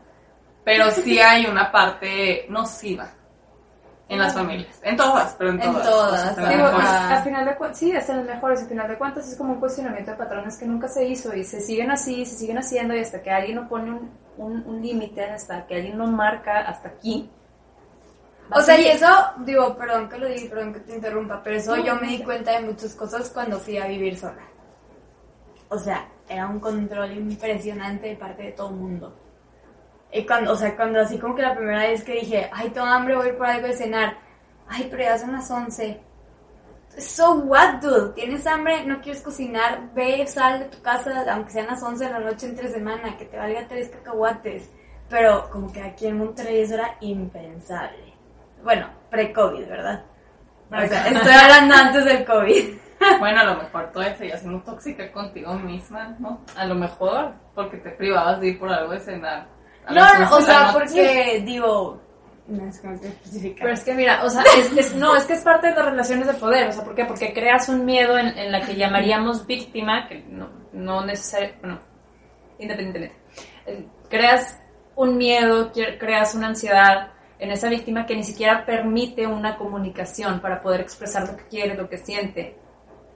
pero 0.64 0.90
sí 0.92 1.20
hay 1.20 1.46
una 1.48 1.72
parte 1.72 2.46
nociva 2.50 3.10
en 4.10 4.20
las 4.20 4.34
familias, 4.34 4.80
en 4.84 4.96
todas, 4.96 5.36
pero 5.38 5.50
en 5.52 5.62
En 5.62 5.72
todas. 5.74 5.90
todas, 5.90 6.32
o 6.32 6.36
sea, 6.36 6.50
Digo, 6.50 6.66
al 6.68 7.24
final 7.24 7.46
de 7.46 7.56
cuentas, 7.58 7.78
sí, 7.78 7.92
hasta 7.94 8.16
las 8.16 8.26
mejores, 8.26 8.62
al 8.62 8.68
final 8.70 8.88
de 8.88 8.98
cuentas 8.98 9.28
es 9.30 9.38
como 9.38 9.54
un 9.54 9.60
cuestionamiento 9.60 10.12
de 10.12 10.18
patrones 10.18 10.58
que 10.58 10.66
nunca 10.66 10.88
se 10.88 11.04
hizo 11.04 11.36
y 11.36 11.44
se 11.44 11.60
siguen 11.60 11.92
así, 11.92 12.26
se 12.26 12.36
siguen 12.36 12.58
haciendo 12.58 12.96
y 12.96 13.00
hasta 13.00 13.22
que 13.22 13.30
alguien 13.32 13.56
no 13.58 13.68
pone 13.68 13.92
un, 13.92 14.12
un, 14.38 14.64
un 14.66 14.82
límite, 14.82 15.24
hasta 15.26 15.66
que 15.66 15.76
alguien 15.76 15.98
no 15.98 16.08
marca 16.08 16.60
hasta 16.60 16.90
aquí. 16.90 17.30
O 18.52 18.62
sea, 18.62 18.80
y 18.80 18.88
eso, 18.88 19.08
digo, 19.40 19.76
perdón 19.78 20.08
que 20.08 20.18
lo 20.18 20.28
diga, 20.28 20.50
perdón 20.50 20.74
que 20.74 20.80
te 20.80 20.96
interrumpa, 20.96 21.42
pero 21.44 21.58
eso 21.58 21.76
No, 21.76 21.84
yo 21.84 21.96
me 21.96 22.08
di 22.08 22.24
cuenta 22.24 22.52
de 22.54 22.62
muchas 22.62 22.96
cosas 22.96 23.30
cuando 23.30 23.60
fui 23.60 23.78
a 23.78 23.88
vivir 23.88 24.18
sola. 24.18 24.44
O 25.70 25.78
sea, 25.78 26.08
era 26.30 26.48
un 26.48 26.60
control 26.60 27.12
impresionante 27.12 28.08
de 28.08 28.16
parte 28.16 28.44
de 28.44 28.52
todo 28.54 28.70
el 28.70 28.76
mundo. 28.76 29.20
Y 30.14 30.26
cuando, 30.26 30.54
o 30.54 30.56
sea, 30.56 30.76
cuando 30.78 31.02
así 31.02 31.18
como 31.18 31.36
que 31.36 31.42
la 31.42 31.56
primera 31.56 31.82
vez 31.82 32.04
que 32.04 32.14
dije, 32.14 32.50
ay, 32.54 32.70
tengo 32.70 32.88
hambre, 32.88 33.18
voy 33.18 33.34
por 33.34 33.48
algo 33.48 33.68
de 33.68 33.74
cenar. 33.74 34.18
Ay, 34.68 34.88
pero 34.90 35.04
ya 35.04 35.18
son 35.18 35.34
las 35.34 35.52
11. 35.52 36.00
So 36.98 37.36
what, 37.36 37.76
dude? 37.82 38.14
¿Tienes 38.14 38.48
hambre? 38.48 38.84
¿No 38.86 39.00
quieres 39.02 39.22
cocinar? 39.22 39.94
Ve, 39.94 40.26
sal 40.26 40.60
de 40.60 40.66
tu 40.66 40.82
casa, 40.82 41.26
aunque 41.32 41.52
sean 41.52 41.68
las 41.68 41.84
11 41.84 42.06
de 42.06 42.12
la 42.12 42.20
noche 42.20 42.48
entre 42.48 42.70
semana, 42.70 43.16
que 43.18 43.26
te 43.26 43.38
valga 43.38 43.68
tres 43.68 43.90
cacahuates. 43.90 44.72
Pero 45.10 45.50
como 45.52 45.72
que 45.72 45.82
aquí 45.82 46.08
en 46.08 46.18
Monterrey 46.18 46.62
eso 46.62 46.74
era 46.74 46.98
impensable. 47.02 48.14
Bueno, 48.64 48.90
pre-COVID, 49.12 49.68
¿verdad? 49.68 50.04
O 50.72 50.88
sea, 50.88 51.08
estoy 51.08 51.32
hablando 51.32 51.76
antes 51.76 52.06
del 52.06 52.26
COVID. 52.26 52.78
Bueno, 53.20 53.42
a 53.42 53.44
lo 53.44 53.56
mejor 53.58 53.92
tú 53.94 54.02
seguías 54.18 54.40
siendo 54.40 54.60
tóxica 54.64 55.12
contigo 55.12 55.54
misma, 55.54 56.16
¿no? 56.18 56.42
A 56.56 56.66
lo 56.66 56.74
mejor. 56.74 57.32
Porque 57.54 57.78
te 57.78 57.92
privabas 57.92 58.42
de 58.42 58.48
ir 58.48 58.60
por 58.60 58.72
algo 58.72 58.92
de 58.92 59.00
cenar. 59.00 59.46
No, 59.88 59.94
no, 59.94 60.24
11 60.24 60.34
o 60.34 60.42
sea, 60.42 60.74
porque 60.74 61.44
digo... 61.46 62.02
No, 62.48 62.66
es 62.70 62.80
que 62.80 62.88
no 62.88 62.98
quiero 63.00 63.14
especificar. 63.14 63.62
Pero 63.64 63.74
es 63.74 63.84
que 63.84 63.94
mira, 63.94 64.24
o 64.24 64.30
sea, 64.30 64.42
es, 64.58 64.72
es- 64.78 64.96
no, 64.96 65.16
es 65.16 65.26
que 65.26 65.34
es 65.34 65.42
parte 65.42 65.68
de 65.68 65.76
las 65.76 65.86
relaciones 65.86 66.28
de 66.28 66.34
poder, 66.36 66.68
o 66.70 66.72
sea, 66.72 66.84
¿por 66.84 66.96
qué? 66.96 67.04
Porque 67.06 67.34
creas 67.34 67.68
un 67.70 67.84
miedo 67.86 68.18
en, 68.18 68.28
en 68.38 68.52
la 68.52 68.62
que 68.62 68.76
llamaríamos 68.76 69.46
víctima, 69.46 70.08
que 70.08 70.24
no, 70.30 70.50
no 70.72 71.06
necesariamente, 71.06 71.60
bueno, 71.62 71.80
independientemente. 72.60 73.16
Creas 74.10 74.60
un 74.96 75.18
miedo, 75.18 75.72
creas 76.00 76.34
una 76.36 76.48
ansiedad 76.48 77.12
en 77.40 77.52
esa 77.52 77.70
víctima 77.70 78.06
que 78.06 78.16
ni 78.16 78.24
siquiera 78.24 78.66
permite 78.66 79.28
una 79.28 79.58
comunicación 79.58 80.40
para 80.40 80.62
poder 80.62 80.82
expresar 80.82 81.28
lo 81.28 81.38
que 81.38 81.44
quiere, 81.48 81.76
lo 81.76 81.90
que 81.90 81.98
siente. 81.98 82.58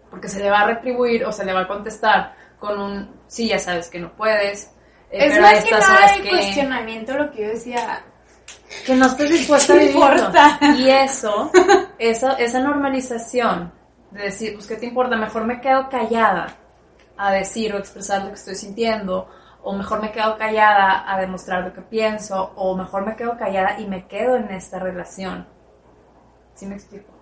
Porque 0.09 0.27
se 0.27 0.39
le 0.39 0.49
va 0.49 0.59
a 0.61 0.67
retribuir 0.67 1.25
o 1.25 1.31
se 1.31 1.45
le 1.45 1.53
va 1.53 1.61
a 1.61 1.67
contestar 1.67 2.35
con 2.59 2.79
un, 2.79 3.15
sí, 3.27 3.47
ya 3.47 3.57
sabes 3.57 3.87
que 3.89 3.97
no 3.99 4.11
puedes. 4.15 4.65
eh, 5.09 5.25
es 5.25 5.31
pero 5.31 5.41
más 5.41 5.63
que 5.63 5.71
nada 5.71 6.15
el 6.15 6.21
que- 6.23 6.29
cuestionamiento 6.29 7.13
lo 7.17 7.31
que 7.31 7.41
yo 7.43 7.47
decía. 7.49 8.03
Que 8.91 8.97
no 8.97 9.05
estés 9.05 9.29
dispuesta 9.29 9.73
a 9.73 9.77
¿Qué 9.77 9.85
vivirlo. 9.85 10.77
Y 10.77 10.89
eso, 10.89 11.49
esa, 11.97 12.33
esa 12.33 12.59
normalización 12.59 13.71
de 14.11 14.23
decir, 14.23 14.53
pues, 14.53 14.67
¿qué 14.67 14.75
te 14.75 14.85
importa? 14.85 15.15
Mejor 15.15 15.45
me 15.45 15.61
quedo 15.61 15.87
callada 15.89 16.57
a 17.15 17.31
decir 17.31 17.73
o 17.73 17.77
expresar 17.77 18.23
lo 18.23 18.29
que 18.29 18.35
estoy 18.35 18.55
sintiendo, 18.55 19.29
o 19.63 19.73
mejor 19.73 20.01
me 20.01 20.11
quedo 20.11 20.37
callada 20.37 21.09
a 21.09 21.17
demostrar 21.21 21.63
lo 21.63 21.71
que 21.71 21.81
pienso, 21.81 22.51
o 22.55 22.75
mejor 22.75 23.05
me 23.05 23.15
quedo 23.15 23.37
callada 23.37 23.79
y 23.79 23.87
me 23.87 24.07
quedo 24.07 24.35
en 24.35 24.51
esta 24.51 24.77
relación. 24.79 25.47
¿Sí 26.55 26.65
me 26.65 26.75
explico? 26.75 27.13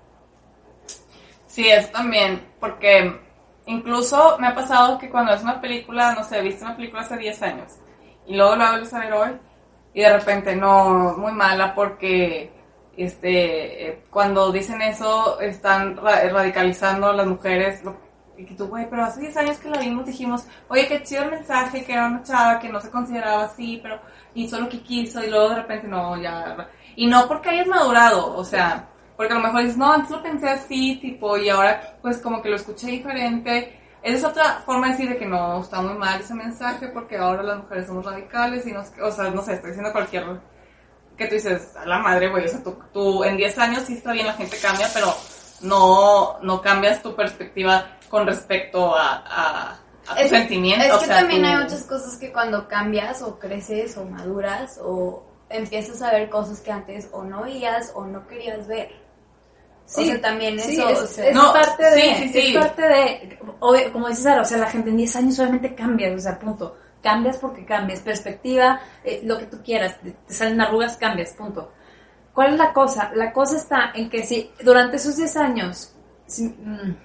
Sí, 1.46 1.70
eso 1.70 1.90
también, 1.90 2.48
porque 2.60 3.20
incluso 3.68 4.38
me 4.40 4.48
ha 4.48 4.56
pasado 4.56 4.98
que 4.98 5.10
cuando 5.10 5.34
es 5.34 5.44
una 5.44 5.62
película, 5.62 6.16
no 6.16 6.24
sé, 6.24 6.42
viste 6.42 6.64
una 6.64 6.76
película 6.76 7.04
hace 7.04 7.18
10 7.18 7.42
años 7.44 7.74
y 8.26 8.36
luego 8.36 8.56
la 8.56 8.72
vuelves 8.72 8.94
a 8.94 9.00
ver 9.00 9.14
hoy 9.14 9.49
y 9.94 10.02
de 10.02 10.10
repente 10.18 10.56
no, 10.56 11.16
muy 11.18 11.32
mala 11.32 11.74
porque 11.76 12.52
este 12.98 13.90
eh, 13.90 14.04
cuando 14.10 14.52
dicen 14.52 14.82
eso 14.82 15.40
están 15.40 15.98
ra- 15.98 16.28
radicalizando 16.30 17.08
a 17.08 17.14
las 17.14 17.28
mujeres 17.28 17.82
y 18.38 18.46
tú, 18.56 18.68
güey, 18.68 18.90
pero 18.90 19.04
hace 19.04 19.20
10 19.22 19.36
años 19.38 19.58
que 19.58 19.70
la 19.70 19.80
vimos 19.80 20.06
dijimos, 20.06 20.46
oye, 20.70 20.88
qué 20.88 21.04
chido 21.04 21.24
el 21.24 21.32
mensaje, 21.32 21.84
que 21.84 21.92
era 21.94 22.08
una 22.08 22.24
chava 22.24 22.58
que 22.60 22.70
no 22.70 22.80
se 22.80 22.90
consideraba 22.90 23.44
así, 23.44 23.80
pero 23.84 24.00
hizo 24.34 24.60
lo 24.60 24.70
que 24.70 24.82
quiso 24.82 25.22
y 25.24 25.30
luego 25.30 25.50
de 25.50 25.56
repente 25.58 25.88
no, 25.88 26.16
ya... 26.22 26.70
Y 26.96 27.08
no 27.08 27.28
porque 27.28 27.50
hayas 27.50 27.68
madurado, 27.68 28.36
o 28.36 28.44
sea, 28.46 28.88
porque 29.18 29.34
a 29.34 29.38
lo 29.38 29.44
mejor 29.44 29.62
dices, 29.62 29.78
no, 29.78 29.92
antes 29.92 30.12
lo 30.12 30.22
pensé 30.24 30.50
así, 30.50 30.96
tipo, 31.02 31.38
y 31.38 31.50
ahora 31.50 31.98
pues 32.02 32.20
como 32.20 32.42
que 32.42 32.50
lo 32.50 32.56
escuché 32.56 32.88
diferente. 32.88 33.79
Esa 34.02 34.18
es 34.18 34.24
otra 34.24 34.62
forma 34.66 34.88
de 34.88 34.92
decir 34.94 35.10
de 35.10 35.18
que 35.18 35.26
no, 35.26 35.62
está 35.62 35.82
muy 35.82 35.94
mal 35.98 36.20
ese 36.22 36.34
mensaje 36.34 36.88
porque 36.88 37.18
ahora 37.18 37.44
las 37.44 37.58
mujeres 37.60 37.88
somos 37.88 38.06
radicales 38.06 38.66
y 38.66 38.72
no 38.72 38.84
sé 38.84 38.94
qué, 38.96 39.02
o 39.02 39.12
sea, 39.12 39.30
no 39.30 39.42
sé, 39.42 39.54
estoy 39.54 39.72
diciendo 39.72 39.92
cualquier... 39.92 40.26
Que 41.18 41.28
tú 41.28 41.36
dices, 41.36 41.76
a 41.76 41.86
la 41.86 42.00
madre, 42.00 42.30
güey, 42.30 42.46
o 42.46 42.48
sea, 42.48 42.64
tú, 42.64 42.80
tú 42.94 43.26
en 43.26 43.36
10 43.36 43.58
años 43.58 43.84
sí 43.84 43.96
está 43.96 44.14
bien, 44.14 44.26
la 44.26 44.34
gente 44.34 44.58
cambia, 44.62 44.88
pero 44.94 45.14
no, 45.62 46.40
no 46.42 46.62
cambias 46.62 47.02
tu 47.02 47.14
perspectiva 47.14 47.98
con 48.10 48.26
respecto 48.26 48.96
a, 48.96 49.24
a, 49.28 49.72
a 50.08 50.16
tu 50.16 50.22
Es, 50.22 50.30
sentimiento. 50.30 50.86
es 50.86 50.94
o 50.94 51.00
que 51.00 51.06
sea, 51.08 51.18
también 51.18 51.44
hay 51.44 51.58
muchas 51.58 51.84
cosas 51.84 52.16
que 52.18 52.32
cuando 52.32 52.70
cambias 52.70 53.22
o 53.22 53.38
creces 53.38 53.98
o 53.98 54.06
maduras 54.06 54.80
o 54.82 55.26
empiezas 55.50 56.02
a 56.02 56.12
ver 56.12 56.30
cosas 56.30 56.62
que 56.62 56.72
antes 56.72 57.10
o 57.12 57.24
no 57.24 57.44
veías 57.44 57.92
o 57.96 58.06
no 58.06 58.26
querías 58.28 58.68
ver. 58.68 58.90
O 59.96 60.02
sea, 60.04 60.22
también 60.22 60.60
sí, 60.60 60.74
eso, 60.74 60.90
es, 60.90 61.00
o 61.00 61.08
sea, 61.08 61.30
es 61.30 61.36
No, 61.36 61.52
parte 61.52 61.84
de, 61.84 62.02
sí, 62.02 62.16
sí, 62.16 62.30
sí. 62.30 62.56
es 62.56 62.58
parte 62.58 62.82
de, 62.82 63.40
obvio, 63.60 63.92
como 63.92 64.08
dices 64.08 64.24
Sara, 64.24 64.42
o 64.42 64.46
sea, 64.46 64.58
la 64.58 64.70
gente 64.70 64.90
en 64.90 64.98
10 64.98 65.16
años 65.16 65.40
obviamente 65.40 65.76
cambias, 65.76 66.16
o 66.16 66.20
sea, 66.20 66.38
punto. 66.40 66.78
Cambias 67.02 67.38
porque 67.38 67.66
cambias, 67.66 68.02
perspectiva, 68.02 68.82
eh, 69.04 69.22
lo 69.24 69.38
que 69.38 69.46
tú 69.46 69.62
quieras, 69.64 70.00
te, 70.02 70.12
te 70.12 70.34
salen 70.34 70.62
arrugas, 70.62 70.98
cambias, 70.98 71.34
punto. 71.34 71.72
¿Cuál 72.34 72.54
es 72.54 72.60
la 72.60 72.74
cosa? 72.74 73.12
La 73.16 73.34
cosa 73.34 73.58
está 73.58 73.92
en 73.96 74.10
que 74.10 74.24
si 74.24 74.52
durante 74.62 74.98
esos 74.98 75.16
10 75.18 75.38
años, 75.38 75.96
si, 76.28 76.44
mm, 76.44 76.96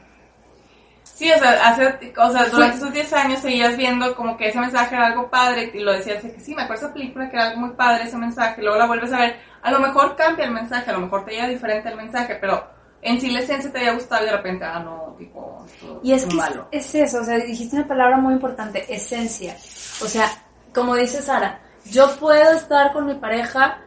Sí, 1.14 1.30
o 1.30 1.38
sea, 1.38 1.68
hace, 1.68 2.12
o 2.16 2.30
sea, 2.32 2.46
durante 2.46 2.76
esos 2.76 2.92
10 2.92 3.12
años 3.12 3.38
seguías 3.38 3.76
viendo 3.76 4.16
como 4.16 4.36
que 4.36 4.48
ese 4.48 4.58
mensaje 4.58 4.96
era 4.96 5.06
algo 5.06 5.30
padre 5.30 5.70
y 5.72 5.78
lo 5.78 5.92
decías 5.92 6.20
de 6.24 6.32
que 6.32 6.40
sí, 6.40 6.56
me 6.56 6.62
acuerdo 6.62 6.86
esa 6.86 6.92
película 6.92 7.30
que 7.30 7.36
era 7.36 7.50
algo 7.50 7.60
muy 7.60 7.70
padre 7.70 8.04
ese 8.04 8.16
mensaje, 8.16 8.60
luego 8.60 8.76
la 8.76 8.86
vuelves 8.86 9.12
a 9.12 9.18
ver, 9.18 9.36
a 9.62 9.70
lo 9.70 9.78
mejor 9.78 10.16
cambia 10.16 10.46
el 10.46 10.50
mensaje, 10.50 10.90
a 10.90 10.94
lo 10.94 11.00
mejor 11.02 11.24
te 11.24 11.30
llega 11.30 11.46
diferente 11.46 11.88
el 11.88 11.96
mensaje, 11.96 12.36
pero 12.40 12.66
en 13.04 13.20
sí 13.20 13.30
la 13.30 13.40
esencia 13.40 13.70
te 13.70 13.78
había 13.78 13.92
gustado 13.94 14.22
y 14.22 14.26
de 14.26 14.32
repente, 14.36 14.64
ah, 14.64 14.80
no, 14.80 15.14
tipo, 15.18 15.64
esto 15.66 16.00
Y 16.02 16.12
es 16.12 16.22
que 16.24 16.30
es, 16.30 16.34
malo. 16.36 16.68
es 16.72 16.94
eso, 16.94 17.20
o 17.20 17.24
sea, 17.24 17.36
dijiste 17.38 17.76
una 17.76 17.86
palabra 17.86 18.16
muy 18.16 18.32
importante, 18.34 18.84
esencia. 18.92 19.54
O 20.02 20.06
sea, 20.08 20.26
como 20.74 20.94
dice 20.96 21.22
Sara, 21.22 21.60
yo 21.84 22.08
puedo 22.18 22.50
estar 22.52 22.92
con 22.92 23.06
mi 23.06 23.14
pareja 23.14 23.78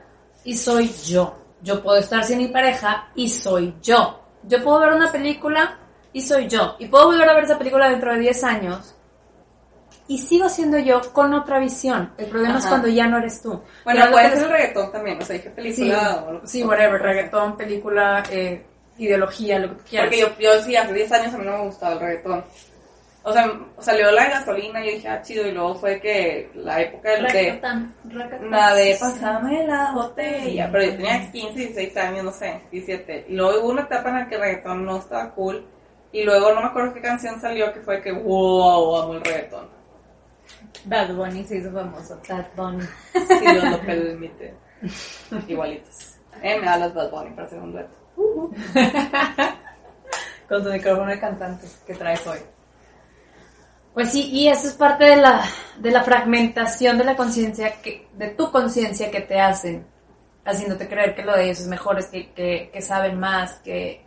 y 0.43 0.55
soy 0.55 0.89
yo. 1.05 1.35
Yo 1.61 1.81
puedo 1.83 1.97
estar 1.97 2.23
sin 2.23 2.37
mi 2.37 2.47
pareja 2.47 3.09
y 3.15 3.27
soy 3.29 3.75
yo. 3.81 4.21
Yo 4.43 4.63
puedo 4.63 4.79
ver 4.79 4.93
una 4.93 5.11
película 5.11 5.77
y 6.13 6.21
soy 6.21 6.47
yo. 6.47 6.75
Y 6.79 6.85
puedo 6.85 7.07
volver 7.07 7.27
a 7.27 7.33
ver 7.33 7.43
esa 7.45 7.57
película 7.57 7.89
dentro 7.89 8.13
de 8.13 8.19
10 8.19 8.43
años 8.43 8.93
y 10.07 10.19
sigo 10.19 10.47
siendo 10.47 10.77
yo 10.77 11.01
con 11.11 11.33
otra 11.33 11.59
visión. 11.59 12.13
El 12.17 12.27
problema 12.27 12.59
es 12.59 12.65
Ajá. 12.65 12.69
cuando 12.69 12.87
ya 12.87 13.07
no 13.07 13.17
eres 13.17 13.41
tú. 13.41 13.61
Bueno, 13.83 14.05
puede 14.11 14.25
ser 14.29 14.35
les- 14.37 14.43
el 14.43 14.49
reggaetón 14.51 14.91
también, 14.91 15.21
o 15.21 15.25
sea, 15.25 15.33
dije 15.35 15.49
Sí, 15.49 15.55
película 15.55 16.23
o 16.27 16.31
lo 16.33 16.41
que 16.41 16.47
sí, 16.47 16.63
whatever, 16.63 17.01
reggaetón, 17.01 17.57
película, 17.57 18.23
eh, 18.31 18.65
ideología, 18.97 19.59
lo 19.59 19.77
que 19.77 19.83
quieras. 19.83 20.07
Porque 20.07 20.19
yo, 20.21 20.37
yo 20.39 20.61
sí, 20.63 20.75
hace 20.75 20.93
10 20.93 21.11
años 21.11 21.33
a 21.33 21.37
mí 21.37 21.45
no 21.45 21.57
me 21.57 21.65
gustaba 21.65 21.93
el 21.93 21.99
reggaetón. 21.99 22.45
o 23.23 23.33
sea, 23.33 23.59
salió 23.79 24.11
la 24.11 24.29
gasolina 24.29 24.81
y 24.81 24.87
yo 24.87 24.95
dije, 24.95 25.07
ah, 25.07 25.21
chido, 25.21 25.47
y 25.47 25.51
luego 25.51 25.75
fue 25.75 25.99
que 25.99 26.49
la 26.55 26.81
época 26.81 27.09
de, 27.11 27.21
racatán. 27.21 27.95
la 28.49 28.73
de 28.75 28.97
pasarme 28.99 29.67
la 29.67 29.91
botella, 29.93 30.69
pero 30.71 30.85
yo 30.85 30.91
tenía 30.91 31.31
15, 31.31 31.59
16 31.59 31.97
años, 31.97 32.23
no 32.25 32.31
sé, 32.31 32.61
17, 32.71 33.25
y 33.29 33.33
luego 33.33 33.61
hubo 33.61 33.69
una 33.71 33.81
etapa 33.81 34.09
en 34.09 34.15
la 34.15 34.27
que 34.27 34.35
el 34.35 34.41
reggaetón 34.41 34.85
no 34.85 34.97
estaba 34.97 35.33
cool, 35.33 35.65
y 36.11 36.23
luego 36.23 36.53
no 36.53 36.61
me 36.61 36.67
acuerdo 36.67 36.93
qué 36.93 37.01
canción 37.01 37.39
salió 37.39 37.73
que 37.73 37.81
fue 37.81 38.01
que, 38.01 38.11
wow, 38.11 38.97
amo 38.97 39.13
el 39.15 39.21
reggaetón. 39.23 39.77
Bad 40.85 41.13
Bunny 41.13 41.43
se 41.43 41.57
hizo 41.57 41.71
famoso. 41.71 42.19
Bad 42.29 42.45
Bunny. 42.55 42.85
Si 43.13 43.39
Dios 43.39 43.63
lo 43.63 43.81
permite. 43.81 44.53
Igualitos. 45.47 46.17
Eh, 46.41 46.59
me 46.59 46.65
da 46.65 46.77
las 46.77 46.93
Bad 46.93 47.11
Bunny 47.11 47.31
para 47.31 47.47
hacer 47.47 47.59
un 47.59 47.71
dueto. 47.73 48.06
Con 50.49 50.63
tu 50.63 50.71
micrófono 50.71 51.11
de 51.11 51.19
cantante 51.19 51.67
que 51.85 51.93
traes 51.93 52.25
hoy. 52.25 52.39
Pues 53.93 54.11
sí, 54.11 54.29
y 54.31 54.47
eso 54.47 54.67
es 54.67 54.73
parte 54.73 55.05
de 55.05 55.17
la, 55.17 55.43
de 55.79 55.91
la 55.91 56.03
fragmentación 56.03 56.97
de 56.97 57.03
la 57.03 57.15
conciencia, 57.15 57.73
de 58.13 58.27
tu 58.29 58.51
conciencia 58.51 59.09
que 59.09 59.21
te 59.21 59.39
hacen, 59.39 59.85
haciéndote 60.45 60.87
creer 60.87 61.15
que 61.15 61.23
lo 61.23 61.35
de 61.35 61.45
ellos 61.45 61.61
es 61.61 61.67
mejor, 61.67 61.97
es 61.97 62.07
que, 62.07 62.69
que, 62.71 62.81
saben 62.81 63.19
más, 63.19 63.55
que, 63.59 64.03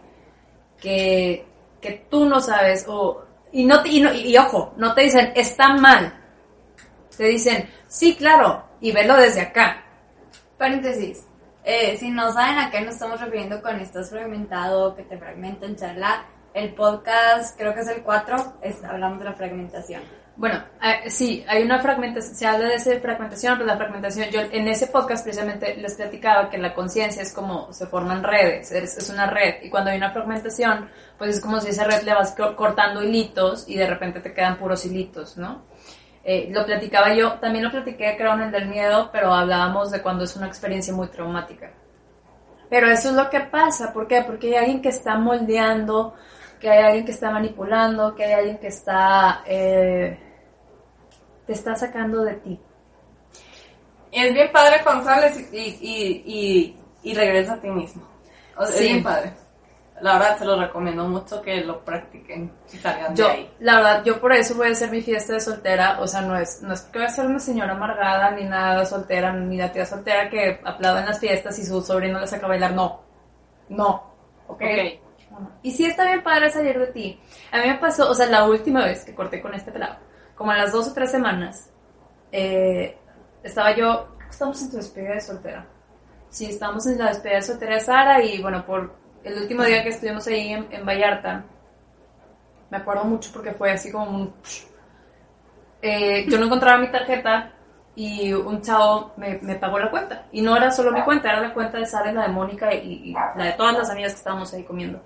que, 0.81 1.45
que 1.81 2.07
tú 2.09 2.25
no 2.25 2.41
sabes, 2.41 2.87
o, 2.89 3.25
y, 3.53 3.65
no, 3.65 3.85
y, 3.85 4.07
y 4.07 4.39
ojo, 4.39 4.75
no 4.77 4.95
te 4.95 5.03
dicen, 5.03 5.33
está 5.35 5.75
mal, 5.75 6.15
te 7.17 7.25
dicen, 7.25 7.69
sí, 7.89 8.15
claro, 8.15 8.65
y 8.81 8.93
velo 8.93 9.17
desde 9.17 9.43
acá. 9.43 9.85
Paréntesis. 10.57 11.27
Eh, 11.65 11.97
si 11.99 12.11
no 12.11 12.33
saben 12.33 12.59
a 12.59 12.71
qué 12.71 12.81
nos 12.81 12.95
estamos 12.95 13.21
refiriendo 13.21 13.61
con 13.63 13.79
estás 13.81 14.11
fragmentado, 14.11 14.95
que 14.97 15.03
te 15.03 15.19
fragmentan, 15.19 15.77
charla, 15.77 16.25
el 16.55 16.75
podcast, 16.75 17.57
creo 17.59 17.75
que 17.75 17.81
es 17.81 17.89
el 17.89 18.03
4, 18.03 18.55
es, 18.63 18.83
hablamos 18.85 19.19
de 19.19 19.25
la 19.27 19.35
fragmentación. 19.35 20.03
Bueno, 20.37 20.63
eh, 20.83 21.11
sí, 21.11 21.45
hay 21.47 21.63
una 21.63 21.81
fragmentación, 21.81 22.35
se 22.35 22.47
habla 22.47 22.69
de 22.69 22.77
esa 22.77 22.99
fragmentación, 23.01 23.55
pero 23.59 23.67
la 23.67 23.77
fragmentación, 23.77 24.31
yo 24.31 24.41
en 24.41 24.69
ese 24.69 24.87
podcast 24.87 25.23
precisamente 25.23 25.77
les 25.77 25.95
platicaba 25.97 26.49
que 26.49 26.57
la 26.57 26.73
conciencia 26.73 27.21
es 27.23 27.35
como 27.35 27.71
se 27.75 27.87
forman 27.87 28.25
redes, 28.25 28.73
es, 28.73 28.97
es 28.97 29.11
una 29.11 29.27
red, 29.27 29.57
y 29.63 29.69
cuando 29.69 29.91
hay 29.91 29.99
una 29.99 30.13
fragmentación, 30.13 30.89
pues 31.19 31.37
es 31.37 31.41
como 31.43 31.61
si 31.61 31.69
esa 31.69 31.85
red 31.85 32.03
le 32.05 32.15
vas 32.15 32.35
co- 32.35 32.57
cortando 32.57 33.03
hilitos 33.03 33.69
y 33.69 33.77
de 33.77 33.87
repente 33.87 34.21
te 34.21 34.33
quedan 34.33 34.57
puros 34.57 34.87
hilitos, 34.87 35.37
¿no? 35.37 35.63
Eh, 36.23 36.49
lo 36.51 36.67
platicaba 36.67 37.15
yo, 37.15 37.33
también 37.35 37.65
lo 37.65 37.71
platiqué 37.71 38.15
creo 38.17 38.35
en 38.35 38.43
el 38.43 38.53
del 38.53 38.69
miedo, 38.69 39.09
pero 39.11 39.33
hablábamos 39.33 39.91
de 39.91 40.03
cuando 40.03 40.25
es 40.25 40.37
una 40.37 40.47
experiencia 40.47 40.93
muy 40.93 41.09
traumática. 41.09 41.71
Pero 42.69 42.89
eso 42.89 43.09
es 43.09 43.15
lo 43.15 43.29
que 43.31 43.41
pasa, 43.41 43.93
¿por 43.93 44.07
qué? 44.07 44.23
Porque 44.23 44.49
hay 44.49 44.55
alguien 44.57 44.83
que 44.83 44.91
está 44.91 45.17
moldeando, 45.17 46.15
que 46.61 46.71
hay 46.71 46.85
alguien 46.85 47.05
que 47.05 47.13
está 47.13 47.31
manipulando, 47.31 48.15
que 48.15 48.25
hay 48.25 48.33
alguien 48.33 48.59
que 48.59 48.69
está... 48.69 49.43
eh, 49.47 50.19
te 51.47 51.55
está 51.55 51.75
sacando 51.75 52.23
de 52.23 52.35
ti. 52.35 52.61
Es 54.13 54.33
bien 54.33 54.53
padre 54.53 54.81
cuando 54.85 55.05
sales 55.05 55.37
y, 55.53 55.57
y, 55.81 56.77
y, 57.03 57.15
regresas 57.15 57.59
a 57.59 57.61
ti 57.61 57.69
mismo. 57.69 58.03
O 58.57 58.65
sea, 58.67 58.77
Sí. 58.77 58.85
Es 58.85 58.93
bien 58.93 59.03
padre. 59.03 59.33
La 60.01 60.15
verdad, 60.15 60.39
se 60.39 60.45
lo 60.45 60.59
recomiendo 60.59 61.07
mucho 61.07 61.43
que 61.43 61.61
lo 61.63 61.85
practiquen 61.85 62.53
y 62.73 62.77
salgan 62.77 63.15
Yo, 63.15 63.27
de 63.27 63.31
ahí. 63.31 63.55
la 63.61 63.77
verdad, 63.77 64.05
yo 64.05 64.21
por 64.21 64.33
eso 64.33 64.55
voy 64.55 64.69
a 64.69 64.73
hacer 64.73 64.91
mi 64.91 65.03
fiesta 65.03 65.35
de 65.35 65.41
soltera, 65.41 66.01
o 66.01 66.07
sea, 66.07 66.23
no 66.23 66.37
es, 66.37 66.63
no 66.63 66.73
es 66.73 66.83
que 66.83 66.99
voy 66.99 67.07
a 67.07 67.11
ser 67.11 67.27
una 67.27 67.39
señora 67.39 67.73
amargada, 67.73 68.31
ni 68.31 68.45
nada 68.45 68.87
soltera, 68.87 69.33
ni 69.33 69.57
la 69.57 69.71
tía 69.71 69.85
soltera 69.85 70.31
que 70.31 70.61
aplaude 70.65 71.01
en 71.01 71.07
las 71.07 71.21
fiestas 71.21 71.59
y 71.59 71.65
su 71.65 71.83
sobrino 71.83 72.19
le 72.19 72.27
saca 72.27 72.47
a 72.47 72.49
bailar, 72.49 72.73
no, 72.73 73.03
no, 73.69 74.15
¿ok? 74.49 74.63
Ok. 74.63 75.01
Y 75.63 75.71
sí 75.73 75.85
está 75.85 76.05
bien 76.05 76.23
padre 76.23 76.51
salir 76.51 76.79
de 76.79 76.89
ti. 76.89 77.21
A 77.53 77.59
mí 77.59 77.69
me 77.69 77.79
pasó, 77.79 78.11
o 78.11 78.15
sea, 78.15 78.27
la 78.27 78.45
última 78.45 78.85
vez 78.85 79.05
que 79.05 79.15
corté 79.15 79.41
con 79.41 79.55
este 79.55 79.71
pelado, 79.71 79.97
como 80.35 80.51
a 80.51 80.57
las 80.57 80.73
dos 80.73 80.89
o 80.89 80.93
tres 80.93 81.11
semanas, 81.11 81.71
eh, 82.33 82.97
estaba 83.43 83.75
yo, 83.77 84.09
estamos 84.29 84.61
en 84.63 84.71
tu 84.71 84.77
despedida 84.77 85.15
de 85.15 85.21
soltera. 85.21 85.67
Sí, 86.31 86.47
estábamos 86.47 86.87
en 86.87 86.99
la 86.99 87.09
despedida 87.09 87.37
de 87.37 87.43
soltera 87.43 87.75
de 87.75 87.81
Sara 87.81 88.23
y 88.23 88.41
bueno, 88.41 88.65
por 88.65 89.00
el 89.25 89.43
último 89.43 89.63
día 89.65 89.83
que 89.83 89.91
estuvimos 89.91 90.27
ahí 90.27 90.53
en, 90.53 90.67
en 90.71 90.85
Vallarta, 90.85 91.45
me 92.71 92.77
acuerdo 92.77 93.05
mucho 93.05 93.31
porque 93.33 93.53
fue 93.53 93.73
así 93.73 93.91
como 93.91 94.11
un... 94.11 94.35
Eh, 95.83 96.27
yo 96.29 96.39
no 96.39 96.47
encontraba 96.47 96.79
mi 96.79 96.91
tarjeta 96.91 97.53
y 97.95 98.33
un 98.33 98.61
chavo 98.63 99.13
me, 99.17 99.39
me 99.43 99.57
pagó 99.57 99.79
la 99.79 99.91
cuenta. 99.91 100.27
Y 100.33 100.43
no 100.43 100.57
era 100.57 100.71
solo 100.71 100.93
mi 100.93 101.03
cuenta, 101.03 101.31
era 101.31 101.41
la 101.41 101.55
cuenta 101.55 101.79
de 101.79 101.87
Sara 101.87 102.13
la 102.13 102.23
de 102.23 102.29
Mónica 102.29 102.73
y, 102.75 103.11
y 103.11 103.13
la 103.13 103.45
de 103.45 103.53
todas 103.53 103.77
las 103.77 103.91
amigas 103.91 104.13
que 104.13 104.19
estábamos 104.19 104.53
ahí 104.55 104.63
comiendo. 104.63 105.03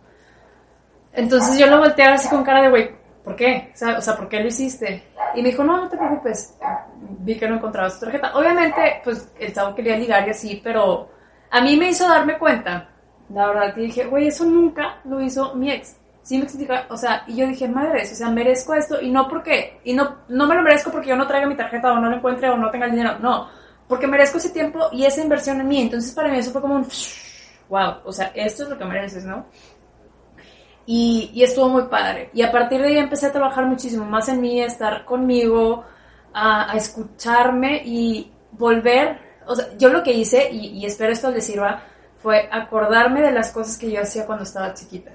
Entonces 1.13 1.59
yo 1.59 1.67
lo 1.67 1.79
volteé 1.79 2.07
así 2.07 2.29
con 2.29 2.45
cara 2.45 2.63
de, 2.63 2.71
güey, 2.71 2.91
¿por 3.23 3.37
qué? 3.37 3.71
O 3.73 3.77
sea, 3.77 3.99
o 3.99 4.01
sea, 4.01 4.17
¿por 4.17 4.29
qué 4.29 4.41
lo 4.41 4.49
hiciste? 4.49 5.11
Y 5.35 5.43
me 5.43 5.51
dijo, 5.51 5.65
no, 5.65 5.77
no 5.79 5.89
te 5.89 5.97
preocupes. 5.97 6.57
Vi 7.21 7.37
que 7.37 7.49
no 7.49 7.57
encontraba 7.57 7.89
su 7.89 8.01
tarjeta. 8.01 8.37
Obviamente, 8.37 9.01
pues 9.03 9.33
el 9.39 9.53
chavo 9.53 9.75
quería 9.75 9.97
ligar 9.97 10.27
y 10.27 10.31
así, 10.31 10.61
pero 10.63 11.09
a 11.51 11.61
mí 11.61 11.77
me 11.77 11.89
hizo 11.89 12.09
darme 12.09 12.37
cuenta. 12.37 12.91
La 13.35 13.49
verdad, 13.49 13.75
que 13.75 13.81
dije, 13.81 14.05
güey, 14.05 14.29
eso 14.29 14.45
nunca 14.45 15.01
lo 15.05 15.21
hizo 15.21 15.57
mi 15.57 15.73
ex. 15.73 15.97
Sí 16.23 16.39
me 16.39 16.45
explica, 16.45 16.87
o 16.89 16.97
sea, 16.97 17.25
y 17.27 17.37
yo 17.37 17.49
dije, 17.49 17.69
madres, 17.69 18.13
o 18.13 18.15
sea, 18.15 18.31
merezco 18.31 18.75
esto 18.75 19.01
y 19.01 19.11
no 19.11 19.29
porque, 19.29 19.81
y 19.85 19.93
no, 19.93 20.19
no 20.29 20.47
me 20.47 20.55
lo 20.55 20.63
merezco 20.63 20.91
porque 20.91 21.09
yo 21.09 21.17
no 21.17 21.27
traiga 21.27 21.49
mi 21.49 21.57
tarjeta 21.57 21.93
o 21.93 21.99
no 21.99 22.09
lo 22.09 22.17
encuentre 22.17 22.49
o 22.49 22.57
no 22.57 22.71
tenga 22.71 22.87
el 22.87 22.93
dinero, 22.93 23.19
no, 23.19 23.49
porque 23.89 24.07
merezco 24.07 24.39
ese 24.39 24.51
tiempo 24.51 24.89
y 24.93 25.05
esa 25.05 25.21
inversión 25.21 25.61
en 25.61 25.69
mí. 25.69 25.83
Entonces 25.83 26.13
para 26.13 26.31
mí 26.31 26.39
eso 26.39 26.53
fue 26.53 26.63
como 26.63 26.77
un, 26.77 26.87
wow, 27.69 27.97
o 28.05 28.13
sea, 28.13 28.31
esto 28.37 28.63
es 28.63 28.69
lo 28.71 28.79
que 28.79 28.85
mereces, 28.85 29.25
¿no? 29.25 29.47
Y, 30.87 31.33
y 31.35 31.43
estuvo 31.43 31.69
muy 31.69 31.83
padre. 31.83 32.31
Y 32.33 32.43
a 32.43 32.53
partir 32.53 32.81
de 32.81 32.89
ahí 32.89 32.99
empecé 32.99 33.27
a 33.27 33.33
trabajar 33.33 33.67
muchísimo 33.67 34.05
más 34.05 34.29
en 34.29 34.41
mí, 34.41 34.63
a 34.63 34.67
estar 34.67 35.05
conmigo, 35.05 35.85
a, 36.33 36.73
escucharme 36.77 37.83
y 37.85 38.33
volver. 38.53 39.19
O 39.47 39.57
sea, 39.57 39.77
yo 39.77 39.89
lo 39.89 40.05
que 40.05 40.13
hice, 40.13 40.51
y, 40.53 40.79
y 40.79 40.87
espero 40.87 41.13
esto 41.13 41.31
les 41.31 41.45
sirva, 41.45 41.83
fue 42.25 42.49
acordarme 42.51 43.21
de 43.21 43.31
las 43.33 43.51
cosas 43.53 43.77
que 43.79 43.91
yo 43.93 44.01
hacía 44.01 44.25
cuando 44.27 44.45
estaba 44.45 44.73
chiquita. 44.75 45.13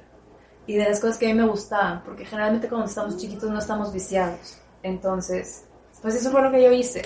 Y 0.67 0.75
de 0.75 0.87
las 0.87 0.99
cosas 0.99 1.17
que 1.17 1.25
a 1.25 1.29
mí 1.29 1.33
me 1.41 1.47
gustaban. 1.47 2.03
Porque 2.03 2.23
generalmente 2.23 2.69
cuando 2.69 2.85
estamos 2.87 3.17
chiquitos 3.17 3.49
no 3.49 3.57
estamos 3.57 3.91
viciados. 3.91 4.59
Entonces, 4.83 5.65
pues 6.03 6.13
eso 6.15 6.29
fue 6.29 6.43
lo 6.43 6.51
que 6.51 6.61
yo 6.63 6.71
hice. 6.71 7.01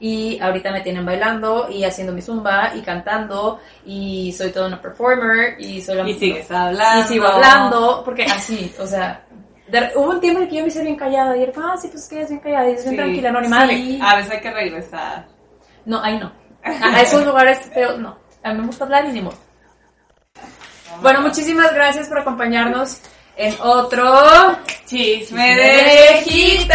Y 0.00 0.38
ahorita 0.38 0.70
me 0.70 0.82
tienen 0.82 1.04
bailando 1.06 1.68
y 1.70 1.82
haciendo 1.82 2.12
mi 2.12 2.20
zumba 2.22 2.72
y 2.76 2.82
cantando 2.82 3.58
y 3.86 4.32
soy 4.36 4.50
toda 4.52 4.68
una 4.68 4.80
performer 4.80 5.58
y 5.58 5.80
soy 5.82 5.96
la 5.96 6.08
Y 6.08 6.14
sigues 6.14 6.50
hablando. 6.52 7.04
y 7.04 7.08
sigo 7.08 7.26
hablando, 7.26 8.02
porque 8.04 8.24
así, 8.24 8.72
o 8.78 8.86
sea, 8.86 9.24
de- 9.66 9.90
hubo 9.96 10.10
un 10.10 10.20
tiempo 10.20 10.38
en 10.38 10.44
el 10.44 10.50
que 10.50 10.56
yo 10.56 10.62
me 10.62 10.68
hice 10.68 10.82
bien 10.84 10.94
callada 10.94 11.36
y 11.36 11.42
era, 11.42 11.52
ah, 11.56 11.76
sí, 11.76 11.88
pues 11.88 12.06
que 12.06 12.20
es 12.20 12.28
bien 12.28 12.40
callada 12.40 12.68
y 12.68 12.72
es 12.74 12.82
bien 12.84 12.90
Sí. 12.90 12.96
tranquila, 12.96 13.32
no, 13.32 13.40
ni 13.40 13.48
madre. 13.48 13.74
Sí, 13.76 13.98
A 14.00 14.16
veces 14.16 14.30
hay 14.32 14.40
que 14.40 14.50
regresar. 14.52 15.26
No, 15.86 16.00
ahí 16.04 16.16
no. 16.18 16.30
A, 16.62 17.00
esos 17.02 17.24
lugares 17.26 17.58
feos, 17.74 17.98
no. 17.98 18.16
A 18.42 18.52
mí 18.52 18.60
me 18.60 18.66
gusta 18.66 18.84
hablar 18.84 19.06
y 19.06 19.12
ni 19.12 19.22
modo. 19.22 19.38
Bueno, 21.02 21.20
muchísimas 21.20 21.72
gracias 21.74 22.08
por 22.08 22.18
acompañarnos 22.18 23.00
en 23.36 23.54
otro 23.60 24.56
Chisme 24.86 25.54
de 25.54 26.24
de 26.24 26.74